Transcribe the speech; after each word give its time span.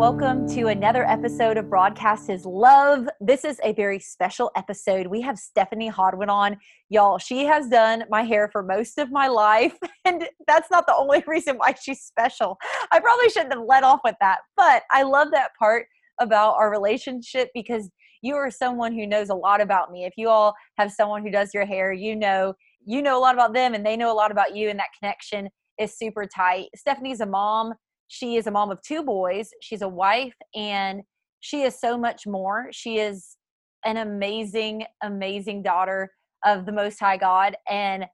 welcome 0.00 0.48
to 0.48 0.68
another 0.68 1.06
episode 1.06 1.58
of 1.58 1.68
Broadcast 1.68 2.26
His 2.26 2.46
Love. 2.46 3.06
This 3.20 3.44
is 3.44 3.60
a 3.62 3.74
very 3.74 3.98
special 3.98 4.50
episode. 4.56 5.06
We 5.06 5.20
have 5.20 5.38
Stephanie 5.38 5.90
Hodwin 5.90 6.30
on. 6.30 6.56
Y'all, 6.88 7.18
she 7.18 7.44
has 7.44 7.68
done 7.68 8.04
my 8.08 8.22
hair 8.22 8.48
for 8.50 8.62
most 8.62 8.96
of 8.96 9.12
my 9.12 9.28
life, 9.28 9.76
and 10.06 10.26
that's 10.46 10.70
not 10.70 10.86
the 10.86 10.96
only 10.96 11.22
reason 11.26 11.58
why 11.58 11.74
she's 11.74 12.00
special. 12.00 12.56
I 12.90 12.98
probably 12.98 13.28
shouldn't 13.28 13.52
have 13.52 13.62
let 13.68 13.84
off 13.84 14.00
with 14.02 14.14
that, 14.22 14.38
but 14.56 14.84
I 14.90 15.02
love 15.02 15.32
that 15.32 15.50
part 15.58 15.84
about 16.18 16.54
our 16.54 16.70
relationship 16.70 17.50
because 17.52 17.90
you 18.22 18.36
are 18.36 18.50
someone 18.50 18.94
who 18.94 19.06
knows 19.06 19.28
a 19.28 19.34
lot 19.34 19.60
about 19.60 19.92
me. 19.92 20.06
If 20.06 20.14
you 20.16 20.30
all 20.30 20.54
have 20.78 20.90
someone 20.90 21.22
who 21.22 21.30
does 21.30 21.50
your 21.52 21.66
hair, 21.66 21.92
you 21.92 22.16
know 22.16 22.54
you 22.86 23.02
know 23.02 23.18
a 23.18 23.20
lot 23.20 23.34
about 23.34 23.52
them 23.52 23.74
and 23.74 23.84
they 23.84 23.98
know 23.98 24.10
a 24.10 24.16
lot 24.16 24.30
about 24.30 24.56
you 24.56 24.70
and 24.70 24.78
that 24.78 24.88
connection 24.98 25.50
is 25.78 25.98
super 25.98 26.24
tight. 26.24 26.68
Stephanie's 26.74 27.20
a 27.20 27.26
mom 27.26 27.74
she 28.12 28.34
is 28.34 28.48
a 28.48 28.50
mom 28.50 28.72
of 28.72 28.82
two 28.82 29.04
boys, 29.04 29.50
she's 29.62 29.82
a 29.82 29.88
wife, 29.88 30.34
and 30.52 31.02
she 31.38 31.62
is 31.62 31.78
so 31.78 31.96
much 31.96 32.26
more. 32.26 32.66
She 32.72 32.98
is 32.98 33.36
an 33.84 33.98
amazing, 33.98 34.84
amazing 35.00 35.62
daughter 35.62 36.10
of 36.44 36.66
the 36.66 36.72
Most 36.72 36.98
High 36.98 37.18
God. 37.18 37.56
And 37.68 38.06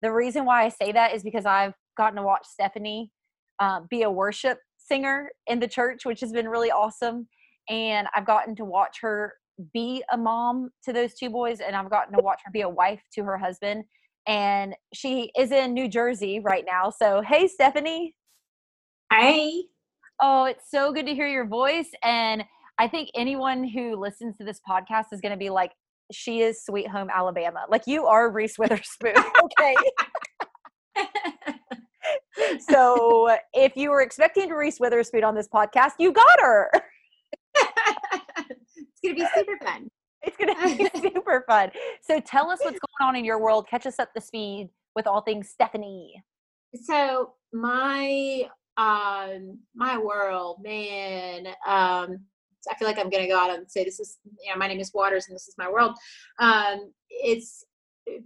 the 0.00 0.10
reason 0.10 0.46
why 0.46 0.64
I 0.64 0.70
say 0.70 0.90
that 0.92 1.14
is 1.14 1.22
because 1.22 1.44
I've 1.44 1.74
gotten 1.98 2.16
to 2.16 2.22
watch 2.22 2.46
Stephanie 2.46 3.10
um, 3.60 3.88
be 3.90 4.04
a 4.04 4.10
worship 4.10 4.58
singer 4.78 5.28
in 5.46 5.60
the 5.60 5.68
church, 5.68 6.06
which 6.06 6.20
has 6.20 6.32
been 6.32 6.48
really 6.48 6.70
awesome. 6.70 7.28
And 7.68 8.08
I've 8.16 8.26
gotten 8.26 8.56
to 8.56 8.64
watch 8.64 9.00
her 9.02 9.34
be 9.74 10.02
a 10.10 10.16
mom 10.16 10.70
to 10.86 10.94
those 10.94 11.12
two 11.12 11.28
boys, 11.28 11.60
and 11.60 11.76
I've 11.76 11.90
gotten 11.90 12.16
to 12.16 12.22
watch 12.22 12.40
her 12.46 12.50
be 12.50 12.62
a 12.62 12.68
wife 12.70 13.02
to 13.16 13.22
her 13.24 13.36
husband. 13.36 13.84
And 14.26 14.74
she 14.94 15.30
is 15.38 15.52
in 15.52 15.74
New 15.74 15.88
Jersey 15.88 16.40
right 16.40 16.64
now. 16.66 16.88
So, 16.88 17.20
hey, 17.20 17.46
Stephanie. 17.48 18.14
Hey. 19.12 19.64
Oh, 20.22 20.44
it's 20.44 20.70
so 20.70 20.92
good 20.92 21.06
to 21.06 21.14
hear 21.14 21.26
your 21.28 21.46
voice. 21.46 21.90
And 22.02 22.44
I 22.78 22.88
think 22.88 23.10
anyone 23.14 23.64
who 23.64 23.96
listens 23.96 24.36
to 24.38 24.44
this 24.44 24.60
podcast 24.66 25.06
is 25.12 25.20
going 25.20 25.32
to 25.32 25.38
be 25.38 25.50
like, 25.50 25.72
she 26.10 26.40
is 26.40 26.64
Sweet 26.64 26.88
Home 26.88 27.08
Alabama. 27.12 27.64
Like 27.68 27.82
you 27.86 28.06
are 28.06 28.30
Reese 28.30 28.58
Witherspoon. 28.58 29.14
okay. 29.44 29.74
so 32.68 33.36
if 33.52 33.76
you 33.76 33.90
were 33.90 34.00
expecting 34.00 34.50
Reese 34.50 34.80
Witherspoon 34.80 35.24
on 35.24 35.34
this 35.34 35.48
podcast, 35.48 35.92
you 35.98 36.12
got 36.12 36.40
her. 36.40 36.70
it's 37.54 39.00
going 39.02 39.14
to 39.16 39.22
be 39.22 39.26
super 39.34 39.58
fun. 39.62 39.88
It's 40.22 40.36
going 40.36 40.54
to 40.54 40.90
be 40.90 41.00
super 41.14 41.44
fun. 41.46 41.70
So 42.00 42.20
tell 42.20 42.50
us 42.50 42.60
what's 42.62 42.78
going 42.78 43.08
on 43.08 43.16
in 43.16 43.24
your 43.24 43.40
world. 43.40 43.66
Catch 43.68 43.86
us 43.86 43.98
up 43.98 44.14
to 44.14 44.20
speed 44.20 44.70
with 44.96 45.06
all 45.06 45.20
things 45.22 45.48
Stephanie. 45.48 46.22
So 46.84 47.34
my 47.52 48.48
um 48.76 49.58
my 49.74 49.98
world 49.98 50.58
man 50.62 51.46
um 51.66 52.18
i 52.70 52.74
feel 52.78 52.88
like 52.88 52.98
i'm 52.98 53.10
gonna 53.10 53.28
go 53.28 53.38
out 53.38 53.54
and 53.54 53.70
say 53.70 53.84
this 53.84 54.00
is 54.00 54.18
you 54.42 54.50
know 54.50 54.56
my 54.56 54.66
name 54.66 54.80
is 54.80 54.92
waters 54.94 55.26
and 55.26 55.34
this 55.34 55.48
is 55.48 55.54
my 55.58 55.70
world. 55.70 55.96
Um 56.38 56.92
it's 57.10 57.64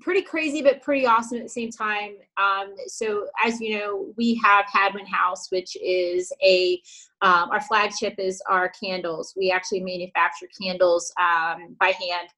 pretty 0.00 0.22
crazy 0.22 0.62
but 0.62 0.80
pretty 0.82 1.04
awesome 1.04 1.36
at 1.36 1.42
the 1.42 1.48
same 1.48 1.70
time. 1.70 2.14
Um 2.36 2.74
so 2.86 3.26
as 3.44 3.60
you 3.60 3.78
know 3.78 4.14
we 4.16 4.40
have 4.42 4.64
hadwin 4.72 5.06
house 5.06 5.50
which 5.50 5.76
is 5.76 6.32
a 6.42 6.80
um, 7.22 7.50
our 7.50 7.62
flagship 7.62 8.14
is 8.18 8.42
our 8.48 8.68
candles. 8.68 9.32
We 9.36 9.50
actually 9.50 9.80
manufacture 9.80 10.48
candles 10.60 11.12
um, 11.18 11.74
by 11.80 11.86
hand 11.86 12.28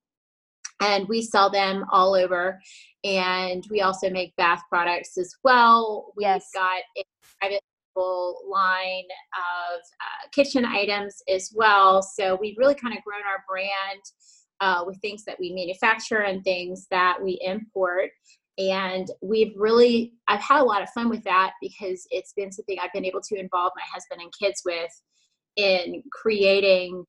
and 0.80 1.08
we 1.08 1.22
sell 1.22 1.50
them 1.50 1.84
all 1.90 2.14
over 2.14 2.60
and 3.04 3.64
we 3.70 3.80
also 3.80 4.10
make 4.10 4.36
bath 4.36 4.62
products 4.68 5.18
as 5.18 5.34
well. 5.42 6.12
We've 6.16 6.26
yes. 6.26 6.50
got 6.54 6.80
a 6.96 7.04
private 7.40 7.62
line 8.48 9.04
of 9.36 9.80
uh, 9.80 10.28
kitchen 10.32 10.64
items 10.64 11.22
as 11.28 11.52
well. 11.54 12.02
So 12.02 12.36
we've 12.40 12.56
really 12.58 12.74
kind 12.74 12.96
of 12.96 13.04
grown 13.04 13.22
our 13.28 13.44
brand 13.48 14.02
uh, 14.60 14.84
with 14.86 15.00
things 15.00 15.24
that 15.24 15.36
we 15.38 15.52
manufacture 15.52 16.22
and 16.22 16.42
things 16.42 16.86
that 16.90 17.18
we 17.22 17.38
import. 17.44 18.10
And 18.58 19.08
we've 19.22 19.52
really, 19.56 20.14
I've 20.26 20.40
had 20.40 20.60
a 20.60 20.64
lot 20.64 20.82
of 20.82 20.88
fun 20.90 21.08
with 21.08 21.22
that 21.24 21.52
because 21.62 22.06
it's 22.10 22.32
been 22.32 22.50
something 22.50 22.76
I've 22.82 22.92
been 22.92 23.04
able 23.04 23.20
to 23.20 23.38
involve 23.38 23.72
my 23.76 23.84
husband 23.92 24.20
and 24.20 24.32
kids 24.40 24.62
with 24.64 24.90
in 25.56 26.02
creating 26.12 27.04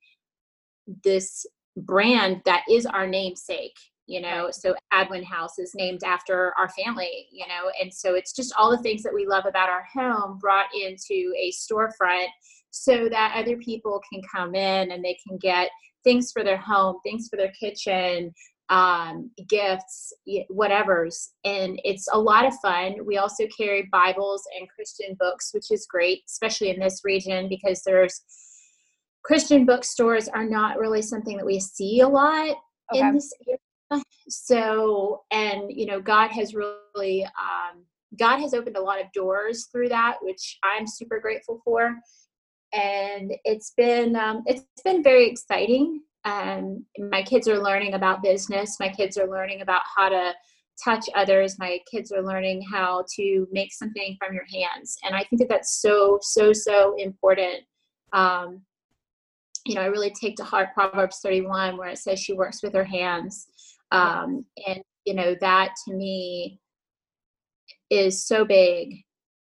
this 1.03 1.45
brand 1.77 2.41
that 2.45 2.63
is 2.69 2.85
our 2.85 3.07
namesake 3.07 3.77
you 4.09 4.19
know 4.19 4.49
so 4.51 4.73
hadwin 4.91 5.23
house 5.23 5.59
is 5.59 5.75
named 5.75 6.03
after 6.03 6.51
our 6.57 6.67
family 6.69 7.27
you 7.31 7.45
know 7.47 7.71
and 7.79 7.93
so 7.93 8.15
it's 8.15 8.33
just 8.33 8.53
all 8.57 8.71
the 8.71 8.81
things 8.81 9.03
that 9.03 9.13
we 9.13 9.25
love 9.25 9.45
about 9.47 9.69
our 9.69 9.85
home 9.93 10.37
brought 10.39 10.65
into 10.73 11.31
a 11.37 11.51
storefront 11.51 12.27
so 12.71 13.07
that 13.07 13.35
other 13.37 13.55
people 13.57 14.01
can 14.11 14.21
come 14.33 14.55
in 14.55 14.91
and 14.91 15.05
they 15.05 15.17
can 15.25 15.37
get 15.37 15.69
things 16.03 16.31
for 16.31 16.43
their 16.43 16.57
home 16.57 16.97
things 17.03 17.27
for 17.29 17.37
their 17.37 17.51
kitchen 17.51 18.33
um, 18.69 19.31
gifts 19.47 20.13
whatever's 20.49 21.31
and 21.43 21.79
it's 21.83 22.07
a 22.11 22.19
lot 22.19 22.45
of 22.45 22.53
fun. 22.61 22.97
We 23.03 23.17
also 23.17 23.45
carry 23.55 23.89
bibles 23.91 24.43
and 24.59 24.69
christian 24.69 25.15
books 25.19 25.51
which 25.53 25.71
is 25.71 25.87
great 25.87 26.21
especially 26.27 26.69
in 26.69 26.79
this 26.79 27.01
region 27.03 27.49
because 27.49 27.81
there's 27.83 28.21
christian 29.23 29.65
bookstores 29.65 30.27
are 30.27 30.45
not 30.45 30.77
really 30.77 31.01
something 31.01 31.35
that 31.37 31.45
we 31.45 31.59
see 31.59 32.01
a 32.01 32.07
lot 32.07 32.57
okay. 32.93 32.99
in 32.99 33.15
this 33.15 33.33
area 33.47 33.57
so 34.29 35.23
and 35.31 35.71
you 35.71 35.85
know 35.85 35.99
god 35.99 36.29
has 36.29 36.53
really 36.53 37.23
um, 37.25 37.83
god 38.19 38.39
has 38.39 38.53
opened 38.53 38.77
a 38.77 38.81
lot 38.81 39.01
of 39.01 39.11
doors 39.13 39.67
through 39.71 39.89
that 39.89 40.17
which 40.21 40.57
i'm 40.63 40.85
super 40.87 41.19
grateful 41.19 41.61
for. 41.63 41.95
And 42.71 43.33
it's 43.45 43.73
been 43.75 44.15
um, 44.15 44.43
it's 44.45 44.63
been 44.83 45.01
very 45.01 45.27
exciting. 45.27 46.01
Um, 46.25 46.85
my 46.99 47.23
kids 47.23 47.47
are 47.47 47.57
learning 47.57 47.95
about 47.95 48.21
business. 48.21 48.79
My 48.79 48.89
kids 48.89 49.17
are 49.17 49.27
learning 49.27 49.61
about 49.61 49.81
how 49.95 50.09
to 50.09 50.33
touch 50.83 51.05
others. 51.15 51.57
My 51.57 51.79
kids 51.91 52.11
are 52.11 52.21
learning 52.21 52.61
how 52.71 53.05
to 53.15 53.47
make 53.51 53.73
something 53.73 54.15
from 54.19 54.33
your 54.33 54.45
hands. 54.53 54.97
And 55.03 55.15
i 55.15 55.23
think 55.23 55.39
that 55.39 55.49
that's 55.49 55.81
so 55.81 56.19
so 56.21 56.53
so 56.53 56.95
important. 56.97 57.63
Um, 58.13 58.61
you 59.65 59.75
know 59.75 59.81
i 59.81 59.85
really 59.87 60.09
take 60.09 60.35
to 60.37 60.43
heart 60.43 60.69
proverbs 60.73 61.19
31 61.21 61.77
where 61.77 61.89
it 61.89 61.97
says 61.97 62.19
she 62.19 62.33
works 62.33 62.63
with 62.63 62.73
her 62.73 62.83
hands 62.83 63.47
um, 63.91 64.45
and 64.67 64.81
you 65.05 65.13
know 65.13 65.35
that 65.41 65.73
to 65.87 65.93
me 65.93 66.59
is 67.89 68.25
so 68.25 68.45
big 68.45 68.95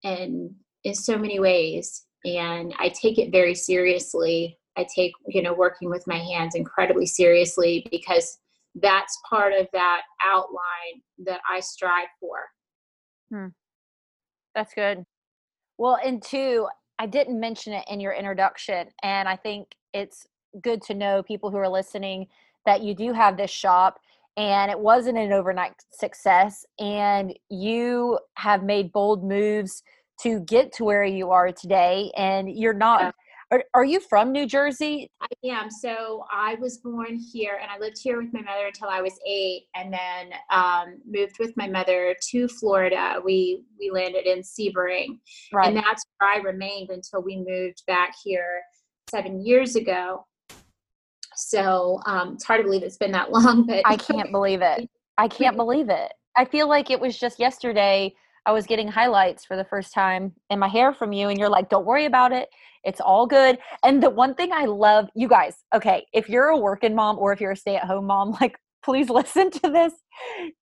and 0.05 0.51
in 0.85 0.95
so 0.95 1.17
many 1.17 1.39
ways 1.39 2.05
and 2.25 2.75
i 2.79 2.89
take 2.89 3.19
it 3.19 3.31
very 3.31 3.55
seriously. 3.55 4.59
I 4.77 4.87
take 4.97 5.13
you 5.27 5.43
know 5.43 5.53
working 5.53 5.91
with 5.91 6.07
my 6.07 6.19
hands 6.19 6.55
incredibly 6.55 7.05
seriously 7.07 7.87
because 7.91 8.39
that's 8.77 9.21
part 9.29 9.53
of 9.53 9.69
that 9.75 10.01
outline 10.25 11.03
that 11.27 11.41
i 11.49 11.61
strive 11.61 12.09
for. 12.19 12.39
Hmm. 13.31 13.49
that's 14.55 14.73
good. 14.75 15.05
Well 15.79 15.99
and 16.05 16.23
two 16.23 16.69
i 16.99 17.07
didn't 17.07 17.39
mention 17.39 17.75
it 17.75 17.85
in 17.89 18.01
your 18.01 18.13
introduction 18.13 18.89
and 19.03 19.29
i 19.29 19.37
think 19.37 19.69
it's 19.93 20.27
good 20.63 20.83
to 20.83 20.95
know 20.95 21.23
people 21.23 21.51
who 21.51 21.57
are 21.59 21.69
listening 21.69 22.27
that 22.67 22.83
you 22.83 22.95
do 22.95 23.13
have 23.13 23.37
this 23.37 23.51
shop 23.51 23.99
and 24.37 24.71
it 24.71 24.79
wasn't 24.79 25.19
an 25.19 25.33
overnight 25.33 25.73
success 25.93 26.65
and 26.79 27.35
you 27.51 28.19
have 28.37 28.63
made 28.63 28.93
bold 28.93 29.25
moves 29.25 29.83
to 30.21 30.41
get 30.41 30.73
to 30.73 30.85
where 30.85 31.05
you 31.05 31.31
are 31.31 31.53
today 31.53 32.11
and 32.17 32.51
you're 32.51 32.73
not 32.73 33.15
are, 33.51 33.63
are 33.75 33.85
you 33.85 34.01
from 34.01 34.33
new 34.33 34.47
jersey? 34.47 35.11
I 35.21 35.27
am 35.49 35.71
so 35.71 36.25
i 36.33 36.55
was 36.55 36.79
born 36.79 37.19
here 37.33 37.59
and 37.61 37.71
i 37.71 37.79
lived 37.79 37.99
here 38.03 38.17
with 38.17 38.33
my 38.33 38.41
mother 38.41 38.67
until 38.67 38.89
i 38.89 39.03
was 39.03 39.19
eight 39.27 39.65
and 39.75 39.93
then 39.93 40.31
um, 40.51 40.99
moved 41.07 41.39
with 41.39 41.55
my 41.57 41.69
mother 41.69 42.17
to 42.31 42.49
florida. 42.49 43.21
We 43.23 43.65
we 43.79 43.91
landed 43.91 44.27
in 44.27 44.41
sebring 44.41 45.19
right. 45.53 45.69
and 45.69 45.77
that's 45.77 46.05
where 46.19 46.31
i 46.31 46.37
remained 46.39 46.91
until 46.91 47.23
we 47.23 47.37
moved 47.37 47.83
back 47.87 48.15
here 48.25 48.63
seven 49.11 49.45
years 49.45 49.77
ago 49.77 50.25
so 51.37 52.01
um, 52.07 52.35
it's 52.35 52.45
hard 52.45 52.61
to 52.61 52.65
believe 52.65 52.83
it's 52.83 52.97
been 52.97 53.13
that 53.13 53.31
long, 53.33 53.67
but 53.67 53.83
I 53.85 53.97
can't 53.97 54.31
believe 54.31 54.63
it. 54.63 54.89
I 55.19 55.29
can't 55.29 55.57
believe 55.57 55.89
it. 55.89 56.13
I 56.37 56.45
feel 56.45 56.69
like 56.69 56.91
it 56.91 56.99
was 56.99 57.19
just 57.19 57.39
yesterday. 57.39 58.15
I 58.47 58.53
was 58.53 58.67
getting 58.67 58.89
highlights 58.89 59.45
for 59.45 59.57
the 59.57 59.65
first 59.65 59.93
time 59.93 60.33
in 60.51 60.59
my 60.59 60.69
hair 60.69 60.93
from 60.93 61.13
you, 61.13 61.29
and 61.29 61.39
you're 61.39 61.49
like, 61.49 61.69
don't 61.69 61.87
worry 61.87 62.07
about 62.07 62.33
it. 62.33 62.49
It's 62.85 63.01
all 63.01 63.27
good. 63.27 63.59
And 63.85 64.03
the 64.03 64.11
one 64.11 64.35
thing 64.35 64.53
I 64.53 64.65
love, 64.65 65.09
you 65.15 65.29
guys, 65.29 65.57
okay, 65.75 66.07
if 66.13 66.29
you're 66.29 66.49
a 66.49 66.59
working 66.59 66.95
mom 66.95 67.19
or 67.19 67.33
if 67.33 67.41
you're 67.41 67.53
a 67.53 67.57
stay 67.57 67.77
at 67.77 67.85
home 67.85 68.07
mom, 68.07 68.33
like, 68.41 68.59
please 68.85 69.11
listen 69.11 69.51
to 69.51 69.71
this. 69.71 69.93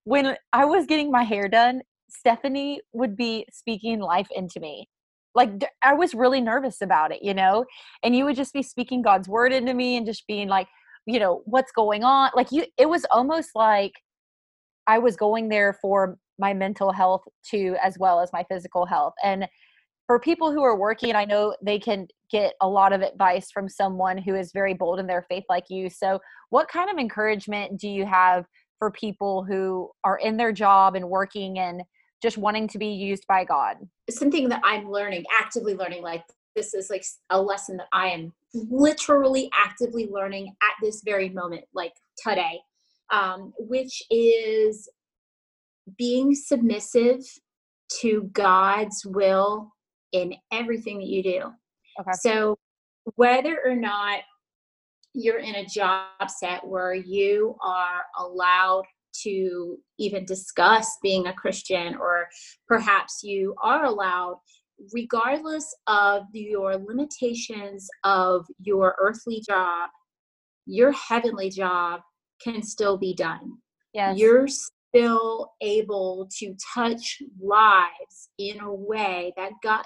When 0.05 0.37
I 0.53 0.65
was 0.65 0.87
getting 0.87 1.11
my 1.11 1.23
hair 1.23 1.49
done, 1.49 1.83
Stephanie 2.11 2.81
would 2.93 3.17
be 3.17 3.47
speaking 3.51 4.01
life 4.01 4.29
into 4.35 4.61
me 4.61 4.89
like 5.35 5.65
I 5.83 5.95
was 5.95 6.15
really 6.15 6.41
nervous 6.41 6.81
about 6.81 7.13
it, 7.13 7.23
you 7.23 7.35
know, 7.35 7.65
and 8.03 8.17
you 8.17 8.25
would 8.25 8.37
just 8.37 8.53
be 8.53 8.63
speaking 8.63 9.03
God's 9.03 9.29
word 9.29 9.53
into 9.53 9.75
me 9.75 9.97
and 9.97 10.07
just 10.07 10.27
being 10.27 10.49
like, 10.49 10.69
you 11.07 11.19
know, 11.19 11.43
what's 11.45 11.73
going 11.73 12.05
on? 12.05 12.31
Like 12.35 12.51
you, 12.51 12.65
it 12.79 12.89
was 12.89 13.07
almost 13.11 13.51
like 13.55 13.93
I 14.87 14.99
was 14.99 15.17
going 15.17 15.49
there 15.49 15.79
for 15.81 16.17
my 16.39 16.53
mental 16.53 16.93
health 16.93 17.23
too, 17.49 17.77
as 17.83 17.97
well 17.99 18.21
as 18.21 18.31
my 18.33 18.45
physical 18.51 18.87
health. 18.87 19.15
And 19.23 19.47
for 20.07 20.19
people 20.19 20.51
who 20.51 20.63
are 20.65 20.77
working, 20.77 21.15
I 21.15 21.25
know 21.25 21.55
they 21.63 21.79
can 21.79 22.09
get 22.33 22.55
a 22.61 22.69
lot 22.69 22.93
of 22.93 23.03
advice 23.03 23.51
from 23.53 23.69
someone 23.69 24.19
who 24.19 24.35
is 24.35 24.51
very 24.53 24.75
bold 24.75 24.99
in 24.99 25.07
their 25.07 25.25
faith 25.29 25.45
like 25.49 25.67
you. 25.69 25.89
So, 25.89 26.19
what 26.49 26.69
kind 26.69 26.91
of 26.91 26.99
encouragement 26.99 27.79
do 27.79 27.89
you 27.89 28.05
have 28.07 28.45
for 28.81 28.91
people 28.91 29.45
who 29.45 29.89
are 30.03 30.19
in 30.19 30.37
their 30.37 30.51
job 30.51 30.97
and 30.97 31.09
working 31.09 31.61
and 31.61 31.83
just 32.23 32.39
wanting 32.39 32.69
to 32.69 32.79
be 32.79 32.89
used 32.89 33.27
by 33.27 33.45
God? 33.45 33.77
Something 34.09 34.49
that 34.49 34.61
I'm 34.65 34.91
learning, 34.91 35.25
actively 35.39 35.75
learning, 35.75 36.03
like 36.03 36.25
this 36.57 36.75
is 36.75 36.91
like 36.91 37.05
a 37.31 37.41
lesson 37.41 37.77
that 37.79 37.89
I 37.93 38.09
am 38.09 38.33
literally 38.53 39.51
actively 39.55 40.09
learning 40.11 40.55
at 40.63 40.73
this 40.83 41.03
very 41.05 41.29
moment, 41.29 41.65
like 41.75 41.93
today, 42.23 42.61
um, 43.11 43.53
which 43.59 44.03
is 44.11 44.89
being 45.97 46.35
submissive 46.35 47.21
to 48.01 48.31
God's 48.33 49.05
will 49.05 49.73
in 50.13 50.35
everything 50.53 50.99
that 50.99 51.09
you 51.09 51.23
do. 51.23 51.43
Okay. 52.01 52.13
So 52.21 52.59
whether 53.17 53.59
or 53.65 53.75
not 53.75 54.21
you're 55.13 55.39
in 55.39 55.57
a 55.57 55.67
job 55.67 56.07
set 56.29 56.67
where 56.67 56.95
you 56.95 57.57
are 57.63 58.05
allowed 58.19 58.85
to 59.23 59.79
even 59.99 60.25
discuss 60.25 60.99
being 61.03 61.27
a 61.27 61.33
Christian, 61.33 61.97
or 61.97 62.29
perhaps 62.67 63.23
you 63.23 63.55
are 63.63 63.85
allowed, 63.85 64.39
regardless 64.93 65.75
of 65.87 66.25
your 66.33 66.77
limitations 66.77 67.89
of 68.05 68.47
your 68.63 68.95
earthly 69.01 69.43
job, 69.47 69.91
your 70.67 70.93
heavenly 70.93 71.51
job 71.51 72.01
can 72.43 72.63
still 72.63 72.97
be 72.97 73.15
done. 73.15 73.59
Yes. 73.93 74.19
You're 74.19 74.49
still 74.49 75.53
able 75.61 76.29
to 76.39 76.55
touch 76.75 77.19
lives 77.41 78.31
in 78.39 78.61
a 78.61 78.73
way 78.73 79.33
that 79.37 79.53
God 79.63 79.85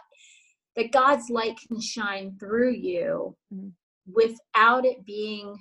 that 0.76 0.90
God's 0.90 1.30
light 1.30 1.56
can 1.68 1.80
shine 1.80 2.36
through 2.38 2.72
you 2.72 3.36
mm-hmm. 3.52 3.68
without 4.12 4.84
it 4.84 5.04
being 5.06 5.56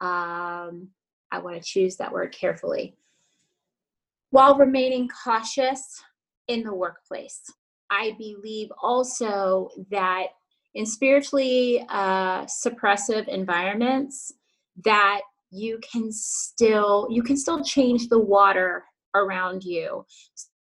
um 0.00 0.88
I 1.32 1.38
want 1.38 1.56
to 1.56 1.62
choose 1.62 1.96
that 1.96 2.12
word 2.12 2.32
carefully 2.32 2.96
while 4.30 4.56
remaining 4.56 5.08
cautious 5.08 6.02
in 6.48 6.62
the 6.62 6.74
workplace. 6.74 7.42
I 7.90 8.14
believe 8.18 8.70
also 8.82 9.70
that 9.90 10.28
in 10.74 10.86
spiritually 10.86 11.84
uh, 11.88 12.44
suppressive 12.44 13.26
environments 13.28 14.32
that 14.84 15.20
you 15.50 15.80
can 15.80 16.12
still 16.12 17.08
you 17.10 17.24
can 17.24 17.36
still 17.36 17.62
change 17.64 18.08
the 18.08 18.18
water 18.18 18.84
around 19.16 19.64
you 19.64 20.06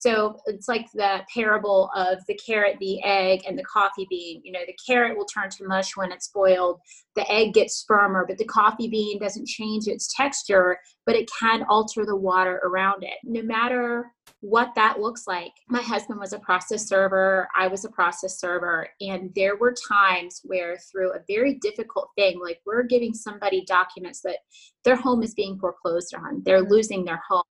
so 0.02 0.40
it's 0.48 0.68
like 0.68 0.88
the 0.94 1.22
parable 1.32 1.92
of 1.96 2.18
the 2.28 2.34
carrot, 2.34 2.78
the 2.80 3.04
egg, 3.04 3.42
and 3.48 3.58
the 3.58 3.64
coffee 3.64 4.08
bean. 4.10 4.42
You 4.44 4.52
know, 4.52 4.62
the 4.66 4.76
carrot 4.88 5.16
will 5.16 5.26
turn 5.26 5.52
to 5.52 5.68
mush 5.68 5.96
when 5.96 6.12
it's 6.12 6.30
boiled. 6.30 6.80
The 7.16 7.32
egg 7.32 7.54
gets 7.54 7.86
firmer, 7.88 8.26
but 8.28 8.40
the 8.40 8.46
coffee 8.46 8.90
bean 8.90 9.20
doesn't 9.20 9.48
change 9.48 9.86
its 9.86 10.12
texture, 10.16 10.80
but 11.06 11.16
it 11.16 11.30
can 11.40 11.66
alter 11.70 12.04
the 12.04 12.16
water 12.16 12.60
around 12.64 13.04
it. 13.04 13.14
No 13.24 13.44
matter 13.44 14.12
what 14.40 14.74
that 14.74 15.00
looks 15.00 15.28
like. 15.28 15.52
My 15.70 15.82
husband 15.82 16.20
was 16.20 16.34
a 16.34 16.40
process 16.40 16.88
server, 16.88 17.48
I 17.56 17.68
was 17.68 17.86
a 17.86 17.90
process 17.90 18.40
server, 18.40 18.88
and 19.00 19.30
there 19.36 19.56
were 19.56 19.76
times 19.88 20.42
where 20.44 20.78
through 20.92 21.14
a 21.14 21.20
very 21.28 21.60
difficult 21.62 22.10
thing, 22.16 22.40
like 22.40 22.60
we're 22.66 22.82
giving 22.84 23.14
somebody 23.14 23.64
documents 23.66 24.22
that 24.22 24.38
their 24.84 24.96
home 24.96 25.22
is 25.22 25.36
being 25.36 25.60
foreclosed 25.60 26.16
on, 26.16 26.42
they're 26.44 26.64
losing 26.64 27.06
their 27.06 27.22
home 27.30 27.44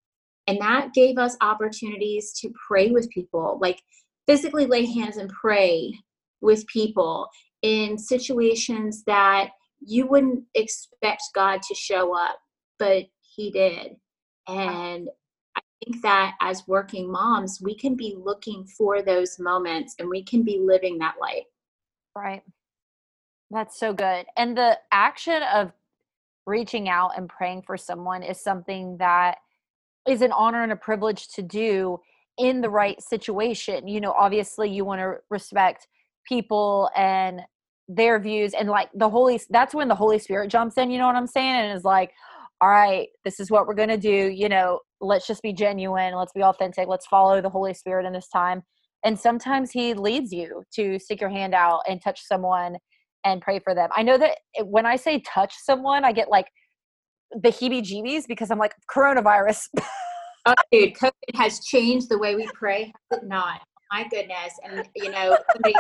and 0.49 0.59
that 0.63 0.95
gave 0.95 1.19
us 1.19 1.37
opportunities 1.43 2.33
to 2.41 2.51
pray 2.67 2.91
with 2.91 3.11
people, 3.11 3.59
like 3.61 3.83
physically 4.27 4.67
lay 4.67 4.87
hands 4.87 5.19
and 5.19 5.31
pray 5.31 5.93
with 6.41 6.67
people 6.67 7.29
in 7.61 7.99
situations 7.99 9.05
that 9.05 9.51
you 9.81 10.07
wouldn't 10.07 10.45
expect 10.55 11.23
God 11.35 11.61
to 11.63 11.75
show 11.75 12.17
up, 12.17 12.39
but 12.79 13.05
He 13.37 13.51
did. 13.51 13.97
And 14.49 15.11
I 15.55 15.61
think 15.85 16.03
that 16.03 16.35
as 16.41 16.67
working 16.67 17.13
moms, 17.13 17.61
we 17.63 17.77
can 17.77 17.95
be 17.95 18.17
looking 18.19 18.67
for 18.67 19.03
those 19.03 19.39
moments 19.39 19.97
and 19.99 20.09
we 20.09 20.25
can 20.25 20.45
be 20.45 20.59
living 20.59 20.97
that 20.99 21.17
light. 21.21 21.45
Right. 22.17 22.43
That's 23.51 23.79
so 23.79 23.93
good. 23.93 24.25
And 24.39 24.57
the 24.57 24.79
action 24.93 25.43
of 25.55 25.73
reaching 26.47 26.89
out 26.89 27.11
and 27.19 27.29
praying 27.29 27.63
for 27.63 27.77
someone 27.77 28.23
is 28.23 28.43
something 28.43 28.97
that 28.97 29.37
is 30.09 30.23
an 30.23 30.33
honor 30.33 30.63
and 30.63 30.73
a 30.73 30.77
privilege 30.77 31.29
to 31.29 31.43
do 31.43 31.99
in 32.39 32.61
the 32.61 32.71
right 32.71 33.01
situation. 33.03 33.87
You 33.87 34.01
know, 34.01 34.13
obviously 34.13 34.71
you 34.71 34.85
want 34.85 35.01
to 35.01 35.17
respect 35.31 35.87
people 36.29 36.91
and 36.97 37.43
their 37.89 38.21
views 38.21 38.53
and 38.53 38.69
like 38.69 38.91
the 38.95 39.09
holy 39.09 39.41
that's 39.49 39.75
when 39.75 39.89
the 39.89 39.95
holy 39.95 40.19
spirit 40.19 40.51
jumps 40.51 40.77
in 40.77 40.91
you 40.91 40.99
know 40.99 41.07
what 41.07 41.17
i'm 41.17 41.27
saying 41.27 41.55
and 41.55 41.77
is 41.77 41.85
like 41.85 42.13
all 42.61 42.69
right 42.69 43.09
this 43.25 43.41
is 43.41 43.51
what 43.51 43.67
we're 43.67 43.75
going 43.75 43.89
to 43.89 43.97
do 43.97 44.29
you 44.29 44.49
know 44.49 44.79
let's 45.01 45.27
just 45.27 45.43
be 45.43 45.55
genuine 45.55 46.15
let's 46.15 46.33
be 46.33 46.43
authentic 46.43 46.87
let's 46.87 47.07
follow 47.07 47.41
the 47.41 47.49
holy 47.49 47.73
spirit 47.73 48.05
in 48.05 48.13
this 48.13 48.29
time 48.29 48.63
and 49.05 49.19
sometimes 49.19 49.71
he 49.71 49.95
leads 49.95 50.33
you 50.33 50.63
to 50.75 50.99
stick 50.99 51.21
your 51.21 51.31
hand 51.31 51.55
out 51.55 51.81
and 51.89 52.03
touch 52.03 52.21
someone 52.23 52.77
and 53.25 53.41
pray 53.41 53.59
for 53.59 53.75
them 53.75 53.89
i 53.97 54.03
know 54.03 54.19
that 54.19 54.37
eh, 54.57 54.63
when 54.63 54.85
i 54.85 54.95
say 54.95 55.21
touch 55.21 55.55
someone 55.57 56.05
i 56.05 56.13
get 56.13 56.29
like 56.29 56.49
the 57.33 57.49
heebie 57.49 57.83
jeebies 57.83 58.27
because 58.27 58.51
I'm 58.51 58.59
like, 58.59 58.75
coronavirus. 58.91 59.69
oh, 60.47 60.55
dude, 60.73 60.95
COVID 60.95 61.13
has 61.35 61.61
changed 61.61 62.09
the 62.09 62.19
way 62.19 62.35
we 62.35 62.49
pray. 62.55 62.93
Has 63.11 63.21
it 63.21 63.27
not? 63.27 63.61
My 63.93 64.07
goodness. 64.09 64.55
And, 64.65 64.87
you 64.95 65.11
know, 65.11 65.37
like, 65.65 65.75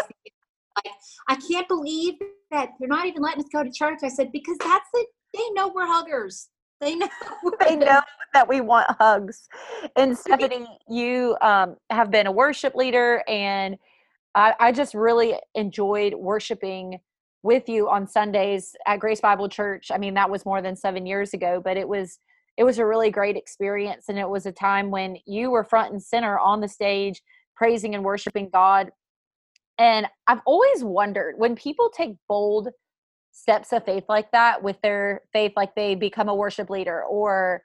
I 1.29 1.37
can't 1.50 1.69
believe 1.69 2.15
that 2.50 2.71
they're 2.79 2.89
not 2.89 3.06
even 3.06 3.23
letting 3.23 3.41
us 3.41 3.49
go 3.53 3.62
to 3.62 3.71
church. 3.71 4.00
I 4.03 4.09
said, 4.09 4.33
because 4.33 4.56
that's 4.59 4.89
it. 4.95 5.09
They 5.35 5.50
know 5.53 5.71
we're 5.75 5.87
huggers. 5.87 6.49
They 6.81 6.95
know. 6.95 7.09
they 7.61 7.77
know 7.77 8.00
that 8.35 8.49
we 8.49 8.61
want 8.61 8.91
hugs. 8.99 9.49
And 9.97 10.17
Stephanie, 10.19 10.67
you 10.89 11.37
um, 11.41 11.77
have 11.91 12.11
been 12.11 12.27
a 12.27 12.33
worship 12.33 12.75
leader, 12.75 13.23
and 13.29 13.77
I, 14.35 14.55
I 14.61 14.73
just 14.73 14.95
really 14.95 15.35
enjoyed 15.55 16.15
worshiping 16.15 17.00
with 17.43 17.69
you 17.69 17.88
on 17.88 18.06
Sundays 18.06 18.75
at 18.87 19.00
Grace 19.00 19.20
Bible 19.20 19.49
Church. 19.49 19.90
I 19.93 19.99
mean, 19.99 20.14
that 20.14 20.31
was 20.31 20.44
more 20.44 20.61
than 20.61 20.76
seven 20.76 21.06
years 21.06 21.35
ago, 21.35 21.61
but 21.62 21.76
it 21.76 21.88
was 21.88 22.19
it 22.56 22.64
was 22.64 22.79
a 22.79 22.87
really 22.87 23.11
great 23.11 23.37
experience, 23.37 24.08
and 24.08 24.19
it 24.19 24.29
was 24.29 24.44
a 24.44 24.52
time 24.52 24.90
when 24.90 25.17
you 25.26 25.50
were 25.50 25.62
front 25.62 25.93
and 25.93 26.02
center 26.02 26.38
on 26.38 26.61
the 26.61 26.69
stage, 26.69 27.23
praising 27.55 27.95
and 27.95 28.04
worshiping 28.04 28.50
God. 28.52 28.90
And 29.78 30.09
I've 30.26 30.40
always 30.45 30.83
wondered 30.83 31.37
when 31.38 31.54
people 31.54 31.88
take 31.88 32.16
bold 32.28 32.71
steps 33.30 33.73
of 33.73 33.85
faith 33.85 34.04
like 34.09 34.33
that 34.33 34.62
with 34.62 34.80
their 34.83 35.23
faith, 35.33 35.52
like 35.54 35.76
they 35.76 35.95
become 35.95 36.28
a 36.28 36.35
worship 36.35 36.68
leader 36.68 37.04
or 37.04 37.62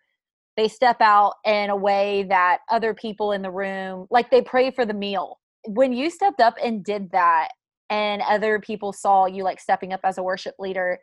they 0.56 0.68
step 0.68 0.98
out 1.02 1.34
in 1.46 1.72
a 1.72 1.76
way 1.76 2.24
that 2.30 2.60
other 2.70 2.94
people 2.94 3.32
in 3.32 3.42
the 3.42 3.50
room, 3.50 4.06
like 4.12 4.30
they 4.30 4.44
pray 4.44 4.70
for 4.70 4.86
the 4.86 4.94
meal. 4.94 5.40
When 5.68 5.94
you 5.94 6.12
stepped 6.12 6.40
up 6.40 6.56
and 6.64 6.84
did 6.84 7.12
that, 7.12 7.50
and 7.94 8.24
other 8.24 8.60
people 8.60 8.92
saw 8.92 9.28
you 9.28 9.44
like 9.44 9.60
stepping 9.60 9.94
up 9.94 10.00
as 10.04 10.18
a 10.18 10.24
worship 10.24 10.56
leader 10.58 11.00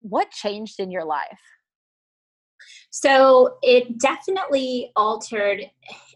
what 0.00 0.30
changed 0.30 0.78
in 0.78 0.90
your 0.90 1.04
life? 1.04 1.40
So 2.90 3.56
it 3.60 3.98
definitely 3.98 4.92
altered 4.94 5.62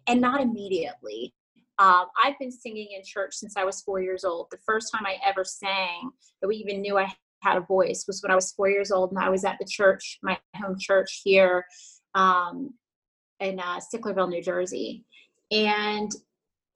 and 0.07 0.21
not 0.21 0.41
immediately. 0.41 1.35
Um, 1.81 2.07
i've 2.25 2.39
been 2.41 2.51
singing 2.51 2.89
in 2.97 3.03
church 3.05 3.35
since 3.35 3.57
i 3.57 3.65
was 3.65 3.83
four 3.83 4.01
years 4.01 4.25
old. 4.25 4.49
The 4.51 4.59
first 4.65 4.93
time 4.93 5.07
i 5.07 5.17
ever 5.25 5.45
sang 5.45 6.11
that 6.41 6.49
we 6.49 6.57
even 6.57 6.81
knew 6.81 6.99
i 6.99 7.13
had 7.43 7.57
a 7.57 7.61
voice 7.61 8.05
was 8.07 8.21
when 8.23 8.33
i 8.33 8.35
was 8.35 8.53
four 8.53 8.69
years 8.69 8.91
old 8.91 9.11
and 9.11 9.21
i 9.21 9.29
was 9.29 9.45
at 9.45 9.59
the 9.61 9.67
church 9.67 10.19
my 10.23 10.37
home 10.57 10.77
church 10.79 11.21
here 11.25 11.65
um, 12.15 12.75
in 13.41 13.61
uh, 13.61 13.81
new 14.29 14.43
jersey. 14.43 15.05
And 15.51 16.11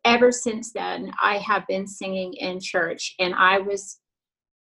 ever 0.05 0.33
since 0.33 0.73
then, 0.73 1.13
I 1.23 1.39
have 1.39 1.67
been 1.67 1.87
singing 1.87 2.35
in 2.35 2.61
church, 2.61 3.15
and 3.19 3.35
I 3.35 3.59
was 3.59 3.99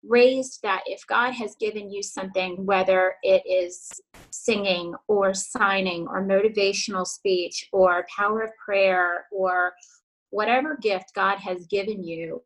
raised 0.05 0.61
that 0.63 0.83
if 0.87 1.07
God 1.07 1.33
has 1.33 1.55
given 1.61 1.91
you 1.91 2.03
something, 2.03 2.67
whether 2.67 3.15
it 3.23 3.43
is 3.47 3.89
singing 4.31 4.95
or 5.07 5.33
signing 5.33 6.07
or 6.09 6.27
motivational 6.27 7.07
speech 7.07 7.69
or 7.73 8.07
power 8.17 8.43
of 8.43 8.51
prayer 8.65 9.27
or 9.31 9.73
whatever 10.31 10.77
gift 10.81 11.13
God 11.15 11.39
has 11.39 11.67
given 11.67 12.03
you, 12.03 12.43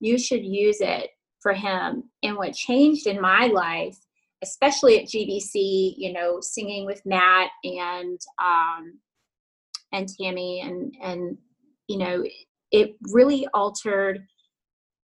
you 0.00 0.18
should 0.18 0.44
use 0.44 0.80
it 0.80 1.10
for 1.40 1.52
Him. 1.52 2.04
And 2.22 2.36
what 2.36 2.54
changed 2.54 3.06
in 3.06 3.20
my 3.20 3.46
life, 3.46 3.96
especially 4.42 4.98
at 4.98 5.08
GBC, 5.08 5.94
you 5.96 6.12
know, 6.12 6.40
singing 6.40 6.84
with 6.84 7.04
Matt 7.04 7.50
and 7.62 8.20
um, 8.42 8.98
and 9.92 10.08
Tammy 10.08 10.60
and 10.60 10.94
and 11.02 11.38
you 11.88 11.98
know, 11.98 12.24
it 12.70 12.96
really 13.12 13.46
altered 13.54 14.24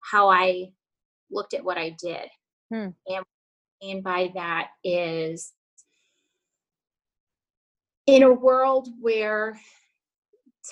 how 0.01 0.29
I 0.29 0.71
looked 1.29 1.53
at 1.53 1.63
what 1.63 1.77
I 1.77 1.95
did. 2.01 2.27
Hmm. 2.73 2.89
And, 3.07 3.25
and 3.81 4.03
by 4.03 4.31
that 4.33 4.69
is 4.83 5.53
in 8.07 8.23
a 8.23 8.33
world 8.33 8.89
where 8.99 9.59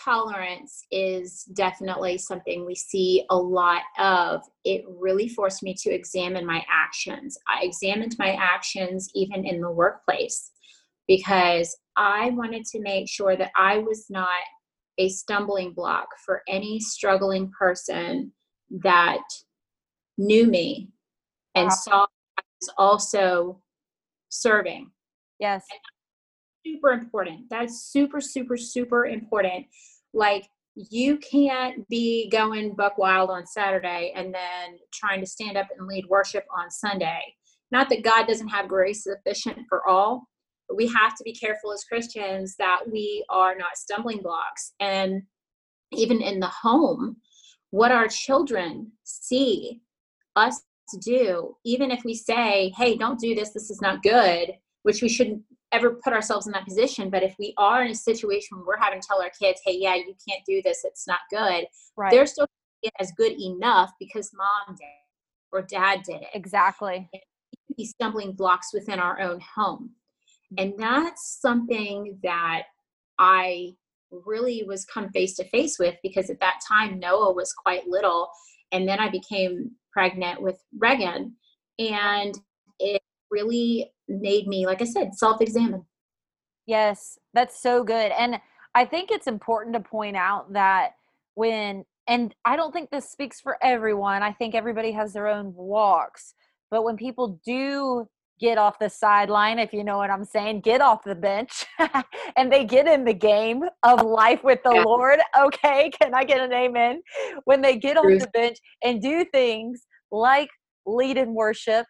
tolerance 0.04 0.86
is 0.92 1.44
definitely 1.54 2.18
something 2.18 2.66
we 2.66 2.76
see 2.76 3.26
a 3.30 3.36
lot 3.36 3.84
of. 3.98 4.42
It 4.64 4.84
really 4.88 5.28
forced 5.28 5.64
me 5.64 5.76
to 5.80 5.92
examine 5.92 6.46
my 6.46 6.64
actions. 6.70 7.38
I 7.48 7.64
examined 7.64 8.16
my 8.20 8.34
actions 8.34 9.10
even 9.16 9.46
in 9.46 9.62
the 9.62 9.72
workplace 9.72 10.52
because 11.08 11.76
I 11.98 12.30
wanted 12.32 12.66
to 12.66 12.82
make 12.82 13.10
sure 13.10 13.36
that 13.36 13.52
I 13.58 13.80
was 13.80 14.06
not 14.10 14.28
a 15.00 15.10
stumbling 15.10 15.74
block 15.74 16.08
for 16.24 16.44
any 16.48 16.80
struggling 16.80 17.52
person 17.58 18.32
that 18.84 19.24
knew 20.18 20.46
me 20.46 20.90
and 21.56 21.70
wow. 21.70 21.76
saw 21.76 22.06
I 22.38 22.42
was 22.62 22.70
also 22.78 23.62
serving. 24.30 24.92
Yes. 25.40 25.66
super 26.66 26.92
important. 26.92 27.50
That's 27.50 27.84
super, 27.84 28.20
super, 28.20 28.58
super 28.58 29.06
important. 29.06 29.66
Like 30.14 30.48
you 30.76 31.18
can't 31.18 31.88
be 31.88 32.30
going 32.30 32.76
buck 32.76 32.98
wild 32.98 33.30
on 33.30 33.48
Saturday 33.48 34.14
and 34.16 34.34
then 34.34 34.78
trying 34.94 35.22
to 35.22 35.26
stand 35.26 35.58
up 35.58 35.68
and 35.78 35.88
lead 35.88 36.06
worship 36.10 36.46
on 36.56 36.70
Sunday. 36.70 37.22
Not 37.72 37.90
that 37.90 38.04
God 38.04 38.28
doesn't 38.28 38.50
have 38.50 38.68
grace 38.68 39.04
sufficient 39.04 39.60
for 39.70 39.88
all, 39.88 40.28
but 40.70 40.78
we 40.78 40.88
have 40.88 41.16
to 41.16 41.24
be 41.24 41.34
careful 41.34 41.74
as 41.74 41.84
Christians 41.84 42.56
that 42.58 42.82
we 42.90 43.26
are 43.30 43.56
not 43.58 43.76
stumbling 43.76 44.22
blocks. 44.22 44.74
And 44.80 45.24
even 45.92 46.22
in 46.22 46.40
the 46.40 46.48
home, 46.48 47.18
what 47.72 47.92
our 47.92 48.08
children 48.08 48.92
see 49.04 49.82
us 50.36 50.62
do, 51.04 51.56
even 51.66 51.92
if 51.92 52.04
we 52.06 52.14
say, 52.14 52.72
hey, 52.78 52.96
don't 52.96 53.20
do 53.20 53.36
this, 53.36 53.52
this 53.52 53.70
is 53.70 53.82
not 53.82 54.04
good, 54.04 54.52
which 54.84 55.02
we 55.02 55.10
shouldn't 55.10 55.42
ever 55.72 56.00
put 56.04 56.14
ourselves 56.14 56.48
in 56.48 56.54
that 56.54 56.66
position. 56.66 57.10
But 57.10 57.24
if 57.24 57.36
we 57.40 57.54
are 57.58 57.84
in 57.84 57.92
a 57.92 57.96
situation 57.96 58.58
where 58.58 58.66
we're 58.66 58.84
having 58.84 59.02
to 59.02 59.08
tell 59.08 59.22
our 59.22 59.32
kids, 59.40 59.62
hey, 59.66 59.78
yeah, 59.80 59.96
you 59.96 60.16
can't 60.28 60.44
do 60.48 60.62
this, 60.64 60.82
it's 60.84 61.08
not 61.08 61.20
good, 61.32 61.66
right. 61.98 62.12
they're 62.12 62.26
still 62.26 62.48
as 63.00 63.12
good 63.18 63.34
enough 63.40 63.92
because 64.00 64.32
mom 64.34 64.76
did 64.76 64.88
or 65.52 65.64
dad 65.64 66.02
did 66.04 66.22
it. 66.22 66.30
Exactly. 66.34 67.10
These 67.78 67.92
stumbling 67.92 68.34
blocks 68.34 68.70
within 68.74 69.00
our 69.00 69.20
own 69.20 69.40
home. 69.56 69.92
And 70.58 70.74
mm-hmm. 70.74 70.82
that's 70.82 71.40
something 71.42 72.20
that 72.24 72.64
I 73.18 73.74
really 74.12 74.64
was 74.68 74.86
come 74.86 75.10
face 75.10 75.36
to 75.36 75.48
face 75.50 75.78
with 75.78 75.96
because 76.02 76.30
at 76.30 76.40
that 76.40 76.60
time 76.68 77.00
Noah 77.00 77.34
was 77.34 77.54
quite 77.54 77.88
little. 77.88 78.30
And 78.72 78.88
then 78.88 79.00
I 79.00 79.10
became 79.10 79.72
pregnant 79.92 80.42
with 80.42 80.60
Reagan. 80.78 81.36
And 81.78 82.38
it 82.80 83.02
really 83.32 83.92
made 84.08 84.48
me, 84.48 84.66
like 84.66 84.82
I 84.82 84.86
said, 84.86 85.16
self 85.16 85.42
examine. 85.42 85.86
Yes, 86.66 87.18
that's 87.34 87.60
so 87.60 87.84
good. 87.84 88.12
And 88.18 88.40
I 88.76 88.86
think 88.86 89.12
it's 89.12 89.28
important 89.28 89.74
to 89.74 89.80
point 89.80 90.16
out 90.16 90.54
that 90.54 90.92
when, 91.36 91.86
and 92.08 92.34
I 92.46 92.56
don't 92.56 92.72
think 92.72 92.90
this 92.90 93.10
speaks 93.10 93.42
for 93.42 93.58
everyone, 93.62 94.24
I 94.24 94.34
think 94.34 94.56
everybody 94.56 94.92
has 94.92 95.14
their 95.14 95.28
own 95.28 95.54
walks. 95.56 96.34
But 96.70 96.84
when 96.84 96.98
people 96.98 97.40
do 97.46 98.08
get 98.40 98.58
off 98.58 98.80
the 98.80 98.90
sideline, 98.90 99.60
if 99.60 99.74
you 99.74 99.84
know 99.84 99.98
what 99.98 100.10
I'm 100.10 100.26
saying, 100.26 100.62
get 100.62 100.82
off 100.82 101.04
the 101.04 101.16
bench 101.16 101.66
and 102.38 102.52
they 102.52 102.66
get 102.66 102.88
in 102.88 103.04
the 103.04 103.14
game 103.14 103.64
of 103.84 104.02
life 104.02 104.44
with 104.44 104.60
the 104.64 104.74
yeah. 104.74 104.84
Lord. 104.84 105.20
Okay, 105.40 105.92
can 106.02 106.14
I 106.14 106.24
get 106.24 106.40
an 106.40 106.54
amen? 106.54 107.02
When 107.46 107.62
they 107.62 107.78
get 107.78 107.98
off 107.98 108.06
the 108.06 108.30
bench 108.34 108.58
and 108.84 109.02
do 109.02 109.26
things 109.26 109.86
like 110.12 110.50
lead 110.86 111.18
in 111.18 111.34
worship 111.34 111.86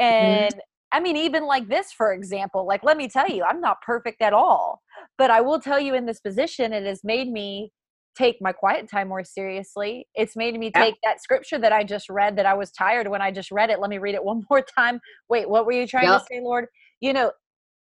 mm-hmm. 0.00 0.04
and 0.04 0.52
mm-hmm. 0.52 0.60
I 0.90 1.00
mean, 1.00 1.18
even 1.18 1.44
like 1.44 1.68
this, 1.68 1.92
for 1.92 2.14
example, 2.14 2.66
like, 2.66 2.82
let 2.82 2.96
me 2.96 3.08
tell 3.08 3.28
you, 3.28 3.44
I'm 3.44 3.60
not 3.60 3.82
perfect 3.82 4.22
at 4.22 4.32
all. 4.32 4.80
But 5.18 5.30
I 5.30 5.42
will 5.42 5.60
tell 5.60 5.78
you 5.78 5.94
in 5.94 6.06
this 6.06 6.18
position, 6.18 6.72
it 6.72 6.86
has 6.86 7.04
made 7.04 7.30
me 7.30 7.72
take 8.16 8.38
my 8.40 8.52
quiet 8.52 8.90
time 8.90 9.08
more 9.08 9.24
seriously. 9.24 10.06
It's 10.14 10.36
made 10.36 10.58
me 10.58 10.70
take 10.70 10.96
that 11.04 11.22
scripture 11.22 11.58
that 11.58 11.72
I 11.72 11.84
just 11.84 12.08
read 12.08 12.36
that 12.36 12.46
I 12.46 12.54
was 12.54 12.72
tired 12.72 13.08
when 13.08 13.22
I 13.22 13.30
just 13.30 13.50
read 13.50 13.70
it. 13.70 13.80
Let 13.80 13.90
me 13.90 13.98
read 13.98 14.14
it 14.14 14.24
one 14.24 14.44
more 14.50 14.62
time. 14.62 15.00
Wait, 15.28 15.48
what 15.48 15.66
were 15.66 15.72
you 15.72 15.86
trying 15.86 16.08
yep. 16.08 16.20
to 16.20 16.26
say, 16.30 16.40
Lord? 16.42 16.66
You 17.00 17.12
know, 17.12 17.32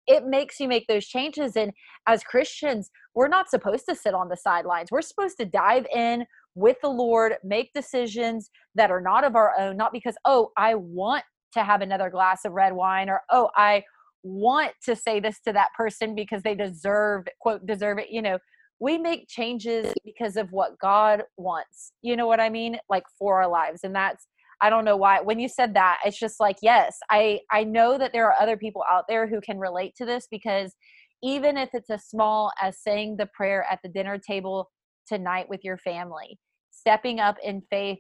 it 0.07 0.25
makes 0.25 0.61
you 0.61 0.69
make 0.69 0.87
those 0.87 1.07
changes. 1.07 1.57
And 1.57 1.73
as 2.07 2.23
Christians, 2.23 2.91
we're 3.15 3.29
not 3.29 3.51
supposed 3.51 3.85
to 3.89 3.95
sit 3.95 4.15
on 4.15 4.29
the 4.29 4.37
sidelines. 4.37 4.91
We're 4.91 5.03
supposed 5.03 5.37
to 5.39 5.45
dive 5.47 5.87
in 5.95 6.27
with 6.55 6.77
the 6.81 6.89
Lord, 6.89 7.35
make 7.45 7.73
decisions 7.75 8.51
that 8.75 8.91
are 8.91 9.01
not 9.01 9.25
of 9.25 9.37
our 9.37 9.53
own, 9.59 9.77
not 9.77 9.93
because, 9.93 10.17
oh, 10.25 10.51
I 10.57 10.75
want 10.75 11.25
to 11.55 11.65
have 11.65 11.81
another 11.81 12.11
glass 12.11 12.45
of 12.45 12.53
red 12.53 12.73
wine 12.73 13.09
or, 13.09 13.23
oh, 13.31 13.51
I 13.57 13.83
want 14.23 14.73
to 14.85 14.97
say 14.97 15.21
this 15.21 15.41
to 15.41 15.53
that 15.53 15.69
person 15.77 16.15
because 16.15 16.43
they 16.43 16.55
deserve, 16.55 17.27
quote, 17.41 17.67
deserve 17.67 17.99
it. 17.99 18.09
You 18.11 18.23
know, 18.23 18.39
we 18.79 18.99
make 18.99 19.29
changes 19.29 19.93
because 20.05 20.37
of 20.37 20.53
what 20.53 20.79
God 20.79 21.23
wants. 21.37 21.93
You 22.03 22.17
know 22.17 22.27
what 22.27 22.41
I 22.41 22.51
mean? 22.51 22.79
Like 22.89 23.05
for 23.19 23.43
our 23.43 23.49
lives. 23.49 23.81
And 23.85 23.95
that's 23.95 24.27
I 24.63 24.71
don't 24.71 24.87
know 24.87 24.97
why 24.97 25.21
when 25.21 25.39
you 25.39 25.49
said 25.49 25.75
that, 25.75 25.99
it's 26.05 26.19
just 26.19 26.41
like, 26.41 26.57
yes, 26.63 26.97
I 27.11 27.41
I 27.51 27.65
know 27.65 27.99
that 27.99 28.13
there 28.13 28.27
are 28.27 28.41
other 28.41 28.57
people 28.57 28.85
out 28.91 29.05
there 29.09 29.27
who 29.27 29.41
can 29.41 29.59
relate 29.59 29.95
to 29.97 30.07
this 30.07 30.27
because 30.31 30.75
even 31.23 31.57
if 31.57 31.71
it's 31.73 31.91
as 31.91 32.05
small 32.05 32.53
as 32.63 32.83
saying 32.83 33.17
the 33.17 33.29
prayer 33.35 33.67
at 33.71 33.81
the 33.83 33.89
dinner 33.89 34.19
table 34.19 34.71
tonight 35.07 35.49
with 35.49 35.65
your 35.65 35.79
family, 35.79 36.39
stepping 36.71 37.21
up 37.21 37.37
in 37.43 37.63
faith, 37.71 37.99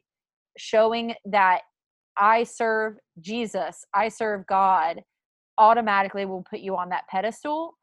showing 0.58 1.14
that 1.24 1.62
I 2.18 2.44
serve 2.44 2.94
Jesus, 3.20 3.84
I 3.94 4.08
serve 4.08 4.46
God, 4.46 5.02
automatically 5.58 6.24
will 6.24 6.44
put 6.48 6.60
you 6.60 6.76
on 6.76 6.90
that 6.90 7.06
pedestal 7.08 7.74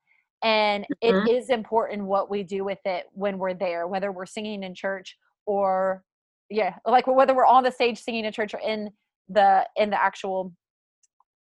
and 0.44 0.84
mm-hmm. 0.84 1.28
it 1.28 1.32
is 1.32 1.50
important 1.50 2.04
what 2.04 2.30
we 2.30 2.44
do 2.44 2.64
with 2.64 2.80
it 2.86 3.06
when 3.14 3.38
we're 3.38 3.54
there 3.54 3.88
whether 3.88 4.12
we're 4.12 4.26
singing 4.26 4.64
in 4.64 4.74
church 4.74 5.18
or 5.46 6.04
yeah 6.50 6.76
like 6.86 7.08
whether 7.08 7.34
we're 7.34 7.46
on 7.46 7.64
the 7.64 7.72
stage 7.72 8.00
singing 8.00 8.26
in 8.26 8.32
church 8.34 8.54
or 8.54 8.60
in 8.60 8.90
the 9.30 9.66
in 9.78 9.90
the 9.90 10.02
actual 10.02 10.54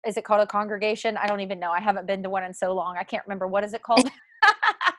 is 0.08 0.15
it 0.15 0.24
called 0.24 0.39
a 0.39 0.48
congregation? 0.48 1.18
I 1.18 1.27
don't 1.27 1.41
even 1.41 1.60
know. 1.60 1.72
I 1.72 1.82
haven't 1.82 2.08
been 2.08 2.24
to 2.24 2.29
one 2.29 2.46
in 2.46 2.53
so 2.53 2.74
long. 2.74 2.96
I 2.98 3.03
can't 3.03 3.25
remember. 3.25 3.48
What 3.48 3.65
is 3.65 3.74
it 3.74 3.84
called? 3.84 4.10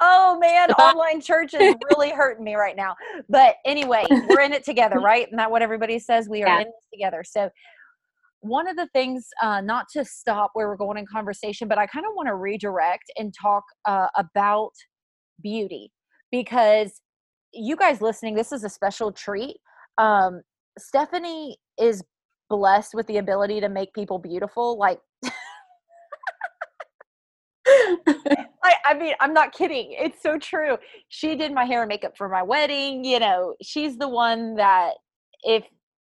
Oh 0.00 0.38
man 0.38 0.70
online 0.72 1.20
church 1.20 1.54
is 1.54 1.74
really 1.90 2.10
hurting 2.10 2.44
me 2.44 2.54
right 2.54 2.76
now. 2.76 2.94
But 3.28 3.56
anyway 3.64 4.04
we're 4.28 4.40
in 4.40 4.52
it 4.52 4.64
together 4.64 5.00
right? 5.00 5.28
Not 5.30 5.36
that 5.38 5.50
what 5.50 5.62
everybody 5.62 5.98
says? 5.98 6.28
We 6.28 6.42
are 6.42 6.46
yeah. 6.46 6.60
in 6.60 6.64
this 6.66 6.86
together. 6.92 7.24
So 7.24 7.50
one 8.40 8.68
of 8.68 8.76
the 8.76 8.88
things, 8.92 9.28
uh, 9.42 9.60
not 9.60 9.86
to 9.94 10.04
stop 10.04 10.50
where 10.54 10.68
we're 10.68 10.76
going 10.76 10.98
in 10.98 11.06
conversation, 11.06 11.68
but 11.68 11.78
I 11.78 11.86
kind 11.86 12.06
of 12.06 12.12
want 12.14 12.28
to 12.28 12.34
redirect 12.34 13.10
and 13.16 13.34
talk 13.40 13.64
uh, 13.84 14.06
about 14.16 14.72
beauty 15.42 15.90
because 16.30 17.00
you 17.52 17.76
guys 17.76 18.00
listening, 18.00 18.34
this 18.34 18.52
is 18.52 18.64
a 18.64 18.68
special 18.68 19.12
treat. 19.12 19.56
Um, 19.96 20.42
Stephanie 20.78 21.56
is 21.80 22.02
blessed 22.48 22.94
with 22.94 23.06
the 23.06 23.18
ability 23.18 23.60
to 23.60 23.68
make 23.68 23.92
people 23.92 24.18
beautiful. 24.18 24.78
Like, 24.78 25.00
I, 27.66 28.74
I, 28.86 28.94
mean, 28.94 29.14
I'm 29.20 29.34
not 29.34 29.52
kidding. 29.52 29.94
It's 29.98 30.22
so 30.22 30.38
true. 30.38 30.78
She 31.08 31.36
did 31.36 31.52
my 31.52 31.64
hair 31.64 31.82
and 31.82 31.88
makeup 31.88 32.16
for 32.16 32.28
my 32.28 32.42
wedding. 32.42 33.04
You 33.04 33.18
know, 33.18 33.54
she's 33.62 33.96
the 33.96 34.08
one 34.08 34.56
that 34.56 34.92
if 35.42 35.64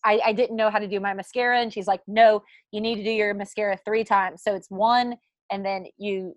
I, 0.04 0.20
I 0.26 0.32
didn't 0.32 0.56
know 0.56 0.70
how 0.70 0.78
to 0.78 0.88
do 0.88 1.00
my 1.00 1.14
mascara 1.14 1.60
and 1.60 1.72
she's 1.72 1.86
like 1.86 2.00
no 2.06 2.42
you 2.70 2.80
need 2.80 2.96
to 2.96 3.04
do 3.04 3.10
your 3.10 3.34
mascara 3.34 3.78
three 3.84 4.04
times. 4.04 4.42
So 4.42 4.54
it's 4.54 4.70
one 4.70 5.16
and 5.50 5.64
then 5.64 5.86
you 5.96 6.34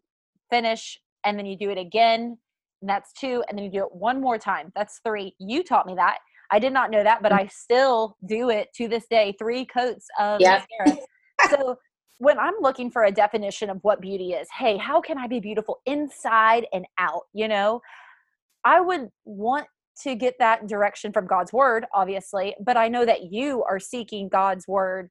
finish 0.49 0.99
and 1.25 1.37
then 1.37 1.45
you 1.45 1.57
do 1.57 1.69
it 1.69 1.77
again 1.77 2.37
and 2.81 2.89
that's 2.89 3.13
two 3.13 3.43
and 3.47 3.57
then 3.57 3.65
you 3.65 3.71
do 3.71 3.83
it 3.85 3.93
one 3.93 4.21
more 4.21 4.37
time. 4.37 4.71
That's 4.75 4.99
three. 5.05 5.35
You 5.39 5.63
taught 5.63 5.85
me 5.85 5.95
that. 5.95 6.17
I 6.51 6.59
did 6.59 6.73
not 6.73 6.91
know 6.91 7.03
that 7.03 7.21
but 7.21 7.31
i 7.31 7.47
still 7.47 8.17
do 8.25 8.49
it 8.49 8.69
to 8.75 8.87
this 8.87 9.05
day. 9.09 9.35
Three 9.39 9.65
coats 9.65 10.07
of 10.19 10.41
yep. 10.41 10.65
mascara. 10.79 11.01
So 11.49 11.75
when 12.19 12.37
i'm 12.37 12.53
looking 12.61 12.91
for 12.91 13.05
a 13.05 13.11
definition 13.11 13.67
of 13.71 13.79
what 13.81 13.99
beauty 13.99 14.33
is 14.33 14.47
hey 14.55 14.77
how 14.77 15.01
can 15.01 15.17
i 15.17 15.25
be 15.25 15.39
beautiful 15.39 15.81
inside 15.87 16.67
and 16.71 16.85
out? 16.99 17.23
You 17.33 17.47
know? 17.47 17.81
I 18.63 18.79
would 18.79 19.09
want 19.25 19.67
to 20.03 20.15
get 20.15 20.35
that 20.39 20.67
direction 20.67 21.11
from 21.11 21.27
God's 21.27 21.53
word, 21.53 21.85
obviously, 21.93 22.55
but 22.63 22.77
I 22.77 22.87
know 22.87 23.05
that 23.05 23.31
you 23.31 23.63
are 23.63 23.79
seeking 23.79 24.29
God's 24.29 24.67
word 24.67 25.09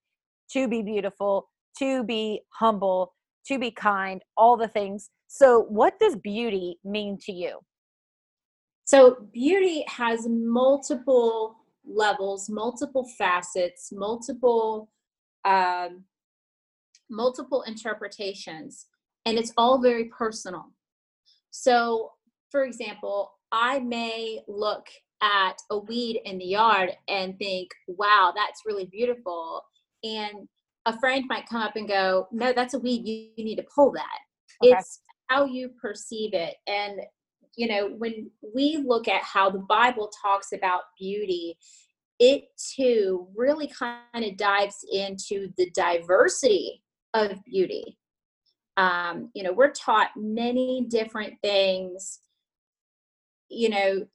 to 0.53 0.69
be 0.69 0.83
beautiful, 0.83 1.49
to 1.79 2.03
be 2.05 2.43
humble, 2.51 3.15
to 3.47 3.59
be 3.59 3.71
kind, 3.71 4.23
all 4.37 4.57
the 4.57 4.69
things. 4.69 5.11
So, 5.29 5.63
what 5.69 5.99
does 5.99 6.17
beauty 6.17 6.79
mean 6.85 7.19
to 7.23 7.33
you? 7.33 7.61
So, 8.85 9.29
beauty 9.33 9.85
has 9.89 10.27
multiple 10.29 11.57
levels, 11.87 12.51
multiple 12.51 13.09
facets, 13.17 13.91
multiple 13.93 14.91
um, 15.45 16.05
multiple 17.11 17.63
interpretations, 17.63 18.87
and 19.27 19.37
it's 19.37 19.53
all 19.57 19.81
very 19.81 20.05
personal. 20.07 20.67
So, 21.51 22.13
for 22.51 22.65
example, 22.65 23.33
I 23.53 23.81
may 23.81 24.41
look 24.49 24.87
at 25.23 25.57
a 25.71 25.79
weed 25.79 26.21
in 26.25 26.39
the 26.39 26.45
yard 26.45 26.91
and 27.09 27.39
think, 27.39 27.71
wow, 27.89 28.33
that's 28.35 28.63
really 28.65 28.87
beautiful. 28.87 29.63
And 30.03 30.49
a 30.87 30.99
friend 30.99 31.25
might 31.29 31.49
come 31.49 31.61
up 31.61 31.77
and 31.77 31.89
go, 31.89 32.27
no, 32.33 32.53
that's 32.53 32.75
a 32.75 32.79
weed. 32.79 33.07
You, 33.07 33.29
you 33.37 33.45
need 33.45 33.57
to 33.57 33.67
pull 33.75 33.93
that. 33.93 34.19
Okay. 34.65 34.77
It's 34.79 35.01
how 35.29 35.45
you 35.45 35.71
perceive 35.81 36.33
it. 36.33 36.55
And 36.67 37.01
you 37.57 37.69
know, 37.69 37.89
when 37.99 38.31
we 38.55 38.79
look 38.79 39.09
at 39.09 39.23
how 39.23 39.51
the 39.51 39.59
Bible 39.59 40.11
talks 40.23 40.53
about 40.53 40.83
beauty, 40.99 41.57
it 42.19 42.45
too 42.75 43.27
really 43.35 43.69
kind 43.69 44.25
of 44.25 44.37
dives 44.37 44.85
into 44.93 45.49
the 45.57 45.71
diversity 45.75 46.83
of 47.15 47.43
beauty. 47.45 47.99
Um, 48.77 49.31
you 49.35 49.43
know, 49.43 49.53
we're 49.53 49.73
taught 49.73 50.11
many 50.17 50.87
different 50.89 51.35
things, 51.43 52.21
you 53.51 53.69
know, 53.69 54.07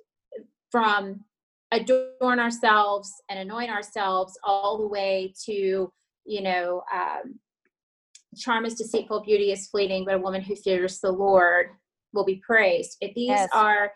from 0.71 1.23
adorn 1.71 2.39
ourselves 2.39 3.11
and 3.29 3.39
anoint 3.39 3.69
ourselves 3.69 4.37
all 4.43 4.77
the 4.77 4.87
way 4.87 5.33
to, 5.45 5.91
you 6.25 6.41
know, 6.41 6.81
um, 6.93 7.39
charm 8.37 8.65
is 8.65 8.75
deceitful, 8.75 9.23
beauty 9.23 9.51
is 9.51 9.67
fleeting, 9.67 10.05
but 10.05 10.15
a 10.15 10.19
woman 10.19 10.41
who 10.41 10.55
fears 10.55 10.99
the 10.99 11.11
Lord 11.11 11.67
will 12.13 12.25
be 12.25 12.41
praised. 12.45 12.97
If 13.01 13.13
these 13.13 13.29
yes. 13.29 13.49
are 13.53 13.91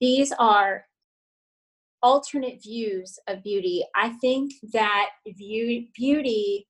these 0.00 0.32
are 0.38 0.84
alternate 2.02 2.62
views 2.62 3.18
of 3.26 3.42
beauty. 3.42 3.84
I 3.94 4.10
think 4.20 4.52
that 4.72 5.10
view 5.26 5.86
beauty, 5.94 6.66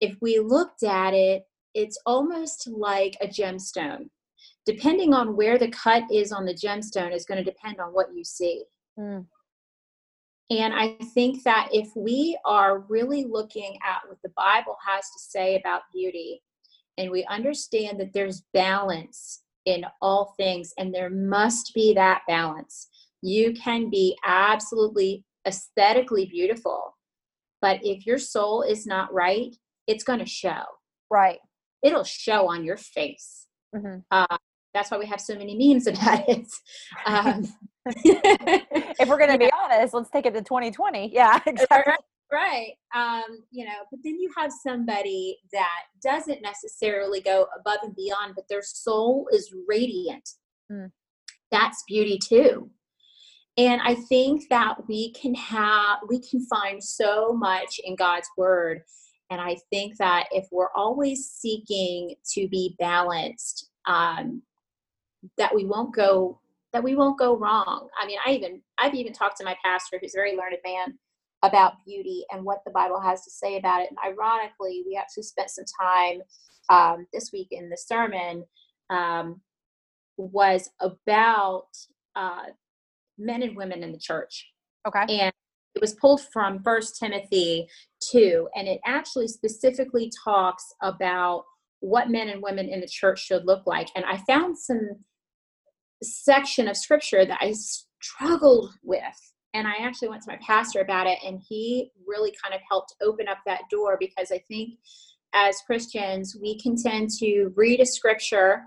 if 0.00 0.16
we 0.20 0.38
looked 0.38 0.82
at 0.82 1.14
it, 1.14 1.44
it's 1.74 1.98
almost 2.06 2.68
like 2.68 3.16
a 3.20 3.26
gemstone. 3.26 4.08
Depending 4.66 5.12
on 5.12 5.36
where 5.36 5.58
the 5.58 5.70
cut 5.70 6.04
is 6.10 6.32
on 6.32 6.46
the 6.46 6.54
gemstone 6.54 7.14
is 7.14 7.26
going 7.26 7.42
to 7.42 7.50
depend 7.50 7.80
on 7.80 7.88
what 7.88 8.14
you 8.14 8.24
see. 8.24 8.64
Mm. 8.98 9.26
And 10.50 10.74
I 10.74 10.96
think 11.14 11.42
that 11.44 11.68
if 11.72 11.88
we 11.96 12.38
are 12.44 12.80
really 12.80 13.24
looking 13.24 13.78
at 13.82 14.08
what 14.08 14.18
the 14.22 14.32
Bible 14.36 14.76
has 14.86 15.04
to 15.04 15.18
say 15.18 15.56
about 15.56 15.82
beauty, 15.92 16.42
and 16.98 17.10
we 17.10 17.24
understand 17.24 17.98
that 18.00 18.12
there's 18.12 18.44
balance 18.52 19.42
in 19.64 19.84
all 20.00 20.34
things, 20.36 20.72
and 20.78 20.94
there 20.94 21.10
must 21.10 21.72
be 21.74 21.94
that 21.94 22.22
balance. 22.28 22.88
You 23.22 23.54
can 23.54 23.90
be 23.90 24.16
absolutely 24.24 25.24
aesthetically 25.46 26.26
beautiful, 26.26 26.96
but 27.60 27.80
if 27.82 28.06
your 28.06 28.18
soul 28.18 28.62
is 28.62 28.86
not 28.86 29.12
right, 29.12 29.56
it's 29.86 30.04
going 30.04 30.18
to 30.18 30.26
show. 30.26 30.62
Right. 31.10 31.38
It'll 31.82 32.04
show 32.04 32.48
on 32.50 32.64
your 32.64 32.76
face. 32.76 33.46
Mm-hmm. 33.74 34.00
Uh, 34.10 34.36
that's 34.74 34.90
why 34.90 34.98
we 34.98 35.06
have 35.06 35.20
so 35.20 35.36
many 35.36 35.56
memes 35.56 35.86
about 35.86 36.28
it. 36.28 36.46
Um, 37.06 37.44
if 37.86 39.08
we're 39.08 39.18
going 39.18 39.30
to 39.32 39.38
be 39.38 39.50
honest, 39.52 39.94
let's 39.94 40.10
take 40.10 40.26
it 40.26 40.34
to 40.34 40.42
2020. 40.42 41.12
Yeah, 41.12 41.40
exactly 41.46 41.94
right 42.32 42.72
um 42.94 43.44
you 43.50 43.64
know 43.64 43.84
but 43.90 44.00
then 44.02 44.18
you 44.18 44.30
have 44.36 44.50
somebody 44.50 45.38
that 45.52 45.82
doesn't 46.02 46.42
necessarily 46.42 47.20
go 47.20 47.46
above 47.58 47.78
and 47.82 47.94
beyond 47.94 48.34
but 48.34 48.44
their 48.48 48.62
soul 48.62 49.28
is 49.32 49.54
radiant 49.68 50.28
mm. 50.72 50.90
that's 51.52 51.84
beauty 51.86 52.18
too 52.18 52.70
and 53.56 53.80
i 53.82 53.94
think 53.94 54.48
that 54.48 54.74
we 54.88 55.12
can 55.12 55.34
have 55.34 55.98
we 56.08 56.20
can 56.28 56.44
find 56.46 56.82
so 56.82 57.32
much 57.34 57.78
in 57.84 57.94
god's 57.94 58.28
word 58.36 58.80
and 59.30 59.40
i 59.40 59.54
think 59.70 59.96
that 59.98 60.26
if 60.32 60.46
we're 60.50 60.72
always 60.74 61.26
seeking 61.26 62.14
to 62.32 62.48
be 62.48 62.74
balanced 62.78 63.68
um 63.86 64.42
that 65.38 65.54
we 65.54 65.64
won't 65.64 65.94
go 65.94 66.40
that 66.72 66.82
we 66.82 66.94
won't 66.94 67.18
go 67.18 67.36
wrong 67.36 67.88
i 68.00 68.06
mean 68.06 68.18
i 68.26 68.30
even 68.32 68.60
i've 68.78 68.94
even 68.94 69.12
talked 69.12 69.36
to 69.36 69.44
my 69.44 69.56
pastor 69.64 69.98
who's 70.00 70.14
a 70.14 70.18
very 70.18 70.36
learned 70.36 70.56
man 70.64 70.98
about 71.44 71.74
beauty 71.84 72.24
and 72.30 72.42
what 72.44 72.62
the 72.64 72.70
Bible 72.70 73.00
has 73.00 73.22
to 73.22 73.30
say 73.30 73.58
about 73.58 73.82
it. 73.82 73.90
And 73.90 73.98
ironically, 74.04 74.82
we 74.86 74.96
actually 74.96 75.24
spent 75.24 75.50
some 75.50 75.64
time 75.80 76.22
um, 76.70 77.06
this 77.12 77.30
week 77.32 77.48
in 77.50 77.68
the 77.68 77.76
sermon 77.76 78.44
um, 78.88 79.40
was 80.16 80.70
about 80.80 81.66
uh, 82.16 82.44
men 83.18 83.42
and 83.42 83.56
women 83.56 83.82
in 83.82 83.92
the 83.92 83.98
church. 83.98 84.48
Okay. 84.88 85.20
And 85.20 85.32
it 85.74 85.80
was 85.80 85.94
pulled 85.94 86.22
from 86.32 86.62
First 86.62 86.98
Timothy 86.98 87.66
2, 88.10 88.48
and 88.54 88.66
it 88.66 88.80
actually 88.86 89.28
specifically 89.28 90.10
talks 90.24 90.64
about 90.82 91.44
what 91.80 92.08
men 92.08 92.28
and 92.28 92.42
women 92.42 92.68
in 92.68 92.80
the 92.80 92.88
church 92.88 93.26
should 93.26 93.44
look 93.44 93.66
like. 93.66 93.88
And 93.94 94.04
I 94.06 94.18
found 94.26 94.56
some 94.56 94.96
section 96.02 96.68
of 96.68 96.76
scripture 96.76 97.24
that 97.24 97.38
I 97.40 97.52
struggled 97.52 98.70
with 98.82 99.02
and 99.54 99.68
I 99.68 99.74
actually 99.80 100.08
went 100.08 100.22
to 100.22 100.30
my 100.32 100.38
pastor 100.44 100.80
about 100.80 101.06
it, 101.06 101.18
and 101.24 101.40
he 101.48 101.92
really 102.06 102.34
kind 102.42 102.54
of 102.54 102.60
helped 102.68 102.96
open 103.00 103.28
up 103.28 103.38
that 103.46 103.62
door 103.70 103.96
because 103.98 104.32
I 104.32 104.38
think 104.48 104.70
as 105.32 105.62
Christians, 105.64 106.36
we 106.40 106.58
can 106.58 106.76
tend 106.76 107.10
to 107.20 107.52
read 107.56 107.80
a 107.80 107.86
scripture 107.86 108.62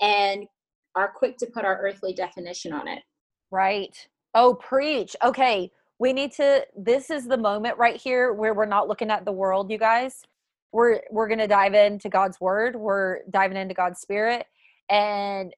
and 0.00 0.46
are 0.94 1.12
quick 1.14 1.36
to 1.38 1.46
put 1.46 1.66
our 1.66 1.78
earthly 1.82 2.14
definition 2.14 2.72
on 2.72 2.88
it. 2.88 3.02
Right. 3.50 3.94
Oh, 4.34 4.54
preach. 4.54 5.14
Okay. 5.22 5.70
We 5.98 6.14
need 6.14 6.32
to 6.32 6.66
this 6.74 7.10
is 7.10 7.26
the 7.26 7.36
moment 7.36 7.76
right 7.76 7.96
here 7.96 8.32
where 8.32 8.54
we're 8.54 8.64
not 8.64 8.88
looking 8.88 9.10
at 9.10 9.26
the 9.26 9.32
world, 9.32 9.70
you 9.70 9.78
guys. 9.78 10.22
We're 10.72 11.00
we're 11.10 11.28
going 11.28 11.40
to 11.40 11.46
dive 11.46 11.74
into 11.74 12.08
God's 12.08 12.40
word. 12.40 12.74
We're 12.74 13.18
diving 13.28 13.58
into 13.58 13.74
God's 13.74 14.00
spirit. 14.00 14.46
And 14.88 15.54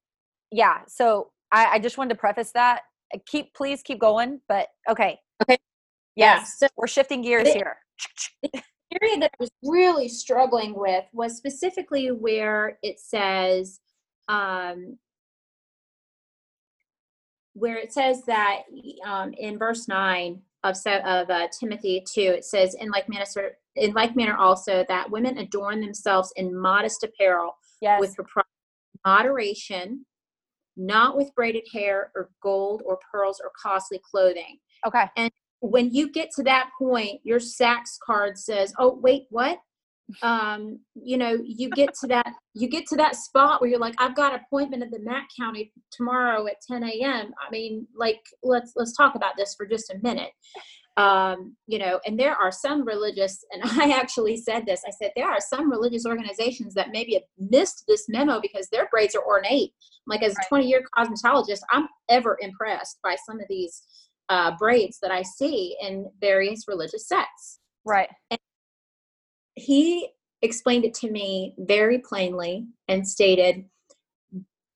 yeah, 0.53 0.81
so 0.87 1.31
I, 1.51 1.73
I 1.73 1.79
just 1.79 1.99
wanted 1.99 2.11
to 2.11 2.21
preface 2.21 2.53
that 2.53 2.83
keep 3.27 3.55
please 3.55 3.83
keep 3.83 4.01
going 4.01 4.41
but 4.49 4.69
okay. 4.89 5.19
Okay. 5.43 5.59
Yes 6.17 6.39
yeah, 6.39 6.45
so 6.45 6.67
we're 6.77 6.87
shifting 6.87 7.23
gears 7.23 7.45
the, 7.45 7.53
here. 7.53 7.77
the 8.43 8.63
area 9.01 9.19
that 9.21 9.31
i 9.33 9.37
was 9.39 9.51
really 9.63 10.09
struggling 10.09 10.75
with 10.75 11.05
was 11.13 11.37
specifically 11.37 12.09
where 12.09 12.79
it 12.83 12.99
says 13.01 13.81
um 14.29 14.99
where 17.55 17.77
it 17.77 17.93
says 17.93 18.23
that 18.27 18.61
um, 19.07 19.35
in 19.37 19.59
verse 19.59 19.87
9 19.87 20.41
of, 20.65 20.77
of 20.87 21.31
uh, 21.31 21.49
timothy 21.59 22.05
2 22.13 22.21
it 22.21 22.45
says 22.45 22.75
in 22.75 22.91
like 22.91 23.09
manner 23.09 23.25
in 23.77 23.93
like 23.93 24.15
manner 24.17 24.37
also 24.37 24.85
that 24.89 25.11
women 25.11 25.39
adorn 25.39 25.81
themselves 25.81 26.33
in 26.37 26.57
modest 26.57 27.03
apparel 27.03 27.57
yes. 27.81 28.01
with 28.01 28.17
moderation 29.07 30.05
not 30.77 31.17
with 31.17 31.35
braided 31.35 31.65
hair 31.73 32.11
or 32.15 32.31
gold 32.43 32.83
or 32.85 32.99
pearls 33.11 33.41
or 33.43 33.51
costly 33.61 34.01
clothing. 34.11 34.59
Okay. 34.87 35.05
And 35.17 35.31
when 35.61 35.93
you 35.93 36.11
get 36.11 36.31
to 36.37 36.43
that 36.45 36.71
point, 36.79 37.21
your 37.23 37.39
Saks 37.39 37.99
card 38.05 38.37
says, 38.39 38.73
"Oh, 38.79 38.99
wait, 39.01 39.27
what?" 39.31 39.61
Um, 40.21 40.81
you 40.95 41.17
know, 41.17 41.39
you 41.43 41.71
get 41.71 41.95
to 42.01 42.07
that 42.09 42.35
you 42.55 42.69
get 42.69 42.87
to 42.89 42.97
that 42.97 43.17
spot 43.17 43.61
where 43.61 43.71
you're 43.71 43.79
like, 43.79 43.95
"I've 43.99 44.17
got 44.17 44.35
appointment 44.35 44.83
at 44.83 44.91
the 44.91 44.99
Mac 44.99 45.29
counter 45.39 45.63
tomorrow 45.91 46.47
at 46.47 46.61
10 46.69 46.83
a.m." 46.83 47.33
I 47.41 47.51
mean, 47.51 47.87
like, 47.95 48.21
let's 48.43 48.73
let's 48.77 48.97
talk 48.97 49.15
about 49.15 49.37
this 49.37 49.55
for 49.55 49.65
just 49.67 49.91
a 49.91 49.99
minute 50.03 50.33
um, 50.97 51.57
you 51.67 51.79
know, 51.79 52.01
and 52.07 52.19
there 52.19 52.35
are 52.35 52.53
some 52.53 52.85
religious, 52.85 53.45
and 53.51 53.63
I 53.81 53.93
actually 53.93 54.37
said 54.37 54.67
this. 54.67 54.83
I 54.87 54.91
said 54.91 55.13
there 55.17 55.31
are 55.31 55.41
some 55.41 55.71
religious 55.71 56.07
organizations 56.07 56.75
that 56.75 56.91
maybe 56.93 57.15
have 57.15 57.23
missed 57.39 57.85
this 57.89 58.07
memo 58.09 58.41
because 58.41 58.69
their 58.69 58.89
braids 58.91 59.15
are 59.15 59.25
ornate. 59.25 59.73
Like 60.07 60.23
as 60.23 60.33
a 60.33 60.49
20 60.49 60.67
year 60.67 60.83
cosmetologist, 60.97 61.61
I'm 61.71 61.89
ever 62.09 62.37
impressed 62.41 62.99
by 63.03 63.17
some 63.27 63.41
of 63.41 63.47
these 63.49 63.83
uh, 64.29 64.57
braids 64.59 64.99
that 65.01 65.11
I 65.11 65.23
see 65.23 65.77
in 65.81 66.11
various 66.21 66.65
religious 66.67 67.07
sects. 67.07 67.61
Right. 67.85 68.09
And 68.31 68.41
he 69.55 70.09
explained 70.43 70.85
it 70.85 70.95
to 70.95 71.11
me 71.11 71.55
very 71.59 71.99
plainly 71.99 72.67
and 72.89 73.07
stated, 73.07 73.65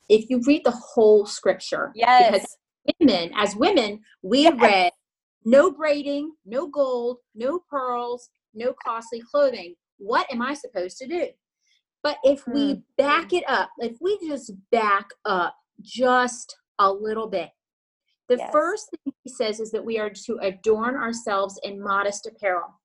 if 0.09 0.31
you 0.31 0.41
read 0.47 0.63
the 0.65 0.71
whole 0.71 1.27
scripture, 1.27 1.93
yes. 1.95 2.31
because 2.31 2.57
women, 3.01 3.33
as 3.37 3.57
women, 3.57 4.01
we 4.23 4.43
yes. 4.43 4.61
read 4.61 4.93
no 5.47 5.71
braiding, 5.71 6.33
no 6.45 6.67
gold, 6.67 7.19
no 7.35 7.61
pearls, 7.71 8.29
no 8.53 8.75
costly 8.85 9.23
clothing. 9.23 9.77
What 9.97 10.31
am 10.31 10.43
I 10.43 10.53
supposed 10.55 10.99
to 10.99 11.07
do? 11.07 11.29
But 12.03 12.19
if 12.25 12.47
we 12.47 12.75
hmm. 12.75 12.81
back 12.99 13.33
it 13.33 13.45
up, 13.49 13.71
if 13.79 13.97
we 14.01 14.19
just 14.27 14.53
back 14.71 15.07
up 15.25 15.57
just 15.81 16.57
a 16.79 16.93
little 16.93 17.29
bit, 17.29 17.51
the 18.29 18.37
yes. 18.39 18.51
first 18.53 18.91
thing 18.91 19.15
he 19.23 19.31
says 19.31 19.61
is 19.61 19.71
that 19.71 19.85
we 19.85 19.99
are 20.01 20.11
to 20.11 20.39
adorn 20.43 20.97
ourselves 20.97 21.61
in 21.63 21.81
modest 21.81 22.27
apparel. 22.27 22.81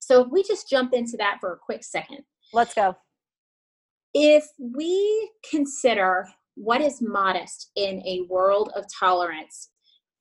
So 0.00 0.22
if 0.22 0.28
we 0.30 0.42
just 0.42 0.68
jump 0.68 0.92
into 0.92 1.16
that 1.18 1.38
for 1.40 1.52
a 1.52 1.58
quick 1.58 1.84
second. 1.84 2.22
Let's 2.52 2.74
go. 2.74 2.96
If 4.12 4.44
we 4.58 5.30
consider 5.48 6.28
what 6.56 6.80
is 6.80 7.00
modest 7.00 7.70
in 7.76 8.02
a 8.06 8.22
world 8.28 8.72
of 8.74 8.86
tolerance, 8.98 9.70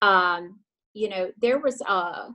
um, 0.02 0.60
you 0.96 1.10
know, 1.10 1.32
there 1.42 1.60
was 1.60 1.82
a 1.82 2.30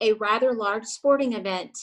a 0.00 0.12
rather 0.14 0.52
large 0.52 0.84
sporting 0.84 1.32
event 1.32 1.78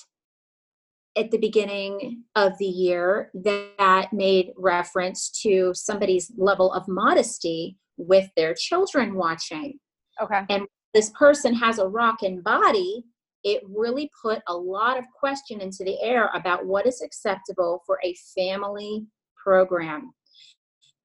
at 1.18 1.32
the 1.32 1.38
beginning 1.38 2.24
of 2.36 2.58
the 2.60 2.66
year 2.66 3.32
that 3.34 4.08
made 4.14 4.52
reference 4.58 5.30
to 5.42 5.72
somebody's 5.74 6.32
level 6.38 6.72
of 6.74 6.88
modesty 6.88 7.78
with 7.98 8.30
their 8.36 8.54
children 8.54 9.16
watching. 9.16 9.80
Okay. 10.22 10.42
And 10.50 10.68
this 10.94 11.10
person 11.18 11.56
has 11.56 11.80
a 11.80 11.88
rockin' 11.88 12.42
body, 12.42 13.06
it 13.44 13.64
really 13.68 14.12
put 14.22 14.40
a 14.48 14.54
lot 14.54 14.98
of 14.98 15.06
question 15.18 15.62
into 15.62 15.84
the 15.84 16.00
air 16.02 16.30
about 16.36 16.66
what 16.66 16.86
is 16.86 17.02
acceptable 17.02 17.82
for 17.86 18.00
a 18.04 18.16
family 18.36 19.06
program. 19.42 20.14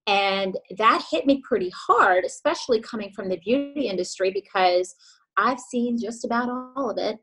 And 0.06 0.56
that 0.78 1.04
hit 1.10 1.26
me 1.26 1.42
pretty 1.42 1.72
hard, 1.74 2.24
especially 2.24 2.80
coming 2.80 3.10
from 3.10 3.28
the 3.28 3.38
beauty 3.38 3.88
industry, 3.88 4.30
because 4.30 4.94
I've 5.36 5.60
seen 5.60 5.98
just 5.98 6.24
about 6.24 6.48
all 6.48 6.90
of 6.90 6.98
it. 6.98 7.18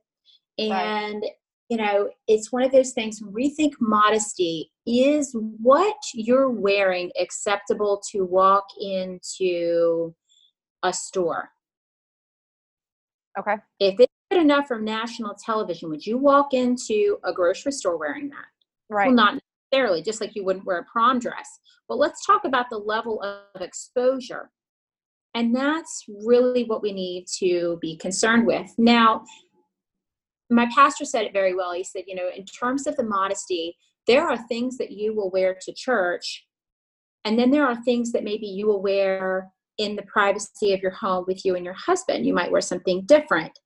And, 0.57 1.21
right. 1.21 1.31
you 1.69 1.77
know, 1.77 2.09
it's 2.27 2.51
one 2.51 2.61
of 2.63 2.71
those 2.71 2.91
things, 2.91 3.21
rethink 3.21 3.71
modesty 3.79 4.71
is 4.85 5.33
what 5.33 5.95
you're 6.13 6.49
wearing 6.49 7.09
acceptable 7.19 8.01
to 8.11 8.25
walk 8.25 8.65
into 8.79 10.13
a 10.83 10.91
store? 10.93 11.49
Okay. 13.39 13.55
If 13.79 13.99
it's 13.99 14.13
good 14.29 14.41
enough 14.41 14.67
from 14.67 14.83
national 14.83 15.35
television, 15.35 15.89
would 15.89 16.05
you 16.05 16.17
walk 16.17 16.53
into 16.53 17.17
a 17.23 17.33
grocery 17.33 17.71
store 17.71 17.97
wearing 17.97 18.29
that? 18.29 18.45
Right. 18.89 19.07
Well, 19.07 19.15
not 19.15 19.39
just 20.03 20.21
like 20.21 20.35
you 20.35 20.43
wouldn't 20.45 20.65
wear 20.65 20.79
a 20.79 20.85
prom 20.85 21.19
dress. 21.19 21.47
But 21.87 21.97
let's 21.97 22.25
talk 22.25 22.45
about 22.45 22.69
the 22.69 22.77
level 22.77 23.21
of 23.21 23.61
exposure. 23.61 24.51
And 25.35 25.55
that's 25.55 26.05
really 26.25 26.63
what 26.63 26.81
we 26.81 26.93
need 26.93 27.25
to 27.39 27.77
be 27.81 27.97
concerned 27.97 28.45
with. 28.45 28.71
Now, 28.77 29.23
my 30.49 30.67
pastor 30.73 31.05
said 31.05 31.25
it 31.25 31.33
very 31.33 31.55
well. 31.55 31.73
He 31.73 31.83
said, 31.83 32.03
you 32.07 32.15
know, 32.15 32.29
in 32.35 32.45
terms 32.45 32.85
of 32.85 32.95
the 32.95 33.03
modesty, 33.03 33.75
there 34.05 34.27
are 34.27 34.37
things 34.47 34.77
that 34.77 34.91
you 34.91 35.15
will 35.15 35.31
wear 35.31 35.57
to 35.61 35.73
church, 35.73 36.45
and 37.25 37.39
then 37.39 37.51
there 37.51 37.65
are 37.65 37.81
things 37.83 38.11
that 38.11 38.23
maybe 38.23 38.45
you 38.45 38.67
will 38.67 38.81
wear 38.81 39.49
in 39.77 39.95
the 39.95 40.03
privacy 40.03 40.73
of 40.73 40.81
your 40.81 40.91
home 40.91 41.23
with 41.27 41.43
you 41.45 41.55
and 41.55 41.65
your 41.65 41.73
husband. 41.73 42.25
You 42.25 42.33
might 42.33 42.51
wear 42.51 42.61
something 42.61 43.05
different. 43.05 43.57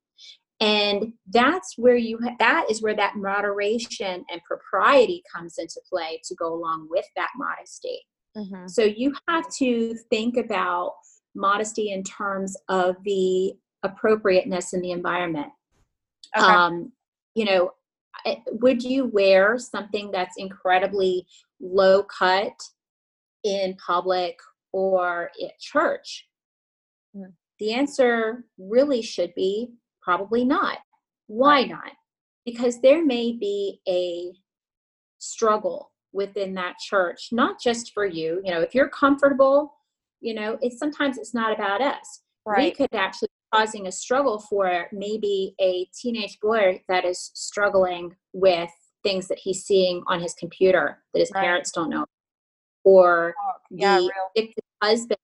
And 0.60 1.12
that's 1.30 1.74
where 1.76 1.96
you, 1.96 2.18
ha- 2.22 2.34
that 2.40 2.66
is 2.68 2.82
where 2.82 2.96
that 2.96 3.16
moderation 3.16 4.24
and 4.30 4.40
propriety 4.44 5.22
comes 5.32 5.56
into 5.58 5.80
play 5.88 6.20
to 6.24 6.34
go 6.34 6.52
along 6.52 6.88
with 6.90 7.04
that 7.16 7.30
modesty. 7.36 8.00
Mm-hmm. 8.36 8.66
So 8.66 8.82
you 8.82 9.14
have 9.28 9.48
to 9.56 9.94
think 10.10 10.36
about 10.36 10.94
modesty 11.34 11.92
in 11.92 12.02
terms 12.02 12.56
of 12.68 12.96
the 13.04 13.54
appropriateness 13.84 14.72
in 14.72 14.80
the 14.80 14.90
environment. 14.90 15.48
Okay. 16.36 16.44
Um, 16.44 16.92
you 17.34 17.44
know, 17.44 17.72
would 18.50 18.82
you 18.82 19.06
wear 19.06 19.58
something 19.58 20.10
that's 20.10 20.36
incredibly 20.36 21.24
low 21.60 22.02
cut 22.02 22.52
in 23.44 23.76
public 23.76 24.36
or 24.72 25.30
at 25.42 25.58
church? 25.60 26.26
Mm. 27.16 27.32
The 27.60 27.72
answer 27.72 28.44
really 28.58 29.02
should 29.02 29.34
be 29.34 29.70
probably 30.08 30.42
not. 30.42 30.78
Why 31.26 31.64
not? 31.64 31.92
Because 32.46 32.80
there 32.80 33.04
may 33.04 33.32
be 33.32 33.82
a 33.86 34.32
struggle 35.18 35.92
within 36.14 36.54
that 36.54 36.78
church, 36.78 37.28
not 37.30 37.60
just 37.60 37.92
for 37.92 38.06
you. 38.06 38.40
You 38.42 38.54
know, 38.54 38.62
if 38.62 38.74
you're 38.74 38.88
comfortable, 38.88 39.74
you 40.22 40.32
know, 40.32 40.56
it's 40.62 40.78
sometimes 40.78 41.18
it's 41.18 41.34
not 41.34 41.52
about 41.52 41.82
us. 41.82 42.22
Right. 42.46 42.64
We 42.64 42.70
could 42.86 42.94
actually 42.98 43.28
be 43.28 43.58
causing 43.58 43.86
a 43.86 43.92
struggle 43.92 44.38
for 44.38 44.86
maybe 44.92 45.54
a 45.60 45.86
teenage 46.00 46.38
boy 46.40 46.82
that 46.88 47.04
is 47.04 47.30
struggling 47.34 48.16
with 48.32 48.70
things 49.02 49.28
that 49.28 49.38
he's 49.38 49.64
seeing 49.64 50.02
on 50.06 50.22
his 50.22 50.32
computer 50.32 51.02
that 51.12 51.20
his 51.20 51.30
right. 51.34 51.44
parents 51.44 51.70
don't 51.70 51.90
know 51.90 52.06
or 52.84 53.34
oh, 53.38 53.52
yeah, 53.70 54.00
the 54.34 54.50
husband 54.82 55.18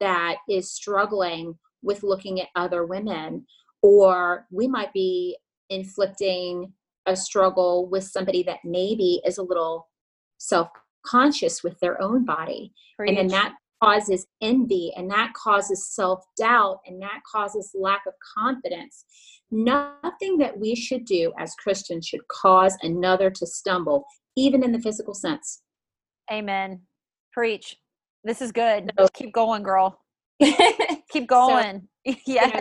that 0.00 0.38
is 0.48 0.72
struggling 0.72 1.56
with 1.82 2.02
looking 2.02 2.40
at 2.40 2.48
other 2.56 2.84
women 2.84 3.46
or 3.88 4.46
we 4.50 4.68
might 4.68 4.92
be 4.92 5.36
inflicting 5.70 6.72
a 7.06 7.16
struggle 7.16 7.88
with 7.88 8.04
somebody 8.04 8.42
that 8.42 8.58
maybe 8.64 9.20
is 9.24 9.38
a 9.38 9.42
little 9.42 9.88
self-conscious 10.36 11.62
with 11.62 11.78
their 11.80 12.00
own 12.02 12.24
body 12.24 12.72
Preach. 12.96 13.08
and 13.08 13.18
then 13.18 13.28
that 13.28 13.54
causes 13.82 14.26
envy 14.42 14.92
and 14.96 15.10
that 15.10 15.32
causes 15.34 15.88
self-doubt 15.94 16.80
and 16.86 17.00
that 17.00 17.20
causes 17.30 17.70
lack 17.74 18.02
of 18.06 18.12
confidence. 18.36 19.04
Nothing 19.50 20.36
that 20.38 20.58
we 20.58 20.74
should 20.74 21.06
do 21.06 21.32
as 21.38 21.54
christians 21.54 22.06
should 22.06 22.26
cause 22.28 22.76
another 22.82 23.30
to 23.30 23.46
stumble 23.46 24.04
even 24.36 24.62
in 24.62 24.72
the 24.72 24.80
physical 24.80 25.14
sense. 25.14 25.62
Amen. 26.30 26.82
Preach. 27.32 27.76
This 28.22 28.42
is 28.42 28.52
good. 28.52 28.92
So, 28.98 29.08
keep 29.14 29.32
going 29.32 29.62
girl. 29.62 29.98
Keep 31.10 31.26
going. 31.26 31.88
so, 32.06 32.14
yes. 32.26 32.26
you 32.26 32.36
know, 32.36 32.60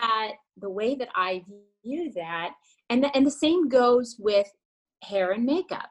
that, 0.00 0.32
the 0.58 0.70
way 0.70 0.94
that 0.94 1.08
i 1.14 1.42
view 1.84 2.12
that 2.12 2.52
and 2.90 3.02
the, 3.02 3.16
and 3.16 3.26
the 3.26 3.30
same 3.30 3.68
goes 3.68 4.16
with 4.18 4.48
hair 5.02 5.32
and 5.32 5.44
makeup 5.44 5.88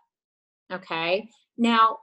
okay 0.72 1.28
now 1.58 1.98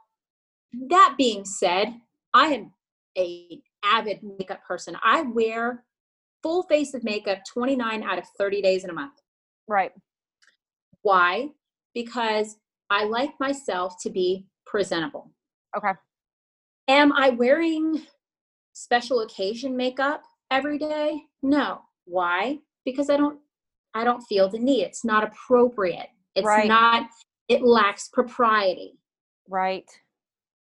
that 0.88 1.14
being 1.18 1.44
said 1.44 1.94
I 2.34 2.46
am 2.46 2.72
a 3.16 3.60
avid 3.84 4.20
makeup 4.22 4.64
person. 4.64 4.96
I 5.02 5.22
wear 5.22 5.84
full 6.42 6.62
face 6.64 6.94
of 6.94 7.04
makeup 7.04 7.38
29 7.52 8.02
out 8.02 8.18
of 8.18 8.24
30 8.38 8.62
days 8.62 8.84
in 8.84 8.90
a 8.90 8.94
month. 8.94 9.14
Right. 9.68 9.92
Why? 11.02 11.48
Because 11.94 12.56
I 12.90 13.04
like 13.04 13.30
myself 13.38 13.94
to 14.02 14.10
be 14.10 14.46
presentable. 14.66 15.30
Okay. 15.76 15.92
Am 16.88 17.12
I 17.12 17.30
wearing 17.30 18.02
special 18.72 19.20
occasion 19.20 19.76
makeup 19.76 20.22
every 20.50 20.78
day? 20.78 21.22
No. 21.42 21.82
Why? 22.04 22.58
Because 22.84 23.10
I 23.10 23.16
don't 23.16 23.38
I 23.94 24.04
don't 24.04 24.22
feel 24.22 24.48
the 24.48 24.58
need. 24.58 24.84
It's 24.84 25.04
not 25.04 25.24
appropriate. 25.24 26.08
It's 26.34 26.46
right. 26.46 26.68
not 26.68 27.08
it 27.48 27.62
lacks 27.62 28.08
propriety. 28.12 28.98
Right. 29.48 29.90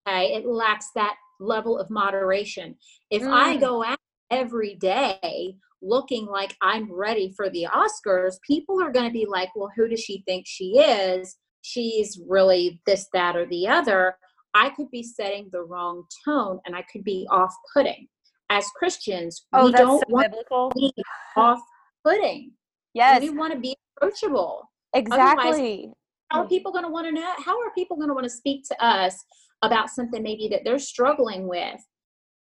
Okay. 0.08 0.34
It 0.34 0.46
lacks 0.46 0.90
that 0.96 1.16
level 1.40 1.78
of 1.78 1.90
moderation. 1.90 2.76
If 3.10 3.22
mm. 3.22 3.32
I 3.32 3.58
go 3.58 3.84
out 3.84 4.00
every 4.30 4.76
day 4.76 5.56
looking 5.82 6.26
like 6.28 6.56
I'm 6.62 6.92
ready 6.92 7.34
for 7.36 7.50
the 7.50 7.68
Oscars, 7.74 8.36
people 8.46 8.82
are 8.82 8.92
going 8.92 9.08
to 9.08 9.14
be 9.14 9.26
like, 9.28 9.50
well, 9.56 9.72
who 9.76 9.88
does 9.88 10.00
she 10.00 10.24
think 10.28 10.46
she 10.48 10.78
is? 10.78 11.38
She's 11.64 12.20
really 12.28 12.82
this, 12.86 13.08
that, 13.14 13.36
or 13.36 13.46
the 13.48 13.68
other. 13.68 14.16
I 14.54 14.70
could 14.72 14.90
be 14.92 15.04
setting 15.04 15.50
the 15.52 15.64
wrong 15.64 16.04
tone 16.26 16.60
and 16.66 16.76
I 16.76 16.84
could 16.92 17.04
be 17.04 17.28
off 17.32 17.54
putting. 17.74 18.08
As 18.52 18.68
Christians, 18.76 19.46
oh, 19.54 19.68
we 19.68 19.72
don't 19.72 20.00
so 20.00 20.06
want 20.10 20.32
biblical. 20.32 20.70
to 20.72 20.76
be 20.76 20.94
off 21.38 21.62
putting. 22.04 22.52
Yes. 22.94 23.22
We 23.22 23.30
want 23.30 23.54
to 23.54 23.60
be 23.60 23.76
approachable. 23.98 24.70
Exactly. 24.94 25.50
Otherwise, 25.50 25.94
how 26.30 26.42
are 26.42 26.48
people 26.48 26.72
going 26.72 26.84
to 26.84 26.90
want 26.92 27.08
to 27.08 27.14
know? 27.14 27.34
How 27.38 27.58
are 27.60 27.72
people 27.74 27.96
going 27.96 28.10
to 28.10 28.14
want 28.14 28.26
to 28.26 28.30
speak 28.30 28.68
to 28.68 28.86
us 28.86 29.24
about 29.62 29.90
something 29.90 30.22
maybe 30.22 30.48
that 30.50 30.62
they're 30.64 30.80
struggling 30.80 31.48
with 31.48 31.80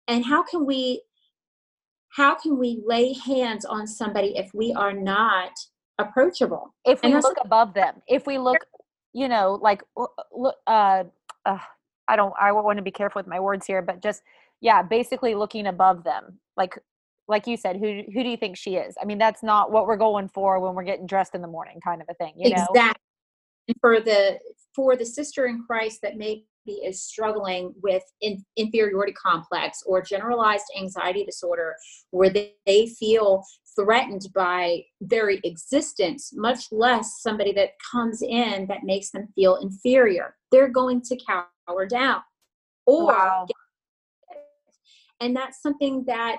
and 0.07 0.25
how 0.25 0.43
can 0.43 0.65
we 0.65 1.01
how 2.15 2.35
can 2.35 2.57
we 2.57 2.81
lay 2.85 3.13
hands 3.13 3.65
on 3.65 3.87
somebody 3.87 4.37
if 4.37 4.51
we 4.53 4.73
are 4.73 4.93
not 4.93 5.51
approachable 5.99 6.73
if 6.85 7.01
we 7.03 7.13
look 7.13 7.37
above 7.43 7.73
them 7.73 8.01
if 8.07 8.25
we 8.25 8.37
look 8.37 8.57
you 9.13 9.27
know 9.27 9.59
like 9.61 9.83
look 10.31 10.55
uh, 10.67 11.03
uh 11.45 11.57
i 12.07 12.15
don't 12.15 12.33
i 12.39 12.51
want 12.51 12.77
to 12.77 12.83
be 12.83 12.91
careful 12.91 13.19
with 13.19 13.27
my 13.27 13.39
words 13.39 13.65
here 13.65 13.81
but 13.81 14.01
just 14.01 14.23
yeah 14.63 14.81
basically 14.81 15.35
looking 15.35 15.67
above 15.67 16.03
them 16.03 16.39
like 16.57 16.79
like 17.27 17.45
you 17.45 17.55
said 17.55 17.75
who 17.75 18.01
who 18.13 18.23
do 18.23 18.29
you 18.29 18.37
think 18.37 18.57
she 18.57 18.75
is 18.77 18.95
i 18.99 19.05
mean 19.05 19.19
that's 19.19 19.43
not 19.43 19.71
what 19.71 19.85
we're 19.85 19.97
going 19.97 20.27
for 20.27 20.59
when 20.59 20.73
we're 20.73 20.83
getting 20.83 21.05
dressed 21.05 21.35
in 21.35 21.41
the 21.41 21.47
morning 21.47 21.79
kind 21.83 22.01
of 22.01 22.07
a 22.09 22.13
thing 22.15 22.33
you 22.37 22.51
exactly. 22.51 23.03
for 23.79 23.99
the 23.99 24.39
for 24.75 24.95
the 24.95 25.05
sister 25.05 25.45
in 25.45 25.63
christ 25.67 25.99
that 26.01 26.17
may 26.17 26.43
is 26.65 27.03
struggling 27.03 27.73
with 27.83 28.03
in, 28.21 28.41
inferiority 28.55 29.11
complex 29.11 29.83
or 29.85 30.01
generalized 30.01 30.63
anxiety 30.79 31.25
disorder 31.25 31.75
where 32.11 32.29
they, 32.29 32.53
they 32.65 32.87
feel 32.87 33.43
threatened 33.75 34.27
by 34.33 34.81
very 35.01 35.41
existence 35.43 36.31
much 36.33 36.71
less 36.71 37.21
somebody 37.21 37.51
that 37.51 37.71
comes 37.91 38.21
in 38.21 38.65
that 38.67 38.83
makes 38.83 39.09
them 39.11 39.27
feel 39.35 39.57
inferior 39.57 40.37
they're 40.51 40.69
going 40.69 41.01
to 41.01 41.17
cower 41.27 41.85
down 41.85 42.21
or 42.85 43.07
wow. 43.07 43.45
And 45.21 45.35
that's 45.35 45.61
something 45.61 46.03
that 46.05 46.37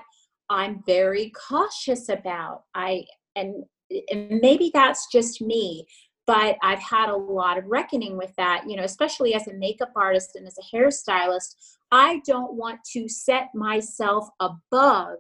i'm 0.51 0.83
very 0.87 1.31
cautious 1.49 2.09
about 2.09 2.63
i 2.75 3.05
and, 3.37 3.65
and 4.11 4.41
maybe 4.41 4.71
that's 4.73 5.07
just 5.13 5.41
me 5.41 5.87
but 6.27 6.57
I've 6.63 6.81
had 6.81 7.11
a 7.11 7.17
lot 7.17 7.59
of 7.59 7.67
reckoning 7.67 8.17
with 8.17 8.33
that, 8.37 8.65
you 8.67 8.77
know, 8.77 8.85
especially 8.85 9.35
as 9.35 9.47
a 9.47 9.55
makeup 9.55 9.93
artist 9.95 10.37
and 10.37 10.47
as 10.47 10.57
a 10.59 10.77
hairstylist. 10.77 11.55
I 11.93 12.23
don't 12.27 12.55
want 12.55 12.81
to 12.93 13.09
set 13.09 13.49
myself 13.55 14.29
above 14.41 15.19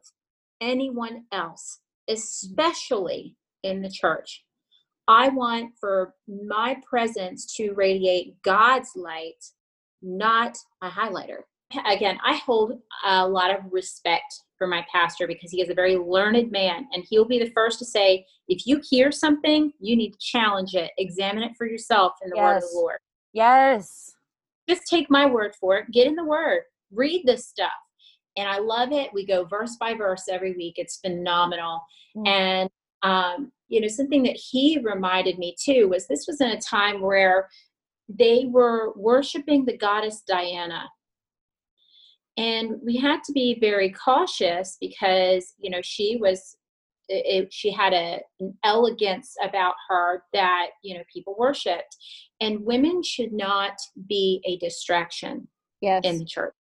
anyone 0.61 1.25
else, 1.31 1.81
especially 2.09 3.37
in 3.63 3.83
the 3.83 3.91
church. 3.91 4.45
I 5.07 5.29
want 5.29 5.73
for 5.79 6.15
my 6.27 6.79
presence 6.89 7.55
to 7.57 7.75
radiate 7.75 8.41
God's 8.43 8.91
light, 8.97 9.45
not 10.01 10.57
a 10.83 10.89
highlighter. 10.89 11.41
Again, 11.87 12.19
I 12.25 12.37
hold 12.37 12.81
a 13.05 13.27
lot 13.27 13.51
of 13.51 13.61
respect 13.71 14.41
for 14.59 14.67
my 14.67 14.87
pastor 14.93 15.27
because 15.27 15.51
he 15.51 15.61
is 15.61 15.69
a 15.69 15.75
very 15.75 15.97
learned 15.97 16.51
man 16.51 16.87
and 16.93 17.05
he'll 17.09 17.25
be 17.25 17.41
the 17.41 17.51
first 17.51 17.79
to 17.81 17.85
say 17.85 18.25
if 18.47 18.67
you 18.67 18.81
hear 18.89 19.11
something 19.11 19.73
you 19.81 19.97
need 19.97 20.13
to 20.13 20.19
challenge 20.21 20.75
it 20.75 20.93
examine 20.97 21.43
it 21.43 21.51
for 21.59 21.67
yourself 21.67 22.13
in 22.23 22.31
the 22.31 22.37
yes. 22.37 22.45
word 22.45 22.57
of 22.59 22.63
the 22.63 22.79
lord 22.79 22.99
yes 23.33 24.13
just 24.69 24.87
take 24.89 25.11
my 25.11 25.27
word 25.27 25.53
for 25.61 25.77
it 25.79 25.91
get 25.91 26.07
in 26.07 26.15
the 26.15 26.25
word 26.25 26.63
read 26.95 27.23
this 27.25 27.47
stuff. 27.47 27.73
And 28.37 28.49
I 28.49 28.59
love 28.59 28.93
it. 28.93 29.13
We 29.13 29.27
go 29.27 29.45
verse 29.45 29.77
by 29.79 29.95
verse 29.95 30.25
every 30.29 30.55
week. 30.55 30.75
It's 30.77 30.99
phenomenal. 30.99 31.81
Mm. 32.17 32.29
And, 32.29 32.71
um, 33.03 33.53
you 33.69 33.81
know, 33.81 33.89
something 33.89 34.23
that 34.25 34.37
he 34.37 34.79
reminded 34.83 35.39
me 35.39 35.55
too 35.61 35.89
was 35.89 36.07
this 36.07 36.27
was 36.27 36.41
in 36.41 36.51
a 36.51 36.61
time 36.61 37.01
where 37.01 37.49
they 38.09 38.47
were 38.49 38.93
worshiping 38.97 39.65
the 39.65 39.77
goddess 39.77 40.23
Diana. 40.27 40.89
And 42.37 42.81
we 42.85 42.97
had 42.97 43.23
to 43.25 43.33
be 43.33 43.59
very 43.61 43.91
cautious 43.91 44.77
because, 44.81 45.55
you 45.59 45.71
know, 45.71 45.81
she 45.83 46.19
was 46.21 46.57
it, 47.09 47.53
she 47.53 47.71
had 47.71 47.93
a, 47.93 48.21
an 48.41 48.57
elegance 48.65 49.35
about 49.43 49.75
her 49.89 50.23
that 50.33 50.69
you 50.83 50.97
know 50.97 51.03
people 51.13 51.35
worshipped. 51.39 51.97
And 52.41 52.65
women 52.65 53.03
should 53.03 53.33
not 53.33 53.75
be 54.09 54.43
a 54.47 54.57
distraction 54.59 55.49
yes. 55.81 56.03
in 56.05 56.19
the 56.19 56.25
church. 56.25 56.55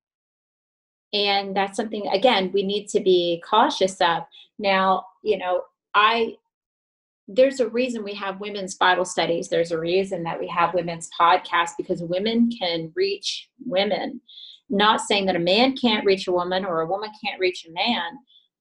And 1.12 1.56
that's 1.56 1.76
something 1.76 2.06
again 2.08 2.50
we 2.52 2.62
need 2.62 2.88
to 2.88 3.00
be 3.00 3.42
cautious 3.48 4.00
of. 4.00 4.24
Now 4.58 5.06
you 5.22 5.38
know 5.38 5.62
i 5.94 6.34
there's 7.26 7.58
a 7.58 7.68
reason 7.68 8.04
we 8.04 8.14
have 8.14 8.40
women's 8.40 8.74
bible 8.74 9.06
studies. 9.06 9.48
There's 9.48 9.72
a 9.72 9.78
reason 9.78 10.24
that 10.24 10.38
we 10.38 10.46
have 10.48 10.74
women's 10.74 11.08
podcasts 11.18 11.72
because 11.78 12.02
women 12.02 12.50
can 12.50 12.92
reach 12.94 13.48
women 13.64 14.20
not 14.74 15.00
saying 15.00 15.26
that 15.26 15.36
a 15.36 15.40
man 15.40 15.76
can't 15.76 16.04
reach 16.04 16.26
a 16.26 16.32
woman 16.32 16.64
or 16.64 16.80
a 16.80 16.86
woman 16.86 17.10
can't 17.24 17.40
reach 17.40 17.66
a 17.68 17.72
man 17.72 18.18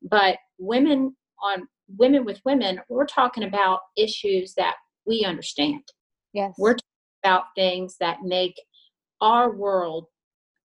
but 0.09 0.37
women 0.59 1.15
on 1.43 1.67
women 1.97 2.25
with 2.25 2.41
women, 2.45 2.79
we're 2.89 3.05
talking 3.05 3.43
about 3.43 3.79
issues 3.97 4.53
that 4.55 4.75
we 5.05 5.25
understand. 5.25 5.81
Yes. 6.33 6.53
We're 6.57 6.73
talking 6.73 7.23
about 7.23 7.43
things 7.55 7.97
that 7.99 8.23
make 8.23 8.55
our 9.21 9.55
world 9.55 10.07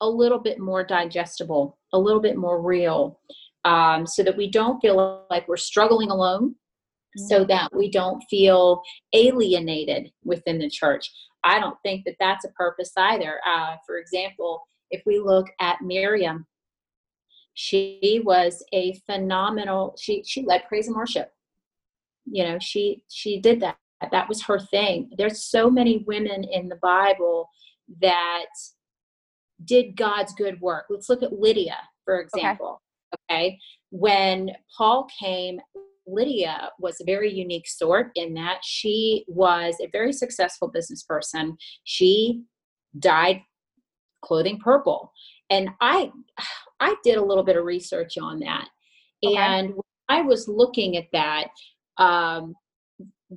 a 0.01 0.09
little 0.09 0.39
bit 0.39 0.59
more 0.59 0.85
digestible, 0.85 1.79
a 1.93 1.99
little 1.99 2.21
bit 2.21 2.37
more 2.37 2.63
real, 2.63 3.21
um, 3.65 4.07
so 4.07 4.23
that 4.23 4.37
we 4.37 4.51
don't 4.51 4.81
feel 4.81 5.27
like 5.31 5.47
we're 5.49 5.57
struggling 5.57 6.11
alone, 6.11 6.51
mm-hmm. 6.51 7.27
so 7.27 7.45
that 7.45 7.75
we 7.75 7.91
don't 7.91 8.23
feel 8.31 8.83
alienated 9.13 10.11
within 10.25 10.59
the 10.59 10.71
church. 10.71 11.11
I 11.45 11.59
don't 11.59 11.77
think 11.83 12.05
that 12.05 12.17
that's 12.21 12.45
a 12.45 12.51
purpose 12.51 12.93
either. 12.97 13.41
Uh, 13.47 13.77
for 13.87 13.99
example, 13.99 14.63
if 14.91 15.03
we 15.07 15.19
look 15.19 15.47
at 15.61 15.83
Miriam, 15.83 16.47
she 17.55 18.23
was 18.25 18.65
a 18.73 18.95
phenomenal 19.07 19.95
she 19.99 20.23
she 20.25 20.45
led 20.45 20.67
praise 20.69 20.87
and 20.87 20.97
worship. 20.97 21.33
You 22.25 22.45
know 22.45 22.59
she 22.61 23.03
she 23.09 23.41
did 23.41 23.61
that. 23.61 23.77
That 24.13 24.29
was 24.29 24.43
her 24.43 24.61
thing. 24.61 25.11
There's 25.19 25.43
so 25.43 25.69
many 25.69 26.05
women 26.07 26.45
in 26.45 26.69
the 26.69 26.79
bible 26.83 27.49
that 28.01 28.47
did 29.65 29.97
god's 29.97 30.33
good 30.35 30.61
work. 30.61 30.87
Let's 30.89 31.09
look 31.09 31.23
at 31.23 31.33
lydia 31.33 31.77
for 32.09 32.21
example 32.21 32.81
okay, 33.31 33.47
okay? 33.47 33.59
when 33.91 34.51
paul 34.77 35.07
came 35.21 35.61
lydia 36.07 36.71
was 36.79 36.99
a 37.01 37.05
very 37.05 37.31
unique 37.31 37.69
sort 37.69 38.11
in 38.15 38.33
that 38.33 38.61
she 38.65 39.27
was 39.29 39.77
a 39.83 39.91
very 39.93 40.13
successful 40.13 40.69
business 40.69 41.03
person 41.03 41.57
she 41.85 42.43
dyed 42.99 43.43
clothing 44.23 44.59
purple 44.59 45.13
and 45.51 45.69
i 45.81 46.11
I 46.81 46.95
did 47.03 47.17
a 47.17 47.25
little 47.25 47.45
bit 47.45 47.57
of 47.57 47.65
research 47.65 48.19
on 48.19 48.41
that. 48.41 48.69
Okay. 49.25 49.37
And 49.37 49.75
I 50.09 50.23
was 50.23 50.49
looking 50.49 50.97
at 50.97 51.07
that. 51.13 51.49
Um, 51.99 52.55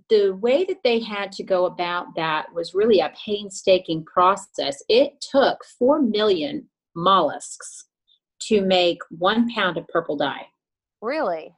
the 0.09 0.31
way 0.35 0.63
that 0.63 0.83
they 0.83 1.01
had 1.01 1.33
to 1.33 1.43
go 1.43 1.65
about 1.65 2.15
that 2.15 2.53
was 2.53 2.73
really 2.73 2.99
a 2.99 3.11
painstaking 3.25 4.05
process. 4.05 4.81
It 4.87 5.13
took 5.19 5.57
4 5.79 6.01
million 6.01 6.69
mollusks 6.95 7.87
to 8.43 8.61
make 8.61 8.99
one 9.09 9.49
pound 9.53 9.77
of 9.77 9.87
purple 9.89 10.15
dye. 10.15 10.45
Really? 11.01 11.53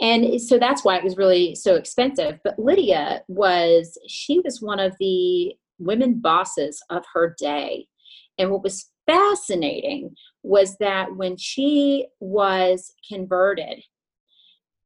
And 0.00 0.40
so 0.40 0.58
that's 0.58 0.84
why 0.84 0.96
it 0.96 1.04
was 1.04 1.16
really 1.16 1.54
so 1.54 1.74
expensive. 1.74 2.38
But 2.42 2.58
Lydia 2.58 3.22
was, 3.28 3.98
she 4.06 4.40
was 4.40 4.62
one 4.62 4.78
of 4.78 4.94
the 4.98 5.54
women 5.78 6.20
bosses 6.20 6.82
of 6.90 7.04
her 7.12 7.34
day. 7.38 7.86
And 8.38 8.50
what 8.50 8.62
was 8.62 8.90
fascinating 9.06 10.14
was 10.42 10.76
that 10.78 11.16
when 11.16 11.36
she 11.36 12.06
was 12.20 12.92
converted, 13.08 13.82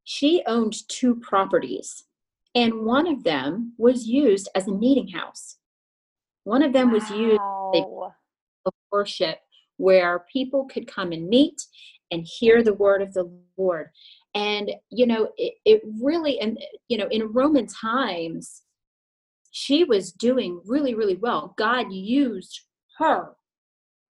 she 0.03 0.43
owned 0.47 0.75
two 0.87 1.15
properties, 1.15 2.05
and 2.55 2.85
one 2.85 3.07
of 3.07 3.23
them 3.23 3.73
was 3.77 4.07
used 4.07 4.49
as 4.55 4.67
a 4.67 4.73
meeting 4.73 5.07
house. 5.09 5.57
One 6.43 6.63
of 6.63 6.73
them 6.73 6.87
wow. 6.87 6.93
was 6.93 7.09
used 7.11 7.39
for 7.83 8.13
worship 8.91 9.39
where 9.77 10.25
people 10.31 10.65
could 10.65 10.87
come 10.87 11.11
and 11.11 11.27
meet 11.27 11.61
and 12.11 12.27
hear 12.27 12.61
the 12.61 12.73
word 12.73 13.01
of 13.01 13.13
the 13.13 13.31
Lord. 13.57 13.89
And, 14.35 14.71
you 14.89 15.07
know, 15.07 15.29
it, 15.37 15.53
it 15.65 15.81
really, 16.01 16.39
and, 16.39 16.59
you 16.87 16.97
know, 16.97 17.07
in 17.09 17.31
Roman 17.31 17.67
times, 17.67 18.63
she 19.51 19.83
was 19.83 20.11
doing 20.11 20.61
really, 20.65 20.93
really 20.93 21.15
well. 21.15 21.53
God 21.57 21.91
used 21.91 22.61
her 22.97 23.35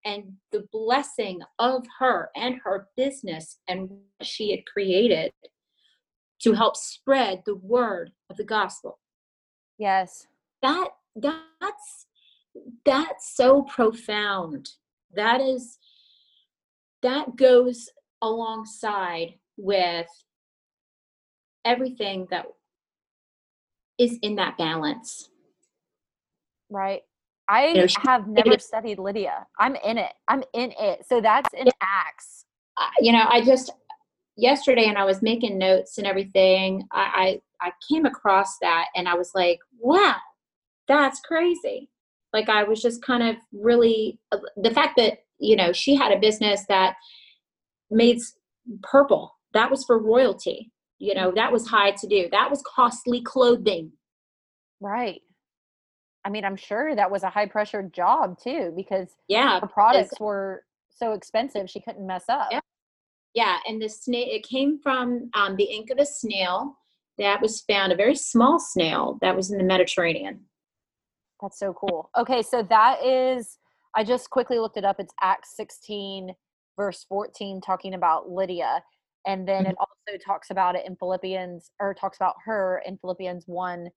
and 0.05 0.33
the 0.51 0.67
blessing 0.71 1.41
of 1.59 1.85
her 1.99 2.29
and 2.35 2.59
her 2.63 2.87
business 2.97 3.57
and 3.67 3.89
what 3.89 4.01
she 4.21 4.51
had 4.51 4.65
created 4.65 5.31
to 6.41 6.53
help 6.53 6.75
spread 6.75 7.43
the 7.45 7.55
word 7.55 8.11
of 8.29 8.37
the 8.37 8.43
gospel. 8.43 8.99
Yes. 9.77 10.27
That 10.61 10.89
that's 11.15 12.07
that's 12.85 13.35
so 13.35 13.63
profound. 13.63 14.69
That 15.15 15.41
is 15.41 15.77
that 17.01 17.35
goes 17.35 17.89
alongside 18.21 19.35
with 19.57 20.07
everything 21.65 22.27
that 22.31 22.45
is 23.97 24.17
in 24.21 24.35
that 24.35 24.57
balance. 24.57 25.29
Right. 26.69 27.01
I 27.51 27.67
you 27.67 27.73
know, 27.73 27.87
have 27.97 28.27
never 28.27 28.57
studied 28.59 28.97
Lydia. 28.97 29.45
I'm 29.59 29.75
in 29.75 29.97
it. 29.97 30.13
I'm 30.29 30.41
in 30.53 30.71
it. 30.79 31.05
So 31.05 31.19
that's 31.19 31.53
in 31.53 31.67
Acts. 31.81 32.45
You 33.01 33.11
know, 33.11 33.25
I 33.29 33.43
just 33.43 33.71
yesterday 34.37 34.85
and 34.85 34.97
I 34.97 35.03
was 35.03 35.21
making 35.21 35.57
notes 35.57 35.97
and 35.97 36.07
everything. 36.07 36.87
I, 36.93 37.41
I 37.61 37.67
I 37.67 37.71
came 37.89 38.05
across 38.05 38.57
that 38.61 38.85
and 38.95 39.07
I 39.07 39.15
was 39.15 39.31
like, 39.35 39.59
wow, 39.77 40.15
that's 40.87 41.19
crazy. 41.19 41.89
Like 42.31 42.47
I 42.47 42.63
was 42.63 42.81
just 42.81 43.03
kind 43.03 43.21
of 43.21 43.35
really 43.51 44.17
uh, 44.31 44.39
the 44.55 44.71
fact 44.71 44.95
that 44.97 45.19
you 45.37 45.57
know 45.57 45.73
she 45.73 45.93
had 45.93 46.13
a 46.13 46.19
business 46.19 46.65
that 46.69 46.95
made 47.89 48.19
purple. 48.81 49.35
That 49.53 49.69
was 49.69 49.83
for 49.83 49.99
royalty. 49.99 50.71
You 50.99 51.15
know, 51.15 51.33
that 51.35 51.51
was 51.51 51.67
high 51.67 51.91
to 51.91 52.07
do. 52.07 52.29
That 52.31 52.49
was 52.49 52.63
costly 52.75 53.21
clothing. 53.21 53.91
Right. 54.79 55.21
I 56.23 56.29
mean, 56.29 56.45
I'm 56.45 56.55
sure 56.55 56.95
that 56.95 57.09
was 57.09 57.23
a 57.23 57.29
high 57.29 57.47
pressure 57.47 57.83
job 57.83 58.37
too, 58.39 58.73
because 58.75 59.15
yeah, 59.27 59.59
her 59.59 59.67
products 59.67 60.19
were 60.19 60.63
so 60.89 61.13
expensive 61.13 61.69
she 61.69 61.81
couldn't 61.81 62.05
mess 62.05 62.25
up. 62.29 62.49
Yeah, 62.51 62.59
yeah. 63.33 63.57
And 63.67 63.81
the 63.81 63.89
snail 63.89 64.27
it 64.27 64.43
came 64.47 64.79
from 64.81 65.29
um, 65.33 65.55
the 65.55 65.63
ink 65.63 65.89
of 65.89 65.97
a 65.97 66.05
snail 66.05 66.77
that 67.17 67.41
was 67.41 67.61
found, 67.61 67.91
a 67.91 67.95
very 67.95 68.15
small 68.15 68.59
snail 68.59 69.17
that 69.21 69.35
was 69.35 69.51
in 69.51 69.57
the 69.57 69.63
Mediterranean. 69.63 70.41
That's 71.41 71.57
so 71.57 71.73
cool. 71.73 72.09
Okay, 72.17 72.43
so 72.43 72.61
that 72.63 73.03
is 73.03 73.57
I 73.95 74.03
just 74.03 74.29
quickly 74.29 74.59
looked 74.59 74.77
it 74.77 74.85
up. 74.85 74.99
It's 74.99 75.13
Acts 75.21 75.55
16, 75.55 76.33
verse 76.77 77.05
14, 77.09 77.61
talking 77.61 77.93
about 77.93 78.29
Lydia. 78.29 78.83
And 79.27 79.47
then 79.47 79.63
mm-hmm. 79.63 79.71
it 79.71 79.77
also 79.79 80.17
talks 80.23 80.49
about 80.49 80.75
it 80.75 80.85
in 80.85 80.95
Philippians, 80.95 81.71
or 81.79 81.93
talks 81.93 82.17
about 82.17 82.35
her 82.45 82.81
in 82.85 82.97
Philippians 82.97 83.43
1 83.47 83.89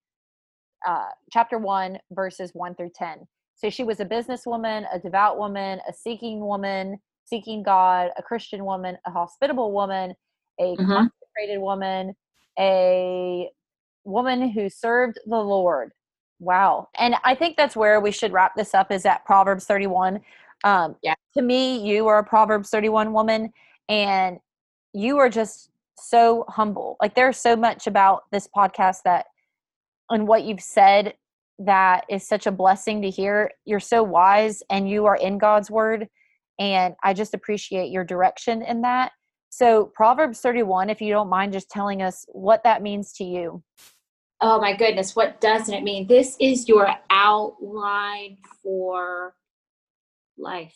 uh, 0.86 1.08
chapter 1.32 1.58
1, 1.58 1.98
verses 2.12 2.50
1 2.54 2.74
through 2.74 2.90
10. 2.94 3.26
So 3.56 3.70
she 3.70 3.84
was 3.84 4.00
a 4.00 4.04
businesswoman, 4.04 4.86
a 4.92 4.98
devout 4.98 5.38
woman, 5.38 5.80
a 5.88 5.92
seeking 5.92 6.40
woman, 6.40 6.98
seeking 7.24 7.62
God, 7.62 8.10
a 8.18 8.22
Christian 8.22 8.64
woman, 8.64 8.98
a 9.06 9.10
hospitable 9.10 9.72
woman, 9.72 10.14
a 10.60 10.74
mm-hmm. 10.74 10.86
consecrated 10.86 11.60
woman, 11.60 12.14
a 12.58 13.50
woman 14.04 14.50
who 14.50 14.68
served 14.68 15.18
the 15.26 15.36
Lord. 15.36 15.92
Wow. 16.40 16.88
And 16.98 17.14
I 17.24 17.34
think 17.34 17.56
that's 17.56 17.76
where 17.76 18.00
we 18.00 18.10
should 18.10 18.32
wrap 18.32 18.54
this 18.56 18.74
up 18.74 18.92
is 18.92 19.06
at 19.06 19.24
Proverbs 19.24 19.64
31. 19.64 20.20
Um, 20.64 20.96
yeah. 21.02 21.14
To 21.36 21.42
me, 21.42 21.78
you 21.78 22.06
are 22.08 22.18
a 22.18 22.24
Proverbs 22.24 22.70
31 22.70 23.12
woman, 23.12 23.52
and 23.88 24.38
you 24.92 25.18
are 25.18 25.28
just 25.28 25.70
so 25.96 26.44
humble. 26.48 26.96
Like 27.00 27.14
there's 27.14 27.38
so 27.38 27.56
much 27.56 27.86
about 27.86 28.24
this 28.32 28.48
podcast 28.54 28.98
that 29.04 29.26
and 30.10 30.28
what 30.28 30.44
you've 30.44 30.60
said 30.62 31.14
that 31.58 32.04
is 32.08 32.26
such 32.26 32.46
a 32.46 32.52
blessing 32.52 33.02
to 33.02 33.10
hear. 33.10 33.50
You're 33.64 33.80
so 33.80 34.02
wise 34.02 34.62
and 34.70 34.88
you 34.88 35.06
are 35.06 35.16
in 35.16 35.38
God's 35.38 35.70
word. 35.70 36.08
And 36.58 36.94
I 37.02 37.14
just 37.14 37.34
appreciate 37.34 37.90
your 37.90 38.04
direction 38.04 38.62
in 38.62 38.82
that. 38.82 39.12
So, 39.50 39.86
Proverbs 39.94 40.40
31, 40.40 40.90
if 40.90 41.00
you 41.00 41.12
don't 41.12 41.28
mind 41.28 41.52
just 41.52 41.70
telling 41.70 42.02
us 42.02 42.24
what 42.28 42.64
that 42.64 42.82
means 42.82 43.12
to 43.14 43.24
you. 43.24 43.62
Oh 44.40 44.60
my 44.60 44.76
goodness, 44.76 45.14
what 45.14 45.40
doesn't 45.40 45.72
it 45.72 45.84
mean? 45.84 46.08
This 46.08 46.36
is 46.40 46.68
your 46.68 46.88
outline 47.10 48.38
for 48.62 49.34
life. 50.36 50.74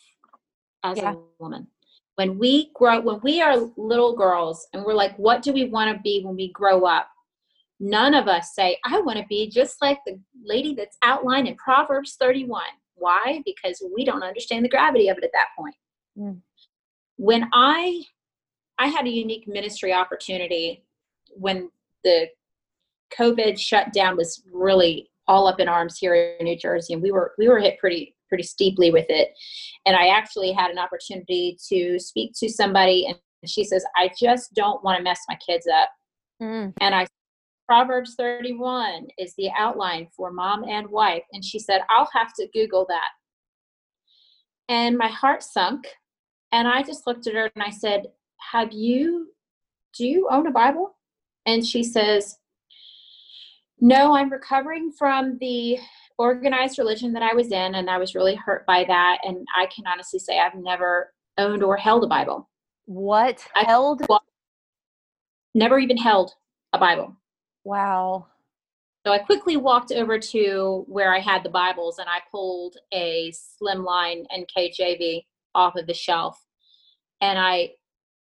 as 0.85 0.97
Yeah. 0.97 1.15
a 1.15 1.17
woman. 1.41 1.67
When 2.15 2.39
we 2.39 2.71
grow, 2.73 3.01
when 3.01 3.21
we 3.21 3.43
are 3.43 3.57
little 3.77 4.15
girls 4.15 4.69
and 4.73 4.85
we're 4.85 4.95
like, 4.95 5.17
what 5.19 5.43
do 5.43 5.53
we 5.53 5.69
want 5.69 5.95
to 5.95 6.01
be 6.01 6.23
when 6.25 6.37
we 6.37 6.53
grow 6.53 6.85
up? 6.85 7.09
None 7.81 8.15
of 8.15 8.27
us 8.27 8.55
say, 8.55 8.79
I 8.85 9.01
want 9.01 9.19
to 9.19 9.27
be 9.29 9.49
just 9.49 9.81
like 9.81 9.99
the 10.05 10.19
lady 10.43 10.75
that's 10.75 10.99
outlined 11.03 11.47
in 11.47 11.55
Proverbs 11.57 12.17
31. 12.21 12.63
Why? 12.97 13.43
Because 13.45 13.83
we 13.95 14.05
don't 14.05 14.25
understand 14.25 14.65
the 14.65 14.69
gravity 14.69 15.09
of 15.09 15.19
it 15.19 15.25
at 15.25 15.31
that 15.33 15.49
point. 15.57 15.77
Mm. 16.19 16.41
When 17.17 17.49
I 17.53 18.03
I 18.79 18.87
had 18.87 19.07
a 19.07 19.11
unique 19.11 19.49
ministry 19.49 19.93
opportunity 19.93 20.85
when 21.31 21.71
the 22.05 22.29
COVID 23.17 23.59
shutdown 23.59 24.17
was 24.17 24.43
really 24.53 25.11
all 25.27 25.47
up 25.47 25.61
in 25.61 25.69
arms 25.69 25.99
here 25.99 26.15
in 26.15 26.45
New 26.45 26.57
Jersey, 26.57 26.95
and 26.95 27.03
we 27.03 27.11
were 27.11 27.33
we 27.39 27.49
were 27.49 27.59
hit 27.59 27.79
pretty 27.79 28.17
pretty 28.29 28.45
steeply 28.45 28.91
with 28.91 29.07
it. 29.09 29.31
And 29.87 29.97
I 29.97 30.09
actually 30.09 30.53
had 30.53 30.71
an 30.71 30.79
opportunity 30.79 31.57
to 31.69 31.99
speak 31.99 32.33
to 32.39 32.49
somebody, 32.49 33.07
and 33.07 33.17
she 33.47 33.65
says, 33.65 33.85
"I 33.97 34.11
just 34.19 34.55
don't 34.55 34.83
want 34.83 34.99
to 34.99 35.05
mess 35.05 35.21
my 35.29 35.39
kids 35.47 35.67
up." 35.67 35.91
Mm. 36.43 36.73
And 36.81 36.95
I 36.95 37.07
Proverbs 37.73 38.15
31 38.15 39.09
is 39.19 39.35
the 39.37 39.51
outline 39.57 40.09
for 40.17 40.33
mom 40.33 40.65
and 40.65 40.89
wife. 40.89 41.23
And 41.35 41.45
she 41.45 41.59
said, 41.59 41.83
I'll 41.91 42.09
have 42.15 42.33
to 42.35 42.49
Google 42.55 42.87
that. 42.89 43.11
And 44.71 44.97
my 44.97 45.09
heart 45.09 45.43
sunk. 45.43 45.87
And 46.51 46.67
I 46.67 46.83
just 46.83 47.07
looked 47.07 47.27
at 47.27 47.35
her 47.35 47.51
and 47.55 47.63
I 47.63 47.69
said, 47.69 48.07
Have 48.53 48.73
you, 48.73 49.29
do 49.95 50.07
you 50.07 50.29
own 50.31 50.47
a 50.47 50.51
Bible? 50.51 50.97
And 51.45 51.65
she 51.65 51.85
says, 51.85 52.39
No, 53.83 54.17
I'm 54.17 54.31
recovering 54.33 54.91
from 54.91 55.37
the 55.39 55.77
organized 56.17 56.79
religion 56.79 57.13
that 57.13 57.23
I 57.23 57.35
was 57.35 57.53
in. 57.53 57.75
And 57.75 57.91
I 57.91 57.99
was 57.99 58.15
really 58.15 58.35
hurt 58.35 58.65
by 58.67 58.85
that. 58.89 59.19
And 59.25 59.47
I 59.55 59.67
can 59.67 59.87
honestly 59.87 60.19
say 60.19 60.39
I've 60.41 60.55
never 60.55 61.13
owned 61.37 61.63
or 61.63 61.77
held 61.77 62.03
a 62.03 62.07
Bible, 62.09 62.49
What 62.87 63.47
I- 63.55 63.65
held? 63.65 64.07
never 65.55 65.79
even 65.79 65.99
held 65.99 66.33
a 66.73 66.79
Bible. 66.79 67.15
Wow. 67.65 68.27
So 69.07 69.13
I 69.13 69.19
quickly 69.19 69.57
walked 69.57 69.93
over 69.93 70.19
to 70.19 70.85
where 70.87 71.15
I 71.15 71.21
had 71.21 71.43
the 71.43 71.51
Bibles 71.51 71.99
and 71.99 72.09
I 72.09 72.19
pulled 72.31 72.77
a 72.93 73.33
slimline 73.33 74.25
NKJV 74.37 75.25
off 75.55 75.77
of 75.77 75.87
the 75.87 75.95
shelf 75.95 76.45
and 77.21 77.39
I 77.39 77.71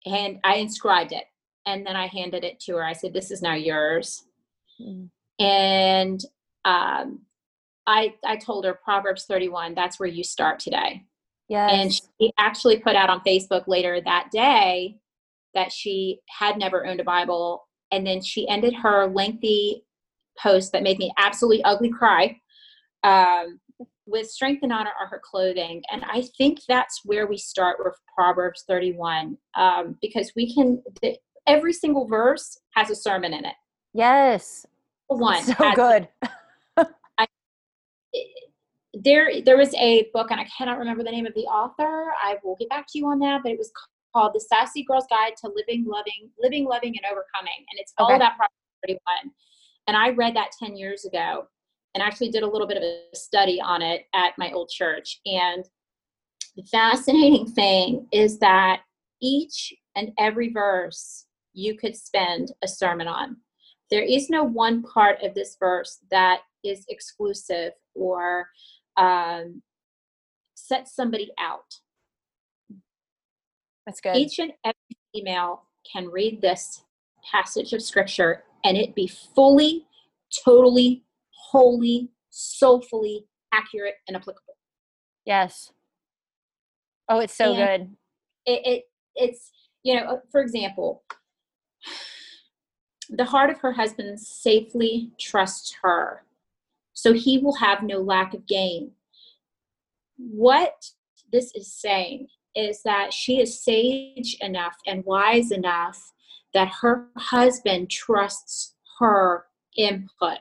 hand 0.06 0.40
I 0.44 0.56
inscribed 0.56 1.12
it 1.12 1.26
and 1.66 1.86
then 1.86 1.96
I 1.96 2.08
handed 2.08 2.44
it 2.44 2.60
to 2.62 2.76
her. 2.76 2.84
I 2.84 2.94
said, 2.94 3.14
This 3.14 3.32
is 3.32 3.42
now 3.42 3.56
yours. 3.56 4.24
Mm. 4.82 5.10
And 5.40 6.22
um 6.66 7.22
I 7.88 8.16
I 8.26 8.36
told 8.38 8.66
her 8.66 8.74
Proverbs 8.74 9.26
31, 9.26 9.76
that's 9.76 10.00
where 10.00 10.10
you 10.10 10.24
start 10.24 10.60
today. 10.60 11.04
Yes. 11.48 11.72
And 11.74 11.94
she 11.94 12.34
actually 12.38 12.80
put 12.80 12.96
out 12.96 13.10
on 13.10 13.22
Facebook 13.22 13.68
later 13.68 14.02
that 14.02 14.30
day 14.32 14.98
that 15.54 15.72
she 15.72 16.20
had 16.28 16.58
never 16.58 16.86
owned 16.86 17.00
a 17.00 17.04
Bible. 17.04 17.68
And 17.96 18.06
then 18.06 18.22
she 18.22 18.48
ended 18.50 18.74
her 18.74 19.08
lengthy 19.08 19.86
post 20.38 20.74
that 20.74 20.84
made 20.84 21.00
me 21.00 21.14
absolutely 21.18 21.64
ugly 21.64 21.90
cry 21.90 22.38
um, 23.04 23.60
with 24.06 24.30
strength 24.30 24.64
and 24.64 24.74
honor 24.74 24.92
are 25.00 25.08
her 25.08 25.22
clothing. 25.24 25.82
And 25.90 26.04
I 26.04 26.24
think 26.38 26.60
that's 26.68 27.02
where 27.06 27.26
we 27.26 27.38
start 27.38 27.78
with 27.80 27.94
Proverbs 28.14 28.66
31 28.68 29.38
um, 29.56 29.98
because 30.02 30.34
we 30.36 30.54
can, 30.54 30.84
th- 31.02 31.20
every 31.48 31.72
single 31.72 32.06
verse 32.06 32.60
has 32.76 32.90
a 32.90 32.96
sermon 32.96 33.34
in 33.34 33.46
it. 33.46 33.56
yes. 33.94 34.66
One 35.08 35.44
So 35.44 35.72
good. 35.76 36.08
there 39.04 39.30
there 39.44 39.58
was 39.58 39.74
a 39.76 40.08
book 40.14 40.32
and 40.32 40.40
i 40.40 40.48
cannot 40.58 40.80
remember 40.80 41.04
the 41.04 41.12
name 41.12 41.26
of 41.26 41.34
the 41.34 41.42
author 41.42 42.14
i 42.24 42.38
will 42.46 42.56
get 42.56 42.70
back 42.70 42.86
to 42.88 42.98
you 42.98 43.06
on 43.08 43.20
that 43.20 43.42
but 43.44 43.52
it 43.52 43.58
was 43.58 43.70
called 44.16 44.34
the 44.34 44.40
sassy 44.40 44.84
girl's 44.84 45.08
guide 45.10 45.34
to 45.38 45.52
living 45.56 45.86
loving 45.86 46.30
living 46.40 46.66
loving 46.66 46.96
and 46.96 47.06
overcoming 47.06 47.66
and 47.70 47.80
it's 47.80 47.94
all 47.98 48.08
Okay. 48.08 48.16
about 48.16 48.38
Proverbs 48.38 48.54
31 48.88 49.00
and 49.88 49.98
i 49.98 50.10
read 50.10 50.36
that 50.36 50.52
10 50.58 50.76
years 50.76 51.06
ago 51.06 51.48
and 51.94 52.04
actually 52.04 52.30
did 52.30 52.44
a 52.44 52.48
little 52.50 52.68
bit 52.68 52.78
of 52.78 52.84
a 52.84 53.16
study 53.16 53.60
on 53.62 53.82
it 53.82 54.06
at 54.14 54.34
my 54.38 54.52
old 54.52 54.70
church 54.70 55.20
and 55.26 55.66
the 56.56 56.64
fascinating 56.64 57.46
thing 57.48 58.08
is 58.12 58.40
that 58.40 58.82
each 59.22 59.74
and 59.96 60.12
every 60.18 60.52
verse 60.52 61.26
you 61.54 61.76
could 61.76 61.96
spend 61.96 62.52
a 62.64 62.68
sermon 62.68 63.08
on 63.08 63.38
there 63.92 64.04
is 64.04 64.30
no 64.30 64.44
one 64.44 64.84
part 64.84 65.22
of 65.22 65.34
this 65.36 65.58
verse 65.60 66.00
that 66.12 66.40
is 66.64 66.86
exclusive 66.90 67.74
or 67.94 68.48
um, 68.98 69.62
sets 70.56 70.96
somebody 70.96 71.32
out. 71.40 71.76
That's 73.86 74.02
good. 74.02 74.16
Each 74.16 74.40
and 74.40 74.52
every 74.64 74.98
female 75.14 75.64
can 75.92 76.08
read 76.08 76.42
this 76.42 76.84
passage 77.32 77.74
of 77.74 77.82
scripture 77.82 78.44
and 78.64 78.76
it 78.78 78.96
be 78.96 79.08
fully, 79.08 79.86
totally, 80.44 81.04
wholly, 81.52 82.10
soulfully 82.30 83.26
accurate 83.54 83.96
and 84.08 84.18
applicable. 84.18 84.56
yes. 85.26 85.72
Oh, 87.08 87.20
it's 87.20 87.36
so 87.36 87.54
And- 87.54 87.58
good. 87.88 87.98
It, 88.48 88.68
it 88.68 88.84
it's 89.16 89.52
you 89.84 89.96
know, 89.96 90.02
uh, 90.08 90.20
for 90.32 90.42
example, 90.42 91.04
the 93.10 93.26
heart 93.26 93.50
of 93.52 93.60
her 93.60 93.74
husband 93.74 94.20
safely 94.20 95.12
trusts 95.20 95.76
her, 95.84 96.26
so 96.94 97.14
he 97.14 97.38
will 97.38 97.56
have 97.58 97.84
no 97.84 98.00
lack 98.00 98.34
of 98.34 98.48
gain. 98.48 98.92
What 100.18 100.90
this 101.32 101.52
is 101.56 101.72
saying 101.72 102.28
is 102.56 102.82
that 102.84 103.14
she 103.14 103.40
is 103.40 103.64
sage 103.64 104.38
enough 104.42 104.76
and 104.88 105.04
wise 105.06 105.52
enough 105.52 106.12
that 106.54 106.72
her 106.82 107.08
husband 107.18 107.90
trusts 107.90 108.76
her 109.00 109.46
input. 109.78 110.40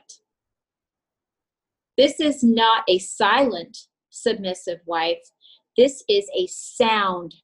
This 1.97 2.19
is 2.19 2.43
not 2.43 2.83
a 2.87 2.99
silent 2.99 3.77
submissive 4.09 4.79
wife. 4.85 5.19
This 5.77 6.03
is 6.09 6.29
a 6.37 6.47
sound 6.47 7.35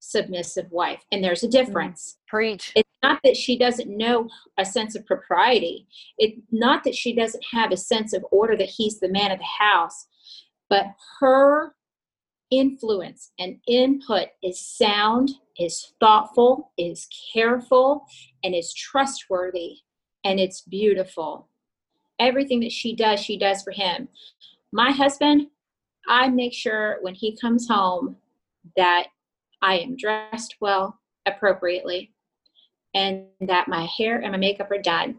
submissive 0.00 0.70
wife. 0.70 1.02
And 1.12 1.22
there's 1.22 1.42
a 1.42 1.48
difference. 1.48 2.16
Mm, 2.16 2.28
preach. 2.28 2.72
It's 2.74 2.88
not 3.02 3.20
that 3.24 3.36
she 3.36 3.58
doesn't 3.58 3.94
know 3.94 4.28
a 4.58 4.64
sense 4.64 4.94
of 4.94 5.06
propriety. 5.06 5.86
It's 6.18 6.38
not 6.50 6.84
that 6.84 6.94
she 6.94 7.14
doesn't 7.14 7.44
have 7.52 7.72
a 7.72 7.76
sense 7.76 8.12
of 8.12 8.24
order 8.30 8.56
that 8.56 8.68
he's 8.68 9.00
the 9.00 9.08
man 9.08 9.30
of 9.30 9.38
the 9.38 9.64
house, 9.64 10.06
but 10.68 10.86
her 11.20 11.74
influence 12.50 13.32
and 13.38 13.58
input 13.66 14.28
is 14.42 14.60
sound, 14.60 15.30
is 15.58 15.92
thoughtful, 16.00 16.72
is 16.78 17.08
careful, 17.32 18.04
and 18.42 18.54
is 18.54 18.72
trustworthy, 18.74 19.78
and 20.24 20.38
it's 20.38 20.62
beautiful. 20.62 21.48
Everything 22.18 22.60
that 22.60 22.72
she 22.72 22.94
does, 22.94 23.20
she 23.20 23.38
does 23.38 23.62
for 23.62 23.72
him. 23.72 24.08
My 24.72 24.90
husband, 24.90 25.48
I 26.08 26.28
make 26.28 26.52
sure 26.52 26.98
when 27.02 27.14
he 27.14 27.36
comes 27.36 27.68
home 27.68 28.16
that 28.76 29.06
I 29.62 29.78
am 29.78 29.96
dressed 29.96 30.56
well, 30.60 30.98
appropriately, 31.26 32.12
and 32.94 33.26
that 33.40 33.68
my 33.68 33.88
hair 33.98 34.20
and 34.20 34.32
my 34.32 34.38
makeup 34.38 34.70
are 34.70 34.80
done 34.80 35.18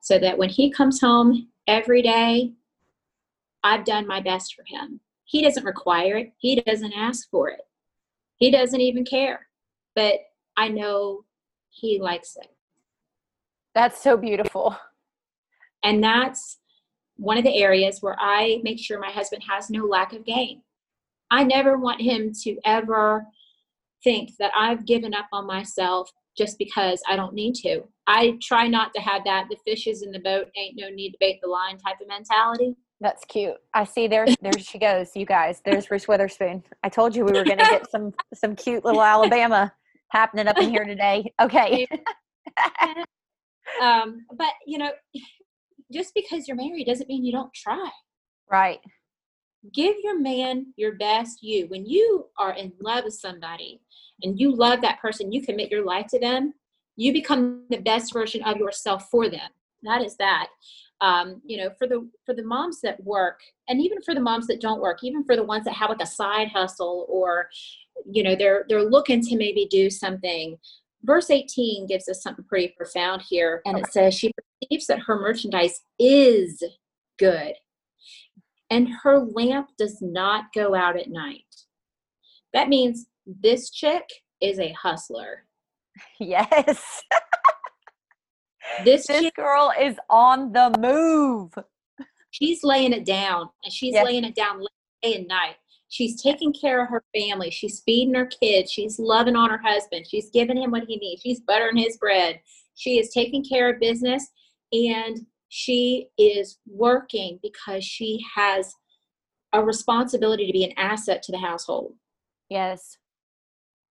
so 0.00 0.18
that 0.18 0.38
when 0.38 0.48
he 0.48 0.70
comes 0.70 1.00
home 1.00 1.48
every 1.66 2.02
day, 2.02 2.52
I've 3.62 3.84
done 3.84 4.06
my 4.06 4.20
best 4.20 4.54
for 4.54 4.64
him. 4.66 5.00
He 5.30 5.42
doesn't 5.42 5.64
require 5.64 6.16
it, 6.16 6.32
he 6.38 6.56
doesn't 6.56 6.92
ask 6.92 7.30
for 7.30 7.50
it, 7.50 7.60
he 8.38 8.50
doesn't 8.50 8.80
even 8.80 9.04
care. 9.04 9.46
But 9.94 10.16
I 10.56 10.66
know 10.66 11.24
he 11.68 12.00
likes 12.00 12.36
it. 12.36 12.48
That's 13.72 14.02
so 14.02 14.16
beautiful. 14.16 14.76
And 15.84 16.02
that's 16.02 16.58
one 17.14 17.38
of 17.38 17.44
the 17.44 17.56
areas 17.62 18.02
where 18.02 18.16
I 18.18 18.60
make 18.64 18.80
sure 18.80 18.98
my 18.98 19.10
husband 19.10 19.44
has 19.48 19.70
no 19.70 19.84
lack 19.86 20.12
of 20.12 20.26
gain. 20.26 20.62
I 21.30 21.44
never 21.44 21.78
want 21.78 22.02
him 22.02 22.32
to 22.42 22.58
ever 22.64 23.24
think 24.02 24.32
that 24.40 24.50
I've 24.56 24.84
given 24.84 25.14
up 25.14 25.28
on 25.32 25.46
myself 25.46 26.10
just 26.36 26.58
because 26.58 27.02
I 27.08 27.16
don't 27.16 27.34
need 27.34 27.54
to. 27.56 27.82
I 28.06 28.38
try 28.42 28.66
not 28.66 28.92
to 28.94 29.00
have 29.00 29.24
that 29.24 29.46
the 29.50 29.56
fish 29.64 29.86
is 29.86 30.02
in 30.02 30.10
the 30.10 30.20
boat, 30.20 30.48
ain't 30.56 30.78
no 30.78 30.88
need 30.88 31.12
to 31.12 31.16
bait 31.20 31.38
the 31.42 31.48
line 31.48 31.78
type 31.78 32.00
of 32.00 32.08
mentality. 32.08 32.76
That's 33.00 33.24
cute. 33.24 33.56
I 33.72 33.84
see 33.84 34.08
there 34.08 34.26
there 34.42 34.58
she 34.58 34.78
goes, 34.78 35.10
you 35.14 35.24
guys. 35.24 35.62
There's 35.64 35.90
Reese 35.90 36.06
Witherspoon. 36.06 36.62
I 36.82 36.88
told 36.88 37.16
you 37.16 37.24
we 37.24 37.32
were 37.32 37.44
gonna 37.44 37.64
get 37.64 37.90
some 37.90 38.12
some 38.34 38.54
cute 38.54 38.84
little 38.84 39.02
Alabama 39.02 39.72
happening 40.10 40.48
up 40.48 40.58
in 40.58 40.70
here 40.70 40.84
today. 40.84 41.32
Okay. 41.40 41.86
Um, 43.80 44.26
but 44.36 44.52
you 44.66 44.78
know, 44.78 44.90
just 45.92 46.12
because 46.14 46.48
you're 46.48 46.56
married 46.56 46.86
doesn't 46.86 47.08
mean 47.08 47.24
you 47.24 47.32
don't 47.32 47.52
try. 47.54 47.88
right. 48.50 48.80
give 49.72 49.94
your 50.02 50.18
man 50.18 50.72
your 50.76 50.96
best 50.96 51.42
you. 51.42 51.66
When 51.68 51.86
you 51.86 52.26
are 52.38 52.52
in 52.52 52.72
love 52.80 53.04
with 53.04 53.14
somebody 53.14 53.80
and 54.22 54.38
you 54.38 54.54
love 54.54 54.80
that 54.82 55.00
person, 55.00 55.32
you 55.32 55.42
commit 55.42 55.70
your 55.70 55.84
life 55.84 56.06
to 56.08 56.18
them, 56.18 56.54
you 56.96 57.12
become 57.12 57.64
the 57.70 57.78
best 57.78 58.12
version 58.12 58.42
of 58.42 58.58
yourself 58.58 59.08
for 59.10 59.28
them. 59.28 59.50
that 59.82 60.02
is 60.02 60.16
that 60.16 60.48
um, 61.00 61.40
you 61.44 61.56
know 61.56 61.70
for 61.78 61.86
the 61.86 62.08
for 62.26 62.34
the 62.34 62.42
moms 62.42 62.80
that 62.82 63.02
work 63.02 63.40
and 63.68 63.80
even 63.80 64.02
for 64.02 64.14
the 64.14 64.20
moms 64.20 64.46
that 64.46 64.60
don't 64.60 64.80
work 64.80 64.98
even 65.02 65.24
for 65.24 65.36
the 65.36 65.42
ones 65.42 65.64
that 65.64 65.74
have 65.74 65.88
like 65.88 66.02
a 66.02 66.06
side 66.06 66.48
hustle 66.48 67.06
or 67.08 67.48
you 68.04 68.22
know 68.22 68.36
they're 68.36 68.64
they're 68.68 68.82
looking 68.82 69.22
to 69.22 69.36
maybe 69.36 69.66
do 69.70 69.88
something 69.88 70.58
verse 71.02 71.30
18 71.30 71.86
gives 71.86 72.08
us 72.08 72.22
something 72.22 72.44
pretty 72.44 72.74
profound 72.76 73.22
here 73.22 73.62
and 73.64 73.78
it 73.78 73.90
says 73.90 74.14
she 74.14 74.30
perceives 74.60 74.86
that 74.86 75.00
her 75.00 75.18
merchandise 75.18 75.80
is 75.98 76.62
good 77.18 77.54
and 78.68 78.88
her 79.02 79.18
lamp 79.18 79.68
does 79.78 79.98
not 80.02 80.52
go 80.54 80.74
out 80.74 80.98
at 80.98 81.08
night 81.08 81.44
that 82.52 82.68
means 82.68 83.06
this 83.26 83.70
chick 83.70 84.04
is 84.40 84.58
a 84.58 84.72
hustler 84.72 85.44
Yes. 86.18 87.02
this, 88.84 89.06
this 89.06 89.20
chick, 89.20 89.34
girl 89.34 89.72
is 89.78 89.96
on 90.08 90.52
the 90.52 90.74
move. 90.78 91.52
she's 92.30 92.62
laying 92.64 92.92
it 92.92 93.04
down 93.04 93.48
and 93.64 93.72
she's 93.72 93.94
Yes. 93.94 94.04
laying 94.04 94.24
it 94.24 94.34
down 94.34 94.64
day 95.02 95.16
and 95.16 95.28
night 95.28 95.56
she's 95.88 96.20
taking 96.22 96.52
care 96.52 96.82
of 96.82 96.88
her 96.88 97.02
family 97.14 97.50
she's 97.50 97.80
feeding 97.80 98.14
her 98.14 98.26
kids 98.26 98.70
she's 98.70 98.98
loving 98.98 99.34
on 99.36 99.50
her 99.50 99.58
husband 99.62 100.06
she's 100.08 100.30
giving 100.30 100.56
him 100.56 100.70
what 100.70 100.84
he 100.86 100.96
needs 100.96 101.22
she's 101.22 101.40
buttering 101.40 101.76
his 101.76 101.96
bread 101.96 102.40
she 102.76 102.98
is 102.98 103.10
taking 103.12 103.44
care 103.44 103.72
of 103.72 103.80
business 103.80 104.28
and 104.72 105.26
she 105.48 106.08
is 106.16 106.58
working 106.68 107.38
because 107.42 107.82
she 107.84 108.20
has 108.36 108.72
a 109.52 109.64
responsibility 109.64 110.46
to 110.46 110.52
be 110.52 110.62
an 110.64 110.72
asset 110.76 111.22
to 111.22 111.32
the 111.32 111.38
household 111.38 111.94
Yes. 112.48 112.98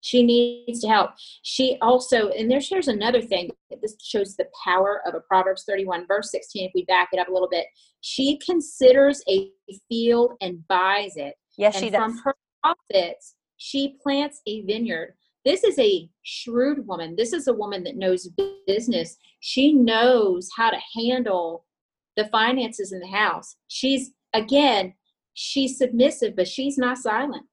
She 0.01 0.23
needs 0.23 0.81
to 0.81 0.87
help. 0.87 1.11
She 1.43 1.77
also 1.81 2.29
and 2.29 2.49
there's 2.49 2.69
here's 2.69 2.87
another 2.87 3.21
thing 3.21 3.49
this 3.81 3.95
shows 4.01 4.35
the 4.35 4.47
power 4.63 5.01
of 5.05 5.13
a 5.13 5.19
proverbs 5.21 5.63
31 5.67 6.07
verse 6.07 6.31
16 6.31 6.67
if 6.67 6.71
we 6.73 6.85
back 6.85 7.09
it 7.11 7.19
up 7.19 7.27
a 7.27 7.31
little 7.31 7.49
bit. 7.49 7.65
She 8.01 8.39
considers 8.45 9.21
a 9.29 9.49
field 9.89 10.33
and 10.41 10.65
buys 10.67 11.13
it. 11.15 11.35
Yes, 11.57 11.75
and 11.75 11.85
she 11.85 11.91
from 11.91 12.17
her 12.19 12.35
profits 12.63 13.35
she 13.57 13.97
plants 14.01 14.41
a 14.47 14.61
vineyard. 14.61 15.15
This 15.45 15.63
is 15.63 15.77
a 15.79 16.09
shrewd 16.23 16.87
woman. 16.87 17.15
This 17.15 17.33
is 17.33 17.47
a 17.47 17.53
woman 17.53 17.83
that 17.83 17.97
knows 17.97 18.29
business. 18.67 19.17
She 19.41 19.73
knows 19.73 20.49
how 20.55 20.69
to 20.69 20.77
handle 20.95 21.65
the 22.15 22.25
finances 22.25 22.91
in 22.91 22.99
the 22.99 23.07
house. 23.07 23.55
She's 23.67 24.11
again 24.33 24.93
she's 25.33 25.77
submissive 25.77 26.35
but 26.35 26.47
she's 26.47 26.77
not 26.77 26.97
silent. 26.97 27.45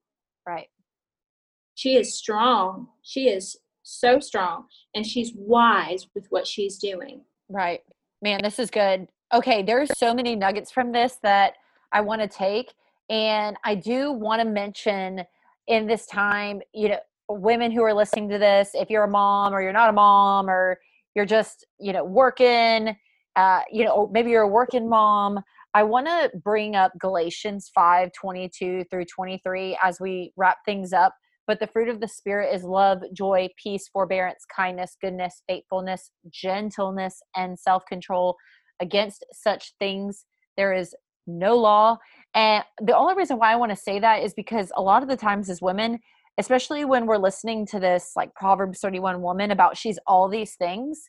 She 1.76 1.96
is 1.96 2.18
strong 2.18 2.88
she 3.02 3.28
is 3.28 3.56
so 3.84 4.18
strong 4.18 4.64
and 4.96 5.06
she's 5.06 5.32
wise 5.36 6.08
with 6.14 6.26
what 6.30 6.44
she's 6.44 6.76
doing 6.76 7.22
Right. 7.48 7.80
Man, 8.22 8.40
this 8.42 8.58
is 8.58 8.70
good. 8.70 9.06
Okay, 9.34 9.62
there's 9.62 9.96
so 9.96 10.14
many 10.14 10.36
nuggets 10.36 10.70
from 10.70 10.92
this 10.92 11.18
that 11.22 11.54
I 11.92 12.00
want 12.00 12.22
to 12.22 12.28
take. 12.28 12.74
And 13.08 13.56
I 13.64 13.74
do 13.74 14.12
want 14.12 14.40
to 14.42 14.48
mention 14.48 15.22
in 15.68 15.86
this 15.86 16.06
time, 16.06 16.60
you 16.72 16.88
know, 16.90 16.98
women 17.28 17.70
who 17.72 17.82
are 17.82 17.94
listening 17.94 18.28
to 18.30 18.38
this, 18.38 18.70
if 18.74 18.88
you're 18.90 19.04
a 19.04 19.08
mom 19.08 19.52
or 19.52 19.60
you're 19.62 19.72
not 19.72 19.90
a 19.90 19.92
mom 19.92 20.48
or 20.48 20.78
you're 21.14 21.26
just, 21.26 21.66
you 21.78 21.92
know, 21.92 22.04
working, 22.04 22.96
uh, 23.36 23.60
you 23.70 23.84
know, 23.84 24.08
maybe 24.12 24.30
you're 24.30 24.42
a 24.42 24.48
working 24.48 24.88
mom. 24.88 25.40
I 25.74 25.82
want 25.82 26.06
to 26.06 26.30
bring 26.42 26.74
up 26.74 26.92
Galatians 26.98 27.70
5 27.74 28.12
22 28.12 28.84
through 28.90 29.04
23 29.04 29.78
as 29.82 30.00
we 30.00 30.32
wrap 30.36 30.58
things 30.64 30.92
up. 30.92 31.14
But 31.47 31.61
the 31.61 31.66
fruit 31.66 31.88
of 31.88 32.01
the 32.01 32.09
Spirit 32.09 32.55
is 32.55 32.64
love, 32.64 33.03
joy, 33.12 33.49
peace, 33.62 33.88
forbearance, 33.88 34.44
kindness, 34.55 34.97
goodness, 35.01 35.42
faithfulness, 35.49 36.11
gentleness, 36.30 37.22
and 37.36 37.59
self 37.59 37.84
control. 37.86 38.36
Against 38.80 39.24
such 39.32 39.72
things, 39.78 40.26
there 40.57 40.72
is 40.72 40.94
no 41.26 41.57
law. 41.57 41.99
And 42.34 42.64
the 42.80 42.97
only 42.97 43.14
reason 43.14 43.38
why 43.38 43.53
I 43.53 43.57
want 43.57 43.70
to 43.70 43.76
say 43.76 43.99
that 44.01 44.22
is 44.22 44.34
because 44.34 44.70
a 44.76 44.82
lot 44.82 45.03
of 45.03 45.09
the 45.09 45.16
times, 45.16 45.49
as 45.49 45.62
women, 45.62 45.99
especially 46.38 46.84
when 46.84 47.07
we're 47.07 47.16
listening 47.16 47.66
to 47.66 47.80
this, 47.80 48.12
like 48.16 48.34
Proverbs 48.34 48.80
31 48.80 49.22
woman 49.22 49.51
about 49.51 49.76
she's 49.76 49.99
all 50.07 50.28
these 50.28 50.55
things, 50.57 51.09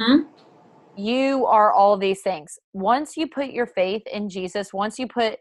Hmm? 0.00 0.22
you 0.96 1.46
are 1.46 1.72
all 1.72 1.96
these 1.96 2.22
things. 2.22 2.58
Once 2.72 3.16
you 3.16 3.26
put 3.28 3.50
your 3.50 3.66
faith 3.66 4.02
in 4.12 4.28
Jesus, 4.28 4.72
once 4.72 4.98
you 4.98 5.06
put, 5.06 5.38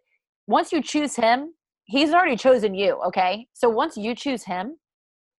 once 0.47 0.71
you 0.71 0.81
choose 0.81 1.15
Him, 1.15 1.53
He's 1.87 2.11
already 2.11 2.35
chosen 2.35 2.73
you, 2.73 2.99
okay? 3.07 3.47
So 3.53 3.69
once 3.69 3.97
you 3.97 4.13
choose 4.13 4.43
Him, 4.43 4.77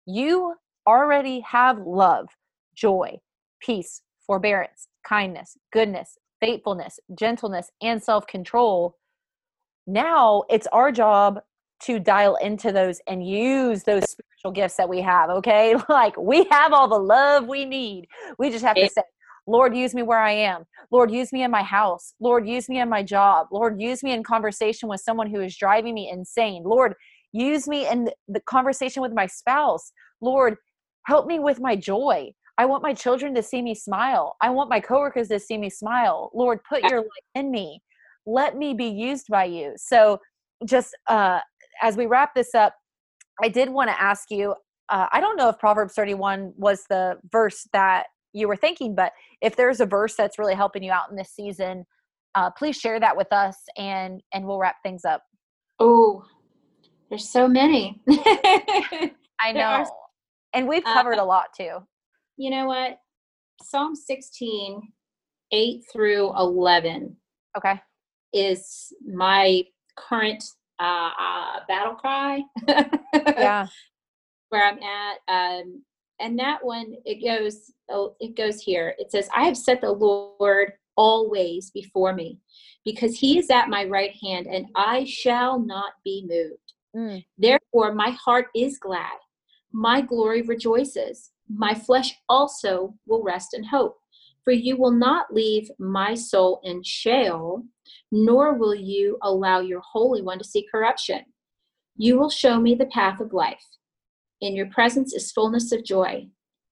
you 0.05 0.55
already 0.87 1.41
have 1.41 1.79
love, 1.79 2.29
joy, 2.75 3.17
peace, 3.61 4.01
forbearance, 4.25 4.87
kindness, 5.05 5.57
goodness, 5.73 6.17
faithfulness, 6.39 6.99
gentleness, 7.17 7.69
and 7.81 8.01
self 8.01 8.25
control. 8.27 8.95
Now 9.85 10.43
it's 10.49 10.67
our 10.67 10.91
job 10.91 11.39
to 11.83 11.99
dial 11.99 12.37
into 12.37 12.71
those 12.71 12.99
and 13.07 13.27
use 13.27 13.83
those 13.83 14.03
spiritual 14.09 14.51
gifts 14.51 14.77
that 14.77 14.89
we 14.89 15.01
have, 15.01 15.29
okay? 15.29 15.75
Like 15.89 16.17
we 16.17 16.45
have 16.49 16.73
all 16.73 16.87
the 16.87 16.97
love 16.97 17.47
we 17.47 17.65
need. 17.65 18.07
We 18.39 18.49
just 18.49 18.65
have 18.65 18.75
to 18.75 18.89
say, 18.89 19.01
Lord, 19.47 19.75
use 19.75 19.95
me 19.95 20.03
where 20.03 20.19
I 20.19 20.31
am. 20.33 20.65
Lord, 20.91 21.09
use 21.09 21.31
me 21.31 21.43
in 21.43 21.51
my 21.51 21.63
house. 21.63 22.13
Lord, 22.19 22.47
use 22.47 22.67
me 22.67 22.79
in 22.79 22.89
my 22.89 23.01
job. 23.01 23.47
Lord, 23.51 23.81
use 23.81 24.03
me 24.03 24.11
in 24.11 24.23
conversation 24.23 24.89
with 24.89 25.01
someone 25.01 25.29
who 25.29 25.41
is 25.41 25.55
driving 25.57 25.93
me 25.93 26.09
insane. 26.09 26.63
Lord, 26.65 26.93
use 27.31 27.67
me 27.67 27.87
in 27.87 28.09
the 28.27 28.41
conversation 28.41 29.01
with 29.01 29.13
my 29.13 29.25
spouse. 29.25 29.91
Lord, 30.21 30.55
help 31.05 31.27
me 31.27 31.39
with 31.39 31.59
my 31.61 31.75
joy. 31.75 32.31
I 32.57 32.65
want 32.65 32.83
my 32.83 32.93
children 32.93 33.33
to 33.35 33.43
see 33.43 33.61
me 33.61 33.73
smile. 33.73 34.35
I 34.41 34.49
want 34.49 34.69
my 34.69 34.79
coworkers 34.79 35.29
to 35.29 35.39
see 35.39 35.57
me 35.57 35.69
smile. 35.69 36.31
Lord, 36.33 36.59
put 36.67 36.83
your 36.83 36.99
light 36.99 37.25
in 37.35 37.51
me. 37.51 37.81
Let 38.25 38.57
me 38.57 38.73
be 38.73 38.87
used 38.87 39.27
by 39.29 39.45
you. 39.45 39.73
So, 39.77 40.19
just 40.65 40.97
uh, 41.07 41.39
as 41.81 41.95
we 41.95 42.07
wrap 42.07 42.33
this 42.33 42.55
up, 42.55 42.73
I 43.41 43.47
did 43.47 43.69
want 43.69 43.89
to 43.89 44.01
ask 44.01 44.31
you. 44.31 44.55
Uh, 44.89 45.07
I 45.11 45.19
don't 45.19 45.37
know 45.37 45.49
if 45.49 45.59
Proverbs 45.59 45.93
31 45.93 46.53
was 46.57 46.83
the 46.89 47.17
verse 47.31 47.67
that 47.73 48.07
you 48.33 48.47
were 48.47 48.55
thinking, 48.55 48.93
but 48.95 49.13
if 49.41 49.55
there's 49.55 49.79
a 49.79 49.85
verse 49.85 50.15
that's 50.15 50.37
really 50.39 50.55
helping 50.55 50.83
you 50.83 50.91
out 50.91 51.09
in 51.09 51.15
this 51.15 51.31
season, 51.31 51.85
uh, 52.35 52.49
please 52.51 52.77
share 52.77 52.99
that 52.99 53.15
with 53.17 53.31
us, 53.33 53.57
and 53.77 54.21
and 54.33 54.45
we'll 54.45 54.59
wrap 54.59 54.75
things 54.83 55.05
up. 55.05 55.23
oh 55.79 56.23
there's 57.09 57.29
so 57.29 57.47
many 57.47 58.01
I 58.09 59.53
There 59.53 59.65
are- 59.65 59.83
know, 59.83 59.91
and 60.53 60.67
we've 60.67 60.85
Uh, 60.85 60.93
covered 60.93 61.17
a 61.19 61.23
lot 61.23 61.45
too. 61.57 61.77
you 62.35 62.49
know 62.49 62.65
what 62.65 62.99
psalm 63.63 63.95
16 63.95 64.81
8 65.51 65.83
through 65.91 66.35
11 66.37 67.15
Okay. 67.57 67.79
is 68.33 68.91
my 69.11 69.63
current 69.95 70.43
uh, 70.79 71.09
uh, 71.19 71.59
battle 71.67 71.95
cry 71.95 72.41
Yeah. 73.15 73.65
where 74.49 74.63
i'm 74.63 74.79
at 74.83 75.17
um, 75.29 75.81
and 76.19 76.37
that 76.37 76.63
one 76.63 76.95
it 77.05 77.23
goes 77.23 77.71
oh, 77.89 78.15
it 78.19 78.35
goes 78.35 78.61
here 78.61 78.95
it 78.97 79.11
says 79.11 79.29
i 79.35 79.43
have 79.43 79.57
set 79.57 79.81
the 79.81 79.91
lord 79.91 80.73
always 80.95 81.69
before 81.71 82.13
me 82.13 82.39
because 82.83 83.17
he 83.17 83.37
is 83.37 83.49
at 83.49 83.69
my 83.69 83.85
right 83.85 84.15
hand 84.21 84.47
and 84.47 84.65
i 84.75 85.03
shall 85.05 85.59
not 85.59 85.93
be 86.03 86.25
moved 86.27 86.73
Mm. 86.97 87.23
Therefore, 87.37 87.93
my 87.93 88.09
heart 88.11 88.47
is 88.55 88.79
glad, 88.79 89.17
my 89.71 90.01
glory 90.01 90.41
rejoices, 90.41 91.31
my 91.47 91.73
flesh 91.73 92.15
also 92.27 92.95
will 93.05 93.23
rest 93.23 93.53
in 93.53 93.63
hope. 93.63 93.97
For 94.43 94.51
you 94.51 94.77
will 94.77 94.91
not 94.91 95.33
leave 95.33 95.69
my 95.77 96.15
soul 96.15 96.61
in 96.63 96.81
Sheol, 96.81 97.63
nor 98.11 98.53
will 98.53 98.73
you 98.73 99.17
allow 99.21 99.59
your 99.59 99.81
Holy 99.81 100.21
One 100.21 100.39
to 100.39 100.45
see 100.45 100.65
corruption. 100.71 101.25
You 101.97 102.17
will 102.17 102.29
show 102.29 102.59
me 102.59 102.73
the 102.73 102.85
path 102.85 103.19
of 103.19 103.33
life. 103.33 103.63
In 104.41 104.55
your 104.55 104.67
presence 104.67 105.13
is 105.13 105.31
fullness 105.31 105.71
of 105.71 105.83
joy. 105.83 106.27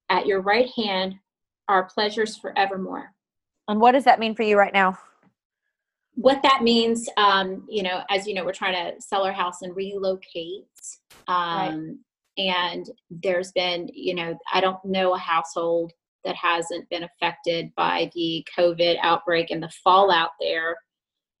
At 0.08 0.26
your 0.26 0.40
right 0.40 0.70
hand 0.76 1.14
are 1.68 1.84
pleasures 1.84 2.36
forevermore. 2.36 3.12
And 3.68 3.80
what 3.80 3.92
does 3.92 4.04
that 4.04 4.20
mean 4.20 4.34
for 4.34 4.44
you 4.44 4.56
right 4.56 4.72
now? 4.72 4.98
what 6.16 6.42
that 6.42 6.62
means 6.62 7.08
um, 7.18 7.64
you 7.68 7.82
know 7.82 8.02
as 8.10 8.26
you 8.26 8.34
know 8.34 8.44
we're 8.44 8.52
trying 8.52 8.74
to 8.74 9.00
sell 9.00 9.22
our 9.22 9.32
house 9.32 9.62
and 9.62 9.76
relocate 9.76 10.64
um, 11.28 11.98
and 12.38 12.90
there's 13.10 13.52
been 13.52 13.88
you 13.92 14.14
know 14.14 14.36
i 14.52 14.60
don't 14.60 14.82
know 14.84 15.14
a 15.14 15.18
household 15.18 15.92
that 16.24 16.34
hasn't 16.34 16.88
been 16.88 17.04
affected 17.04 17.70
by 17.76 18.10
the 18.14 18.44
covid 18.58 18.96
outbreak 19.02 19.50
and 19.50 19.62
the 19.62 19.70
fallout 19.84 20.30
there 20.40 20.76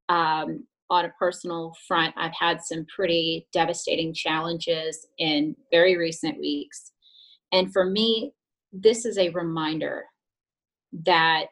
um, 0.08 0.64
on 0.90 1.04
a 1.04 1.12
personal 1.18 1.74
front 1.86 2.14
i've 2.16 2.34
had 2.38 2.60
some 2.62 2.86
pretty 2.94 3.46
devastating 3.52 4.14
challenges 4.14 5.06
in 5.18 5.54
very 5.70 5.96
recent 5.96 6.38
weeks 6.38 6.92
and 7.52 7.72
for 7.72 7.84
me 7.84 8.32
this 8.72 9.04
is 9.04 9.18
a 9.18 9.30
reminder 9.30 10.04
that 11.04 11.46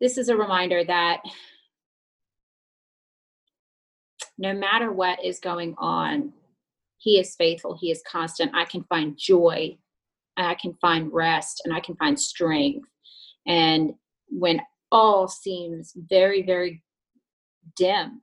this 0.00 0.18
is 0.18 0.28
a 0.28 0.36
reminder 0.36 0.84
that 0.84 1.20
no 4.38 4.52
matter 4.52 4.92
what 4.92 5.24
is 5.24 5.38
going 5.38 5.74
on, 5.78 6.32
He 6.98 7.18
is 7.18 7.36
faithful, 7.36 7.78
He 7.80 7.90
is 7.90 8.02
constant. 8.10 8.50
I 8.54 8.64
can 8.64 8.82
find 8.84 9.16
joy, 9.16 9.78
I 10.36 10.54
can 10.54 10.74
find 10.80 11.12
rest, 11.12 11.62
and 11.64 11.72
I 11.72 11.80
can 11.80 11.94
find 11.96 12.18
strength 12.18 12.88
And 13.46 13.92
when 14.28 14.60
all 14.92 15.26
seems 15.26 15.92
very, 15.96 16.42
very 16.42 16.82
dim, 17.76 18.22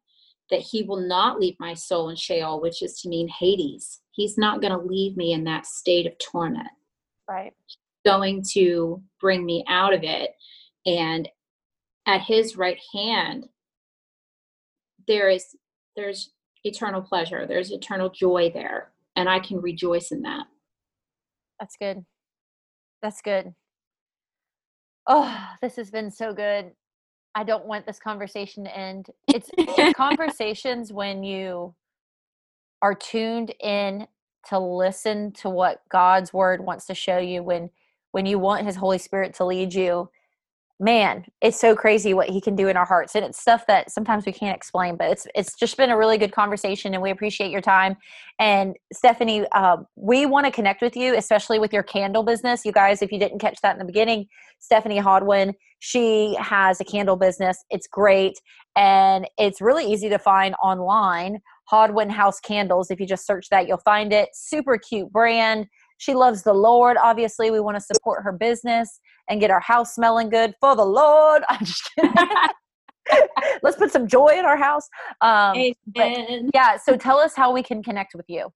that 0.52 0.62
he 0.62 0.84
will 0.84 1.06
not 1.08 1.40
leave 1.40 1.56
my 1.60 1.74
soul 1.74 2.10
in 2.10 2.16
Sheol, 2.16 2.62
which 2.62 2.82
is 2.82 3.02
to 3.02 3.10
mean 3.10 3.28
Hades. 3.28 4.00
He's 4.12 4.38
not 4.38 4.62
going 4.62 4.72
to 4.72 4.86
leave 4.86 5.18
me 5.18 5.34
in 5.34 5.44
that 5.46 5.66
state 5.66 6.06
of 6.06 6.14
torment. 6.20 6.68
Right. 7.28 7.54
He's 7.66 7.78
going 8.06 8.44
to 8.54 9.02
bring 9.20 9.46
me 9.46 9.66
out 9.68 9.94
of 9.94 10.04
it. 10.04 10.32
And 10.86 11.28
at 12.08 12.22
his 12.22 12.56
right 12.56 12.80
hand, 12.94 13.48
there 15.08 15.30
is 15.30 15.56
there's 15.96 16.32
eternal 16.64 17.02
pleasure. 17.02 17.46
There's 17.46 17.72
eternal 17.72 18.10
joy 18.10 18.52
there. 18.54 18.92
And 19.16 19.28
I 19.28 19.40
can 19.40 19.60
rejoice 19.60 20.12
in 20.12 20.22
that. 20.22 20.46
That's 21.60 21.76
good. 21.78 22.06
That's 23.02 23.22
good. 23.22 23.54
Oh, 25.10 25.36
this 25.62 25.78
has 25.78 25.92
been 25.92 26.12
so 26.12 26.34
good. 26.34 26.72
I 27.36 27.44
don't 27.44 27.66
want 27.66 27.88
this 27.88 28.00
conversation 28.00 28.66
to 28.66 28.78
end. 28.78 29.08
It's, 29.34 29.52
it's 29.68 29.90
conversations 29.96 30.94
when 30.94 31.24
you 31.24 31.76
are 32.82 32.96
tuned 32.96 33.54
in 33.62 34.08
to 34.50 34.60
listen 34.60 35.34
to 35.34 35.50
what 35.50 35.84
God's 35.90 36.34
word 36.34 36.62
wants 36.66 36.88
to 36.88 36.96
show 36.96 37.20
you 37.20 37.44
when 37.44 37.72
when 38.14 38.26
you 38.26 38.40
want 38.40 38.66
his 38.66 38.78
Holy 38.78 39.00
Spirit 39.00 39.36
to 39.36 39.46
lead 39.46 39.76
you 39.76 40.10
man, 40.80 41.26
it's 41.42 41.60
so 41.60 41.76
crazy 41.76 42.14
what 42.14 42.30
he 42.30 42.40
can 42.40 42.56
do 42.56 42.70
in 42.70 42.78
our 42.78 42.86
hearts. 42.86 43.16
And 43.16 43.26
it's 43.26 43.40
stuff 43.40 43.66
that 43.68 43.92
sometimes 43.92 44.26
we 44.26 44.32
can't 44.32 44.56
explain, 44.56 44.96
but 44.96 45.12
it's 45.12 45.28
it's 45.36 45.56
just 45.56 45.76
been 45.76 45.90
a 45.90 45.98
really 45.98 46.18
good 46.18 46.32
conversation 46.32 46.94
and 46.94 47.04
we 47.04 47.12
appreciate 47.12 47.52
your 47.52 47.62
time. 47.62 47.98
And 48.40 48.78
Stephanie, 48.94 49.46
uh, 49.52 49.78
we 49.96 50.26
want 50.26 50.46
to 50.46 50.52
connect 50.52 50.82
with 50.82 50.96
you, 50.96 51.16
especially 51.16 51.60
with 51.60 51.74
your 51.74 51.84
candle 51.84 52.24
business. 52.24 52.66
You 52.66 52.72
guys, 52.72 53.02
if 53.02 53.12
you 53.12 53.20
didn't 53.20 53.40
catch 53.40 53.60
that 53.62 53.74
in 53.74 53.80
the 53.80 53.86
beginning, 53.86 54.28
Stephanie 54.60 55.00
Hadwin, 55.00 55.54
she 55.80 56.36
has 56.40 56.80
a 56.80 56.86
candle 56.86 57.18
business. 57.18 57.64
It's 57.70 57.88
great. 57.88 58.40
And 58.76 59.28
it's 59.38 59.60
really 59.60 59.92
easy 59.92 60.08
to 60.10 60.20
find 60.20 60.56
online. 60.64 61.40
Hadwin 61.70 62.10
House 62.10 62.40
Candles. 62.40 62.90
If 62.90 63.00
you 63.00 63.06
just 63.06 63.28
search 63.28 63.50
that, 63.50 63.68
you'll 63.68 63.78
find 63.78 64.12
it. 64.12 64.30
Super 64.34 64.78
cute 64.78 65.12
brand. 65.12 65.68
She 66.00 66.16
loves 66.16 66.44
the 66.44 66.54
Lord. 66.54 66.98
Obviously, 66.98 67.52
we 67.52 67.60
want 67.60 67.76
to 67.78 67.82
support 67.82 68.24
her 68.24 68.32
business 68.32 69.00
and 69.30 69.40
get 69.40 69.52
our 69.52 69.60
house 69.60 69.94
smelling 69.94 70.30
good 70.30 70.56
for 70.60 70.76
the 70.76 70.86
Lord. 70.86 71.44
I'm 71.50 71.64
just 71.64 71.90
kidding. 71.96 72.14
Let's 73.64 73.78
put 73.78 73.92
some 73.92 74.08
joy 74.08 74.38
in 74.38 74.46
our 74.46 74.58
house. 74.58 74.88
Um, 75.22 75.56
yeah, 76.54 76.78
so 76.78 76.96
tell 76.96 77.18
us 77.18 77.36
how 77.36 77.52
we 77.52 77.62
can 77.62 77.84
connect 77.84 78.16
with 78.16 78.26
you. 78.30 78.50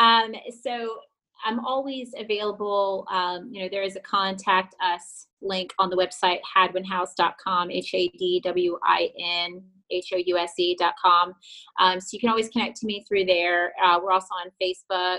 Um, 0.00 0.34
so 0.62 0.98
I'm 1.44 1.64
always 1.64 2.12
available. 2.18 3.06
Um, 3.10 3.50
you 3.52 3.62
know, 3.62 3.68
there 3.70 3.82
is 3.82 3.94
a 3.94 4.00
contact 4.00 4.74
us 4.82 5.28
link 5.40 5.72
on 5.78 5.90
the 5.90 5.96
website, 5.96 6.40
hadwinhouse.com, 6.56 7.70
H 7.70 7.94
A 7.94 8.08
D 8.08 8.40
W 8.44 8.78
I 8.84 9.10
N 9.20 9.62
H 9.90 10.12
O 10.12 10.16
U 10.16 10.38
S 10.38 10.54
E.com. 10.58 11.34
Um, 11.78 12.00
so 12.00 12.08
you 12.12 12.20
can 12.20 12.30
always 12.30 12.48
connect 12.48 12.76
to 12.78 12.86
me 12.86 13.04
through 13.08 13.26
there. 13.26 13.72
Uh, 13.82 14.00
we're 14.02 14.12
also 14.12 14.28
on 14.34 14.50
Facebook, 14.60 15.18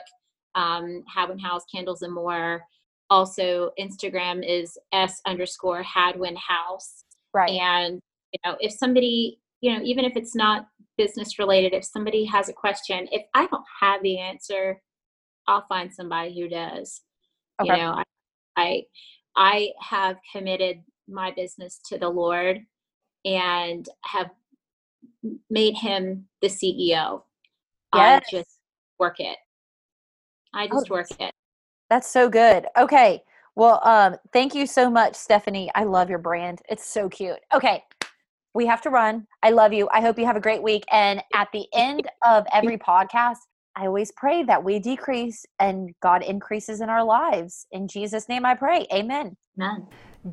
um, 0.56 1.04
Hadwin 1.14 1.40
House 1.40 1.64
Candles 1.74 2.02
and 2.02 2.14
More. 2.14 2.64
Also 3.12 3.72
instagram 3.80 4.48
is 4.48 4.78
s 4.94 5.20
underscore 5.26 5.82
hadwin 5.82 6.36
house. 6.36 7.06
Right. 7.34 7.52
And 7.52 8.00
you 8.32 8.40
know 8.46 8.58
if 8.60 8.72
somebody 8.72 9.40
you 9.62 9.74
know 9.74 9.84
even 9.84 10.06
if 10.06 10.16
it's 10.16 10.36
not 10.36 10.68
business 10.98 11.40
related 11.40 11.74
if 11.74 11.84
somebody 11.84 12.26
has 12.26 12.50
a 12.50 12.54
question 12.54 13.08
if 13.12 13.24
i 13.34 13.46
don't 13.48 13.64
have 13.82 14.02
the 14.04 14.20
answer 14.20 14.82
i'll 15.48 15.66
find 15.68 15.94
somebody 15.94 16.40
who 16.40 16.48
does. 16.50 17.02
Okay. 17.62 17.72
you 17.72 17.78
know 17.78 17.92
I, 17.92 18.04
I 18.58 18.84
i 19.36 19.70
have 19.82 20.18
committed 20.34 20.82
my 21.08 21.32
business 21.32 21.80
to 21.88 21.98
the 21.98 22.10
lord 22.10 22.60
and 23.26 23.88
have 24.06 24.30
made 25.50 25.76
him 25.76 26.28
the 26.42 26.48
ceo 26.48 27.24
yes. 27.96 28.24
i 28.24 28.30
just 28.30 28.60
work 28.98 29.20
it 29.20 29.38
i 30.54 30.68
just 30.68 30.90
oh, 30.90 30.96
work 30.96 31.08
it 31.20 31.34
that's 31.90 32.10
so 32.10 32.30
good. 32.30 32.68
Okay. 32.78 33.24
Well, 33.56 33.82
um, 33.84 34.16
thank 34.32 34.54
you 34.54 34.68
so 34.68 34.90
much, 34.90 35.16
Stephanie. 35.16 35.72
I 35.74 35.84
love 35.84 36.10
your 36.10 36.20
brand. 36.20 36.62
It's 36.70 36.86
so 36.86 37.10
cute. 37.10 37.40
Okay. 37.54 37.84
We 38.54 38.68
have 38.68 38.82
to 38.84 38.90
run. 38.90 39.28
I 39.44 39.50
love 39.50 39.74
you. 39.74 39.90
I 39.92 40.02
hope 40.02 40.18
you 40.18 40.26
have 40.26 40.36
a 40.36 40.42
great 40.42 40.62
week. 40.62 40.84
And 40.92 41.22
at 41.34 41.50
the 41.52 41.66
end 41.74 42.08
of 42.26 42.46
every 42.54 42.78
podcast, 42.78 43.38
I 43.76 43.88
always 43.88 44.12
pray 44.12 44.44
that 44.44 44.64
we 44.64 44.80
decrease 44.80 45.46
and 45.60 45.92
God 46.02 46.22
increases 46.24 46.82
in 46.82 46.90
our 46.90 47.04
lives. 47.04 47.66
In 47.72 47.88
Jesus' 47.88 48.30
name 48.30 48.46
I 48.46 48.54
pray. 48.54 48.86
Amen. 48.94 49.36
Amen. 49.58 49.88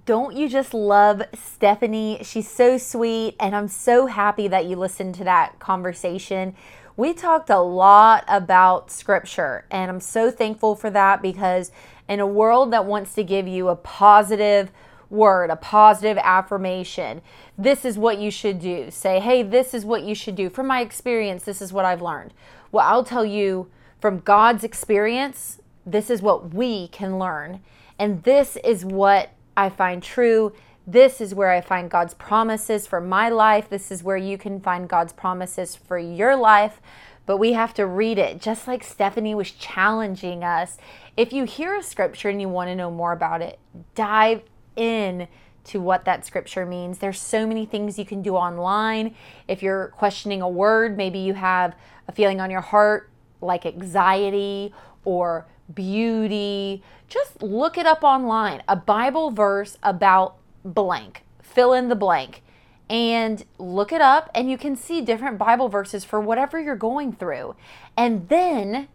Don't 0.04 0.36
you 0.36 0.48
just 0.48 0.74
love 0.74 1.22
Stephanie? 1.32 2.18
She's 2.22 2.50
so 2.50 2.76
sweet, 2.76 3.36
and 3.38 3.54
I'm 3.54 3.68
so 3.68 4.06
happy 4.06 4.48
that 4.48 4.66
you 4.66 4.74
listened 4.74 5.14
to 5.16 5.24
that 5.24 5.60
conversation 5.60 6.56
we 6.96 7.12
talked 7.12 7.50
a 7.50 7.60
lot 7.60 8.24
about 8.26 8.90
scripture, 8.90 9.66
and 9.70 9.90
I'm 9.90 10.00
so 10.00 10.30
thankful 10.30 10.74
for 10.74 10.90
that 10.90 11.20
because 11.20 11.70
in 12.08 12.20
a 12.20 12.26
world 12.26 12.72
that 12.72 12.86
wants 12.86 13.14
to 13.14 13.22
give 13.22 13.46
you 13.46 13.68
a 13.68 13.76
positive 13.76 14.70
word, 15.10 15.50
a 15.50 15.56
positive 15.56 16.18
affirmation, 16.18 17.20
this 17.58 17.84
is 17.84 17.98
what 17.98 18.18
you 18.18 18.30
should 18.30 18.58
do. 18.58 18.90
Say, 18.90 19.20
hey, 19.20 19.42
this 19.42 19.74
is 19.74 19.84
what 19.84 20.04
you 20.04 20.14
should 20.14 20.34
do. 20.34 20.48
From 20.48 20.66
my 20.66 20.80
experience, 20.80 21.44
this 21.44 21.60
is 21.60 21.72
what 21.72 21.84
I've 21.84 22.02
learned. 22.02 22.32
Well, 22.72 22.86
I'll 22.86 23.04
tell 23.04 23.24
you 23.24 23.70
from 24.00 24.20
God's 24.20 24.64
experience, 24.64 25.60
this 25.84 26.10
is 26.10 26.22
what 26.22 26.54
we 26.54 26.88
can 26.88 27.18
learn. 27.18 27.60
And 27.98 28.22
this 28.22 28.56
is 28.64 28.84
what 28.84 29.30
I 29.56 29.68
find 29.68 30.02
true 30.02 30.52
this 30.86 31.20
is 31.20 31.34
where 31.34 31.50
I 31.50 31.60
find 31.60 31.90
God's 31.90 32.14
promises 32.14 32.86
for 32.86 33.00
my 33.00 33.28
life. 33.28 33.68
This 33.68 33.90
is 33.90 34.02
where 34.02 34.16
you 34.16 34.38
can 34.38 34.60
find 34.60 34.88
God's 34.88 35.12
promises 35.12 35.74
for 35.74 35.98
your 35.98 36.36
life. 36.36 36.80
But 37.26 37.38
we 37.38 37.54
have 37.54 37.74
to 37.74 37.86
read 37.86 38.18
it, 38.18 38.40
just 38.40 38.68
like 38.68 38.84
Stephanie 38.84 39.34
was 39.34 39.50
challenging 39.50 40.44
us. 40.44 40.78
If 41.16 41.32
you 41.32 41.44
hear 41.44 41.74
a 41.74 41.82
scripture 41.82 42.28
and 42.28 42.40
you 42.40 42.48
want 42.48 42.68
to 42.68 42.76
know 42.76 42.90
more 42.90 43.10
about 43.10 43.42
it, 43.42 43.58
dive 43.96 44.42
in 44.76 45.26
to 45.64 45.80
what 45.80 46.04
that 46.04 46.24
scripture 46.24 46.64
means. 46.64 46.98
There's 46.98 47.20
so 47.20 47.44
many 47.44 47.66
things 47.66 47.98
you 47.98 48.04
can 48.04 48.22
do 48.22 48.36
online. 48.36 49.16
If 49.48 49.64
you're 49.64 49.88
questioning 49.88 50.40
a 50.40 50.48
word, 50.48 50.96
maybe 50.96 51.18
you 51.18 51.34
have 51.34 51.74
a 52.06 52.12
feeling 52.12 52.40
on 52.40 52.50
your 52.50 52.60
heart 52.60 53.10
like 53.40 53.66
anxiety 53.66 54.72
or 55.04 55.46
beauty, 55.74 56.82
just 57.08 57.42
look 57.42 57.76
it 57.76 57.86
up 57.86 58.04
online. 58.04 58.62
A 58.68 58.76
Bible 58.76 59.30
verse 59.30 59.78
about 59.82 60.36
blank, 60.74 61.22
fill 61.42 61.72
in 61.72 61.88
the 61.88 61.96
blank, 61.96 62.42
and 62.88 63.44
look 63.58 63.92
it 63.92 64.00
up, 64.00 64.30
and 64.34 64.50
you 64.50 64.58
can 64.58 64.76
see 64.76 65.00
different 65.00 65.38
Bible 65.38 65.68
verses 65.68 66.04
for 66.04 66.20
whatever 66.20 66.60
you're 66.60 66.76
going 66.76 67.12
through. 67.12 67.56
And 67.96 68.28
then, 68.28 68.88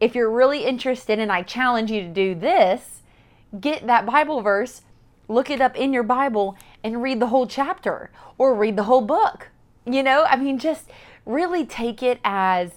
if 0.00 0.14
you're 0.14 0.30
really 0.30 0.64
interested, 0.64 1.18
and 1.18 1.32
I 1.32 1.42
challenge 1.42 1.90
you 1.90 2.02
to 2.02 2.08
do 2.08 2.34
this, 2.34 3.02
get 3.58 3.86
that 3.86 4.06
Bible 4.06 4.42
verse, 4.42 4.82
look 5.28 5.50
it 5.50 5.60
up 5.60 5.76
in 5.76 5.92
your 5.92 6.02
Bible, 6.02 6.56
and 6.84 7.02
read 7.02 7.20
the 7.20 7.28
whole 7.28 7.46
chapter 7.46 8.10
or 8.38 8.54
read 8.54 8.76
the 8.76 8.84
whole 8.84 9.02
book. 9.02 9.48
You 9.84 10.02
know, 10.02 10.24
I 10.24 10.36
mean, 10.36 10.58
just 10.58 10.88
really 11.26 11.64
take 11.64 12.02
it 12.02 12.20
as 12.24 12.72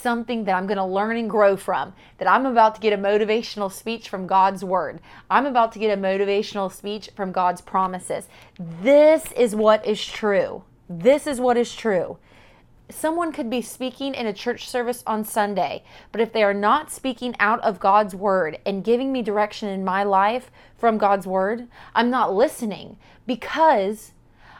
something 0.00 0.44
that 0.44 0.54
I'm 0.54 0.66
going 0.66 0.78
to 0.78 0.84
learn 0.84 1.16
and 1.16 1.28
grow 1.28 1.56
from, 1.56 1.94
that 2.18 2.28
I'm 2.28 2.46
about 2.46 2.74
to 2.74 2.80
get 2.80 2.92
a 2.92 2.98
motivational 2.98 3.72
speech 3.72 4.08
from 4.08 4.26
God's 4.26 4.64
word. 4.64 5.00
I'm 5.30 5.46
about 5.46 5.72
to 5.72 5.78
get 5.78 5.96
a 5.96 6.00
motivational 6.00 6.72
speech 6.72 7.10
from 7.14 7.32
God's 7.32 7.60
promises. 7.60 8.28
This 8.58 9.32
is 9.32 9.54
what 9.54 9.86
is 9.86 10.04
true. 10.04 10.64
This 10.88 11.26
is 11.26 11.40
what 11.40 11.56
is 11.56 11.74
true. 11.74 12.18
Someone 12.90 13.32
could 13.32 13.48
be 13.48 13.62
speaking 13.62 14.14
in 14.14 14.26
a 14.26 14.32
church 14.32 14.68
service 14.68 15.02
on 15.06 15.24
Sunday, 15.24 15.82
but 16.12 16.20
if 16.20 16.32
they 16.32 16.42
are 16.42 16.52
not 16.52 16.92
speaking 16.92 17.34
out 17.40 17.60
of 17.60 17.80
God's 17.80 18.14
word 18.14 18.58
and 18.66 18.84
giving 18.84 19.10
me 19.10 19.22
direction 19.22 19.70
in 19.70 19.84
my 19.84 20.04
life 20.04 20.50
from 20.76 20.98
God's 20.98 21.26
word, 21.26 21.66
I'm 21.94 22.10
not 22.10 22.34
listening 22.34 22.98
because 23.26 24.12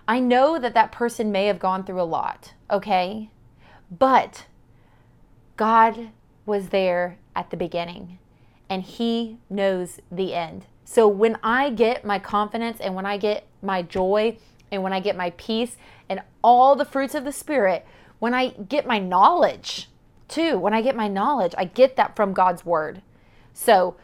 I 0.08 0.20
know 0.20 0.58
that 0.58 0.74
that 0.74 0.92
person 0.92 1.32
may 1.32 1.46
have 1.46 1.58
gone 1.58 1.84
through 1.84 2.00
a 2.00 2.04
lot, 2.04 2.54
okay? 2.70 3.30
But 3.90 4.46
God 5.56 6.10
was 6.46 6.68
there 6.68 7.18
at 7.34 7.50
the 7.50 7.56
beginning 7.56 8.18
and 8.68 8.82
He 8.82 9.38
knows 9.48 10.00
the 10.10 10.34
end. 10.34 10.66
So 10.84 11.08
when 11.08 11.38
I 11.42 11.70
get 11.70 12.04
my 12.04 12.18
confidence 12.18 12.80
and 12.80 12.94
when 12.94 13.06
I 13.06 13.16
get 13.16 13.46
my 13.62 13.82
joy 13.82 14.36
and 14.70 14.82
when 14.82 14.92
I 14.92 15.00
get 15.00 15.16
my 15.16 15.30
peace 15.30 15.76
and 16.08 16.22
all 16.42 16.76
the 16.76 16.84
fruits 16.84 17.14
of 17.14 17.24
the 17.24 17.32
Spirit, 17.32 17.86
when 18.18 18.34
I 18.34 18.48
get 18.48 18.86
my 18.86 18.98
knowledge 18.98 19.88
too, 20.28 20.58
when 20.58 20.74
I 20.74 20.82
get 20.82 20.96
my 20.96 21.08
knowledge, 21.08 21.54
I 21.56 21.64
get 21.64 21.96
that 21.96 22.16
from 22.16 22.32
God's 22.32 22.64
Word. 22.64 23.02
So 23.52 23.96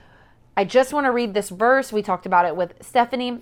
I 0.57 0.65
just 0.65 0.93
want 0.93 1.07
to 1.07 1.11
read 1.11 1.35
this 1.35 1.49
verse. 1.49 1.93
We 1.93 2.03
talked 2.03 2.27
about 2.27 2.47
it 2.47 2.57
with 2.57 2.75
Stephanie. 2.81 3.41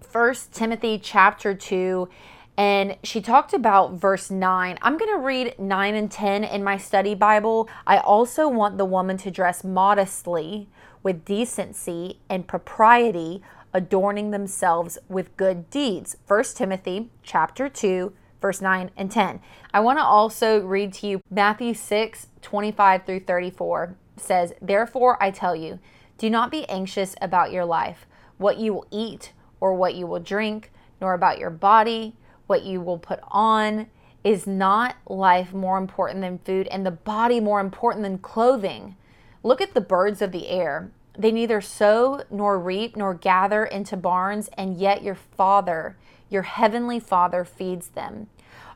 First 0.00 0.52
Timothy 0.52 0.98
chapter 0.98 1.54
2 1.54 2.08
and 2.56 2.96
she 3.02 3.20
talked 3.20 3.52
about 3.52 3.92
verse 3.92 4.30
9. 4.30 4.78
I'm 4.80 4.96
going 4.96 5.12
to 5.12 5.24
read 5.24 5.58
9 5.58 5.94
and 5.94 6.10
10 6.10 6.44
in 6.44 6.64
my 6.64 6.78
study 6.78 7.14
Bible. 7.14 7.68
I 7.86 7.98
also 7.98 8.48
want 8.48 8.78
the 8.78 8.84
woman 8.84 9.18
to 9.18 9.30
dress 9.30 9.62
modestly 9.62 10.68
with 11.02 11.24
decency 11.24 12.18
and 12.30 12.48
propriety, 12.48 13.42
adorning 13.74 14.30
themselves 14.30 14.98
with 15.08 15.36
good 15.36 15.68
deeds. 15.68 16.16
1 16.26 16.44
Timothy 16.54 17.10
chapter 17.22 17.68
2 17.68 18.12
verse 18.40 18.60
9 18.60 18.90
and 18.96 19.10
10. 19.10 19.40
I 19.72 19.80
want 19.80 19.98
to 19.98 20.04
also 20.04 20.64
read 20.64 20.92
to 20.94 21.06
you 21.06 21.20
Matthew 21.30 21.74
6 21.74 22.28
25 22.42 23.04
through 23.04 23.20
34 23.20 23.96
says, 24.16 24.52
Therefore 24.62 25.22
I 25.22 25.30
tell 25.30 25.56
you, 25.56 25.78
do 26.18 26.30
not 26.30 26.50
be 26.50 26.68
anxious 26.68 27.14
about 27.20 27.52
your 27.52 27.64
life, 27.64 28.06
what 28.38 28.58
you 28.58 28.72
will 28.72 28.86
eat 28.90 29.32
or 29.60 29.74
what 29.74 29.94
you 29.94 30.06
will 30.06 30.20
drink, 30.20 30.70
nor 31.00 31.14
about 31.14 31.38
your 31.38 31.50
body, 31.50 32.14
what 32.46 32.64
you 32.64 32.80
will 32.80 32.98
put 32.98 33.20
on. 33.28 33.86
Is 34.24 34.46
not 34.46 34.96
life 35.06 35.52
more 35.52 35.78
important 35.78 36.20
than 36.20 36.38
food 36.38 36.66
and 36.68 36.84
the 36.84 36.90
body 36.90 37.38
more 37.38 37.60
important 37.60 38.02
than 38.02 38.18
clothing? 38.18 38.96
Look 39.44 39.60
at 39.60 39.72
the 39.72 39.80
birds 39.80 40.20
of 40.20 40.32
the 40.32 40.48
air. 40.48 40.90
They 41.16 41.30
neither 41.30 41.60
sow 41.60 42.24
nor 42.30 42.58
reap 42.58 42.96
nor 42.96 43.14
gather 43.14 43.64
into 43.64 43.96
barns, 43.96 44.48
and 44.54 44.76
yet 44.76 45.04
your 45.04 45.14
Father, 45.14 45.96
your 46.28 46.42
heavenly 46.42 46.98
Father, 46.98 47.44
feeds 47.44 47.88
them. 47.88 48.26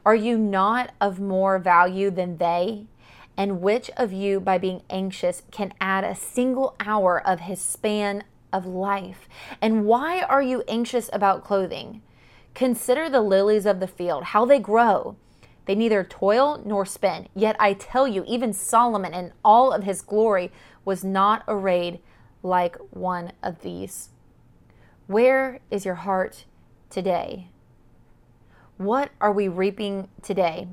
Are 0.07 0.15
you 0.15 0.39
not 0.39 0.93
of 1.01 1.19
more 1.19 1.59
value 1.59 2.11
than 2.11 2.39
they? 2.39 2.87
And 3.37 3.61
which 3.61 3.91
of 3.97 4.13
you, 4.13 4.39
by 4.41 4.59
being 4.59 4.83
anxious, 4.89 5.43
can 5.51 5.75
add 5.81 6.05
a 6.05 6.15
single 6.15 6.77
hour 6.79 7.21
of 7.27 7.41
his 7.41 7.61
span 7.61 8.25
of 8.53 8.67
life? 8.67 9.29
And 9.61 9.85
why 9.85 10.21
are 10.23 10.43
you 10.43 10.63
anxious 10.69 11.11
about 11.13 11.45
clothing? 11.45 12.03
Consider 12.55 13.09
the 13.09 13.21
lilies 13.21 13.67
of 13.67 13.81
the 13.81 13.87
field, 13.87 14.25
how 14.25 14.45
they 14.45 14.59
grow. 14.59 15.17
They 15.67 15.75
neither 15.75 16.03
toil 16.03 16.63
nor 16.65 16.85
spin. 16.85 17.29
Yet 17.35 17.57
I 17.61 17.75
tell 17.75 18.09
you, 18.09 18.25
even 18.27 18.53
Solomon 18.53 19.15
in 19.15 19.33
all 19.45 19.73
of 19.73 19.85
his 19.85 20.03
glory 20.03 20.51
was 20.85 21.05
not 21.05 21.45
arrayed 21.47 22.01
like 22.43 22.77
one 22.91 23.33
of 23.43 23.63
these. 23.63 24.11
Where 25.07 25.61
is 25.71 25.85
your 25.85 25.97
heart 25.97 26.45
today? 26.89 27.49
What 28.79 29.11
are 29.21 29.33
we 29.33 29.49
reaping 29.49 30.09
today? 30.23 30.67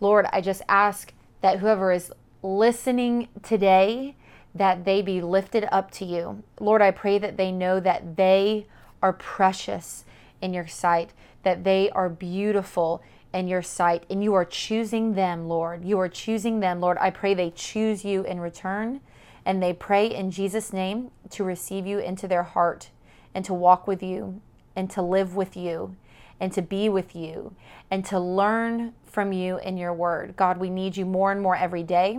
Lord, 0.00 0.26
I 0.32 0.40
just 0.40 0.62
ask 0.68 1.12
that 1.40 1.58
whoever 1.58 1.90
is 1.92 2.12
listening 2.42 3.28
today, 3.42 4.16
that 4.54 4.84
they 4.84 5.00
be 5.00 5.20
lifted 5.20 5.66
up 5.72 5.90
to 5.92 6.04
you. 6.04 6.42
Lord, 6.60 6.82
I 6.82 6.90
pray 6.90 7.18
that 7.18 7.36
they 7.36 7.50
know 7.50 7.80
that 7.80 8.16
they 8.16 8.66
are 9.02 9.12
precious 9.12 10.03
in 10.44 10.52
your 10.52 10.66
sight, 10.66 11.12
that 11.42 11.64
they 11.64 11.90
are 11.90 12.10
beautiful 12.10 13.02
in 13.32 13.48
your 13.48 13.62
sight, 13.62 14.04
and 14.10 14.22
you 14.22 14.34
are 14.34 14.44
choosing 14.44 15.14
them, 15.14 15.48
Lord. 15.48 15.84
You 15.84 15.98
are 15.98 16.08
choosing 16.08 16.60
them, 16.60 16.80
Lord. 16.80 16.98
I 17.00 17.10
pray 17.10 17.32
they 17.34 17.50
choose 17.50 18.04
you 18.04 18.22
in 18.22 18.38
return, 18.38 19.00
and 19.44 19.62
they 19.62 19.72
pray 19.72 20.06
in 20.06 20.30
Jesus' 20.30 20.72
name 20.72 21.10
to 21.30 21.42
receive 21.44 21.86
you 21.86 21.98
into 21.98 22.28
their 22.28 22.42
heart 22.42 22.90
and 23.34 23.44
to 23.46 23.54
walk 23.54 23.86
with 23.86 24.02
you 24.02 24.40
and 24.76 24.90
to 24.90 25.02
live 25.02 25.34
with 25.34 25.56
you 25.56 25.96
and 26.38 26.52
to 26.52 26.62
be 26.62 26.88
with 26.88 27.16
you 27.16 27.54
and 27.90 28.04
to 28.04 28.18
learn 28.20 28.92
from 29.04 29.32
you 29.32 29.58
in 29.58 29.76
your 29.76 29.92
word. 29.92 30.34
God, 30.36 30.58
we 30.58 30.70
need 30.70 30.96
you 30.96 31.06
more 31.06 31.32
and 31.32 31.40
more 31.40 31.56
every 31.56 31.82
day. 31.82 32.18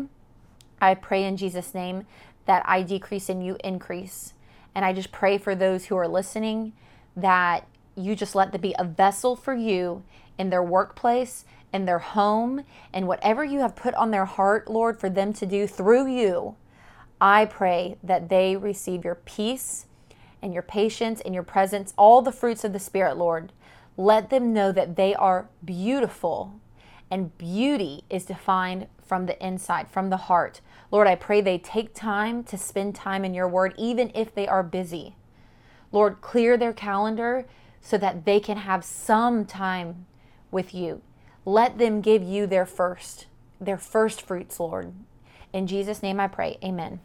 I 0.81 0.95
pray 0.95 1.23
in 1.23 1.37
Jesus' 1.37 1.73
name 1.73 2.05
that 2.45 2.63
I 2.65 2.81
decrease 2.81 3.29
and 3.29 3.45
you 3.45 3.57
increase. 3.63 4.33
And 4.73 4.83
I 4.83 4.93
just 4.93 5.11
pray 5.11 5.37
for 5.37 5.55
those 5.55 5.85
who 5.85 5.95
are 5.95 6.07
listening 6.07 6.73
that 7.15 7.67
you 7.95 8.15
just 8.15 8.35
let 8.35 8.51
them 8.51 8.61
be 8.61 8.75
a 8.77 8.83
vessel 8.83 9.35
for 9.35 9.53
you 9.53 10.03
in 10.37 10.49
their 10.49 10.63
workplace, 10.63 11.45
in 11.73 11.85
their 11.85 11.99
home, 11.99 12.63
and 12.93 13.07
whatever 13.07 13.43
you 13.43 13.59
have 13.59 13.75
put 13.75 13.93
on 13.95 14.11
their 14.11 14.25
heart, 14.25 14.69
Lord, 14.69 14.99
for 14.99 15.09
them 15.09 15.33
to 15.33 15.45
do 15.45 15.67
through 15.67 16.07
you. 16.07 16.55
I 17.19 17.45
pray 17.45 17.97
that 18.03 18.29
they 18.29 18.55
receive 18.55 19.05
your 19.05 19.15
peace 19.15 19.85
and 20.41 20.53
your 20.53 20.63
patience 20.63 21.21
and 21.21 21.33
your 21.33 21.43
presence, 21.43 21.93
all 21.97 22.21
the 22.21 22.31
fruits 22.31 22.63
of 22.63 22.73
the 22.73 22.79
Spirit, 22.79 23.17
Lord. 23.17 23.51
Let 23.97 24.29
them 24.29 24.53
know 24.53 24.71
that 24.71 24.95
they 24.95 25.15
are 25.15 25.47
beautiful 25.63 26.59
and 27.09 27.37
beauty 27.37 28.03
is 28.09 28.25
defined 28.25 28.87
from 29.05 29.25
the 29.25 29.45
inside, 29.45 29.87
from 29.89 30.09
the 30.09 30.17
heart. 30.17 30.61
Lord, 30.91 31.07
I 31.07 31.15
pray 31.15 31.41
they 31.41 31.57
take 31.57 31.93
time 31.93 32.43
to 32.45 32.57
spend 32.57 32.95
time 32.95 33.23
in 33.23 33.33
your 33.33 33.47
word, 33.47 33.73
even 33.77 34.11
if 34.15 34.33
they 34.33 34.47
are 34.47 34.63
busy. 34.63 35.15
Lord, 35.91 36.21
clear 36.21 36.57
their 36.57 36.73
calendar 36.73 37.45
so 37.85 37.99
that 37.99 38.25
they 38.25 38.39
can 38.39 38.57
have 38.57 38.83
some 38.83 39.45
time 39.45 40.07
with 40.49 40.73
you. 40.73 41.03
Let 41.45 41.77
them 41.77 42.01
give 42.01 42.23
you 42.23 42.47
their 42.47 42.65
first, 42.65 43.27
their 43.61 43.77
first 43.77 44.23
fruits, 44.23 44.59
Lord. 44.59 44.91
In 45.53 45.67
Jesus' 45.67 46.01
name 46.01 46.19
I 46.19 46.27
pray. 46.27 46.57
Amen. 46.63 46.99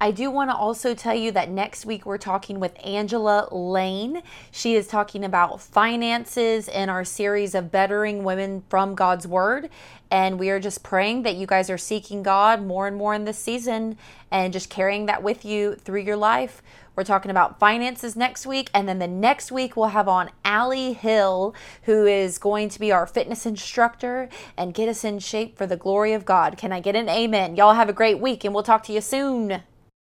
I 0.00 0.10
do 0.10 0.32
want 0.32 0.50
to 0.50 0.56
also 0.56 0.92
tell 0.92 1.14
you 1.14 1.30
that 1.32 1.50
next 1.50 1.86
week 1.86 2.04
we're 2.04 2.18
talking 2.18 2.58
with 2.58 2.76
Angela 2.84 3.48
Lane. 3.52 4.22
She 4.50 4.74
is 4.74 4.88
talking 4.88 5.24
about 5.24 5.60
finances 5.60 6.66
in 6.66 6.88
our 6.88 7.04
series 7.04 7.54
of 7.54 7.70
bettering 7.70 8.24
women 8.24 8.64
from 8.68 8.96
God's 8.96 9.28
Word. 9.28 9.70
And 10.10 10.38
we 10.38 10.50
are 10.50 10.58
just 10.58 10.82
praying 10.82 11.22
that 11.22 11.36
you 11.36 11.46
guys 11.46 11.70
are 11.70 11.78
seeking 11.78 12.24
God 12.24 12.60
more 12.60 12.88
and 12.88 12.96
more 12.96 13.14
in 13.14 13.24
this 13.24 13.38
season 13.38 13.96
and 14.32 14.52
just 14.52 14.68
carrying 14.68 15.06
that 15.06 15.22
with 15.22 15.44
you 15.44 15.76
through 15.76 16.00
your 16.00 16.16
life. 16.16 16.60
We're 16.96 17.04
talking 17.04 17.30
about 17.30 17.58
finances 17.58 18.14
next 18.14 18.46
week. 18.46 18.70
And 18.72 18.88
then 18.88 18.98
the 18.98 19.08
next 19.08 19.50
week, 19.50 19.76
we'll 19.76 19.88
have 19.88 20.08
on 20.08 20.30
Allie 20.44 20.92
Hill, 20.92 21.54
who 21.82 22.06
is 22.06 22.38
going 22.38 22.68
to 22.68 22.78
be 22.78 22.92
our 22.92 23.06
fitness 23.06 23.46
instructor 23.46 24.28
and 24.56 24.74
get 24.74 24.88
us 24.88 25.04
in 25.04 25.18
shape 25.18 25.58
for 25.58 25.66
the 25.66 25.76
glory 25.76 26.12
of 26.12 26.24
God. 26.24 26.56
Can 26.56 26.72
I 26.72 26.80
get 26.80 26.94
an 26.94 27.08
amen? 27.08 27.56
Y'all 27.56 27.74
have 27.74 27.88
a 27.88 27.92
great 27.92 28.20
week, 28.20 28.44
and 28.44 28.54
we'll 28.54 28.62
talk 28.62 28.84
to 28.84 28.92
you 28.92 29.00
soon. 29.00 29.62